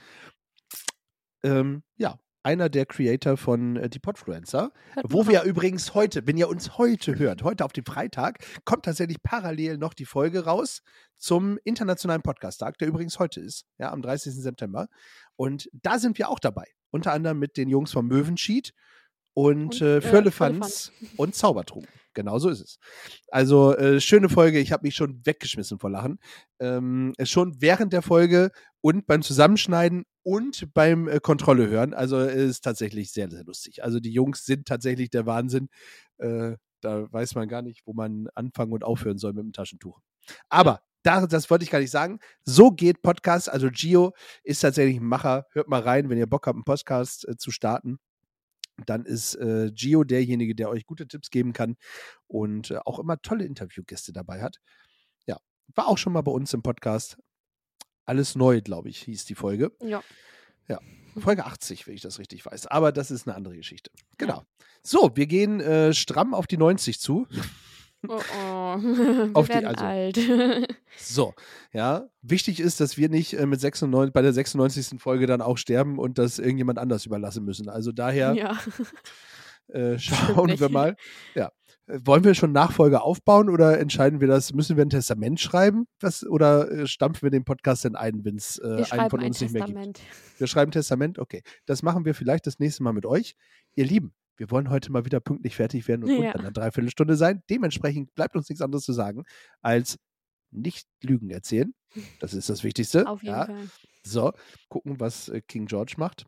Ähm, 1.44 1.84
ja, 1.98 2.20
einer 2.44 2.70
der 2.70 2.86
Creator 2.86 3.38
von 3.38 3.76
äh, 3.78 3.90
Die 3.90 4.00
Podfluencer. 4.00 4.72
Wo 5.04 5.28
wir 5.28 5.42
rein. 5.42 5.48
übrigens 5.50 5.94
heute, 5.94 6.26
wenn 6.26 6.38
ihr 6.38 6.50
uns 6.50 6.78
heute 6.78 7.20
hört, 7.20 7.44
heute 7.44 7.64
auf 7.64 7.74
dem 7.74 7.86
Freitag, 7.86 8.40
kommt 8.66 8.86
tatsächlich 8.86 9.22
parallel 9.22 9.78
noch 9.78 9.94
die 9.94 10.06
Folge 10.06 10.46
raus 10.46 10.82
zum 11.18 11.60
Internationalen 11.64 12.24
Podcast-Tag, 12.24 12.78
der 12.80 12.88
übrigens 12.88 13.20
heute 13.20 13.40
ist, 13.40 13.66
ja, 13.78 13.92
am 13.92 14.02
30. 14.02 14.34
September. 14.34 14.88
Und 15.36 15.70
da 15.74 16.00
sind 16.00 16.18
wir 16.18 16.30
auch 16.30 16.40
dabei. 16.40 16.66
Unter 16.90 17.12
anderem 17.12 17.38
mit 17.38 17.58
den 17.58 17.70
Jungs 17.70 17.92
vom 17.92 18.08
Möwenschied 18.08 18.74
und, 19.38 19.66
Und, 19.66 19.82
äh, 19.82 19.98
äh, 19.98 20.02
Firlefanz 20.02 20.92
und 21.16 21.36
Zaubertrunk. 21.36 21.88
Genau 22.16 22.40
so 22.40 22.50
ist 22.50 22.60
es. 22.60 22.80
Also, 23.28 23.78
äh, 23.78 24.02
schöne 24.02 24.30
Folge. 24.30 24.58
Ich 24.58 24.72
habe 24.72 24.88
mich 24.88 24.96
schon 24.96 25.24
weggeschmissen 25.24 25.78
vor 25.78 25.92
Lachen. 25.92 26.18
Ähm, 26.60 27.14
äh, 27.20 27.28
schon 27.28 27.62
während 27.62 27.94
der 27.94 28.02
Folge 28.02 28.50
und 28.82 29.06
beim 29.06 29.22
Zusammenschneiden 29.22 30.06
und 30.24 30.74
beim 30.74 31.08
äh, 31.08 31.20
Kontrolle 31.20 31.70
hören. 31.70 31.94
Also, 31.94 32.18
es 32.18 32.50
ist 32.50 32.64
tatsächlich 32.64 33.12
sehr, 33.12 33.30
sehr 33.30 33.44
lustig. 33.44 33.84
Also, 33.84 34.00
die 34.00 34.12
Jungs 34.12 34.44
sind 34.44 34.68
tatsächlich 34.68 35.12
der 35.12 35.28
Wahnsinn. 35.28 35.70
Äh, 36.18 36.56
da 36.82 37.06
weiß 37.14 37.36
man 37.36 37.48
gar 37.48 37.62
nicht, 37.62 37.86
wo 37.86 37.94
man 37.94 38.30
anfangen 38.34 38.74
und 38.74 38.84
aufhören 38.84 39.20
soll 39.20 39.34
mit 39.34 39.44
dem 39.44 39.54
Taschentuch. 39.54 40.00
Aber 40.50 40.82
da, 41.04 41.28
das 41.28 41.52
wollte 41.52 41.64
ich 41.64 41.70
gar 41.70 41.80
nicht 41.80 41.92
sagen. 41.92 42.18
So 42.44 42.72
geht 42.72 43.04
Podcast. 43.04 43.52
Also 43.52 43.70
Gio 43.70 44.14
ist 44.44 44.62
tatsächlich 44.62 44.98
ein 44.98 45.06
Macher. 45.06 45.46
Hört 45.52 45.68
mal 45.68 45.82
rein, 45.82 46.10
wenn 46.10 46.18
ihr 46.18 46.26
Bock 46.26 46.48
habt, 46.48 46.56
einen 46.56 46.64
Podcast 46.64 47.28
äh, 47.28 47.38
zu 47.38 47.52
starten. 47.52 48.00
Dann 48.86 49.06
ist 49.06 49.36
äh, 49.36 49.72
Gio 49.74 50.04
derjenige, 50.04 50.56
der 50.56 50.70
euch 50.70 50.86
gute 50.86 51.08
Tipps 51.08 51.30
geben 51.30 51.54
kann 51.54 51.76
und 52.28 52.72
äh, 52.72 52.80
auch 52.86 53.00
immer 53.00 53.22
tolle 53.22 53.46
Interviewgäste 53.46 54.14
dabei 54.14 54.42
hat. 54.42 54.58
Ja, 55.26 55.40
war 55.74 55.88
auch 55.88 55.98
schon 55.98 56.14
mal 56.14 56.22
bei 56.22 56.32
uns 56.32 56.54
im 56.54 56.62
Podcast. 56.62 57.18
Alles 58.06 58.36
neu, 58.36 58.62
glaube 58.62 58.90
ich, 58.90 59.02
hieß 59.04 59.26
die 59.26 59.36
Folge. 59.36 59.72
Ja. 59.82 60.02
Folge 61.20 61.46
80, 61.46 61.88
wenn 61.88 61.96
ich 61.96 62.02
das 62.02 62.20
richtig 62.20 62.46
weiß. 62.46 62.68
Aber 62.68 62.92
das 62.92 63.12
ist 63.12 63.28
eine 63.28 63.36
andere 63.36 63.56
Geschichte. 63.56 63.92
Genau. 64.18 64.44
So, 64.84 65.12
wir 65.16 65.28
gehen 65.28 65.60
äh, 65.60 65.94
stramm 65.94 66.34
auf 66.34 66.48
die 66.48 66.58
90 66.58 67.00
zu. 67.00 67.28
Oh, 68.12 68.20
oh. 68.20 68.78
Wir 68.82 69.30
Auf 69.34 69.48
die- 69.48 69.54
werden 69.54 69.66
also- 69.68 69.86
alt. 69.86 70.18
So, 71.00 71.34
ja. 71.74 72.08
Wichtig 72.22 72.60
ist, 72.60 72.80
dass 72.80 72.98
wir 72.98 73.08
nicht 73.10 73.34
äh, 73.34 73.46
mit 73.46 73.62
96, 73.62 74.12
bei 74.14 74.22
der 74.24 74.34
96. 74.34 75.00
Folge 75.00 75.28
dann 75.28 75.42
auch 75.42 75.58
sterben 75.58 76.00
und 76.00 76.18
das 76.18 76.40
irgendjemand 76.40 76.80
anders 76.80 77.06
überlassen 77.06 77.46
müssen. 77.46 77.70
Also 77.70 77.92
daher 77.92 78.34
ja. 78.34 78.58
äh, 79.68 80.00
schauen 80.00 80.60
wir 80.60 80.70
mal. 80.70 80.96
Ja. 81.36 81.52
Wollen 81.90 82.24
wir 82.26 82.34
schon 82.34 82.52
Nachfolge 82.52 83.02
aufbauen 83.02 83.50
oder 83.50 83.80
entscheiden 83.80 84.20
wir 84.20 84.28
das? 84.28 84.54
Müssen 84.54 84.76
wir 84.76 84.84
ein 84.84 84.90
Testament 84.90 85.40
schreiben? 85.40 85.86
Was, 86.02 86.26
oder 86.26 86.70
äh, 86.70 86.88
stampfen 86.88 87.22
wir 87.22 87.30
den 87.30 87.46
Podcast 87.46 87.86
denn 87.86 87.96
ein, 87.96 88.26
wenn 88.26 88.36
es 88.36 88.58
äh, 88.58 88.84
einen 88.90 89.10
von 89.10 89.20
ein 89.22 89.28
uns 89.28 89.40
nicht 89.40 89.54
mehr 89.54 89.62
gibt? 89.64 89.78
Testament. 89.78 90.02
Wir 90.38 90.48
schreiben 90.48 90.72
Testament? 90.72 91.18
Okay. 91.20 91.44
Das 91.66 91.84
machen 91.84 92.04
wir 92.04 92.14
vielleicht 92.14 92.46
das 92.46 92.60
nächste 92.60 92.84
Mal 92.84 92.92
mit 92.92 93.06
euch. 93.06 93.36
Ihr 93.76 93.86
Lieben, 93.86 94.14
wir 94.38 94.50
wollen 94.52 94.70
heute 94.70 94.92
mal 94.92 95.06
wieder 95.06 95.20
pünktlich 95.20 95.56
fertig 95.56 95.88
werden 95.88 96.04
und 96.04 96.10
Ja. 96.12 96.18
unter 96.28 96.40
einer 96.40 96.52
Dreiviertelstunde 96.52 97.16
sein. 97.16 97.44
Dementsprechend 97.50 98.14
bleibt 98.16 98.36
uns 98.36 98.50
nichts 98.50 98.62
anderes 98.62 98.84
zu 98.84 98.94
sagen, 98.94 99.24
als 99.62 99.98
nicht 100.52 100.88
Lügen 101.04 101.30
erzählen. 101.30 101.74
Das 102.20 102.34
ist 102.34 102.50
das 102.50 102.64
Wichtigste. 102.64 103.08
Auf 103.08 103.22
jeden 103.24 103.36
ja. 103.36 103.46
Fall. 103.46 103.70
So, 104.06 104.32
gucken, 104.70 105.00
was 105.00 105.28
äh, 105.30 105.42
King 105.42 105.66
George 105.66 105.96
macht. 105.98 106.26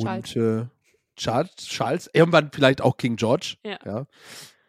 Charles. 0.00 0.36
Und 0.36 0.42
äh, 0.42 0.66
Charles, 1.16 1.50
Charles, 1.56 2.10
irgendwann 2.12 2.50
vielleicht 2.52 2.80
auch 2.80 2.96
King 2.96 3.16
George. 3.16 3.56
Ja. 3.64 4.06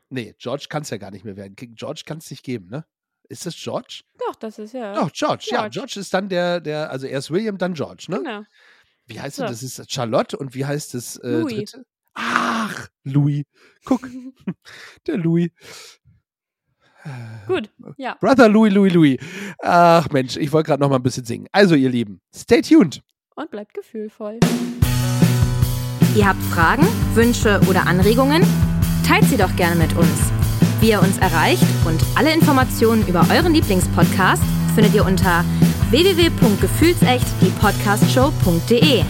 Nee, 0.10 0.36
George 0.38 0.68
kann 0.70 0.84
es 0.84 0.90
ja 0.90 0.98
gar 0.98 1.12
nicht 1.12 1.26
mehr 1.26 1.36
werden. 1.36 1.56
King 1.56 1.76
George 1.76 2.04
kann 2.06 2.20
es 2.20 2.30
nicht 2.30 2.44
geben, 2.44 2.68
ne? 2.70 2.86
Ist 3.30 3.46
das 3.46 3.56
George? 3.56 4.02
Doch, 4.20 4.36
das 4.36 4.60
ist 4.60 4.74
ja. 4.74 4.94
Doch, 4.94 5.12
George, 5.12 5.46
ja. 5.50 5.62
George. 5.68 5.72
George 5.74 6.00
ist 6.00 6.14
dann 6.14 6.30
der, 6.30 6.60
der, 6.62 6.92
also 6.92 7.08
erst 7.08 7.32
William, 7.32 7.58
dann 7.58 7.74
George, 7.74 8.06
ne? 8.10 8.18
Genau. 8.18 8.44
Wie 9.08 9.20
heißt 9.20 9.38
So. 9.38 9.44
denn 9.44 9.52
das? 9.52 9.64
ist 9.64 9.92
Charlotte 9.92 10.38
und 10.38 10.54
wie 10.54 10.66
heißt 10.66 10.94
das 10.94 11.18
äh, 11.18 11.40
Louis. 11.40 11.72
dritte? 11.72 11.86
Ach, 12.16 12.88
Louis. 13.04 13.44
Guck, 13.86 14.08
der 15.08 15.18
Louis. 15.18 15.50
Gut, 17.48 17.70
ja. 17.98 18.16
Brother 18.22 18.48
Louis, 18.48 18.72
Louis, 18.74 18.94
Louis. 18.94 19.18
Ach 19.62 20.08
Mensch, 20.12 20.38
ich 20.38 20.52
wollte 20.54 20.68
gerade 20.68 20.82
noch 20.82 20.90
mal 20.90 20.96
ein 20.98 21.04
bisschen 21.04 21.26
singen. 21.26 21.48
Also, 21.52 21.76
ihr 21.76 21.90
Lieben, 21.90 22.22
stay 22.34 22.62
tuned. 22.62 23.02
Und 23.36 23.52
bleibt 23.52 23.74
gefühlvoll. 23.74 24.40
Ihr 26.16 26.28
habt 26.28 26.42
Fragen, 26.44 26.88
Wünsche 27.16 27.60
oder 27.70 27.88
Anregungen? 27.88 28.44
Teilt 29.06 29.26
sie 29.26 29.36
doch 29.38 29.54
gerne 29.56 29.76
mit 29.76 29.94
uns. 29.98 30.32
wie 30.80 30.92
ihr 30.92 31.02
uns 31.02 31.18
erreicht 31.18 31.64
und 31.86 32.02
alle 32.16 32.34
Informationen 32.34 33.06
über 33.08 33.26
euren 33.32 33.54
Lieblingspodcast 33.54 34.44
findet 34.76 34.94
ihr 34.94 35.06
unter 35.06 35.44
www.gefühlsecht 35.92 37.26
die 37.42 37.50
Podcastshow.de. 37.60 39.04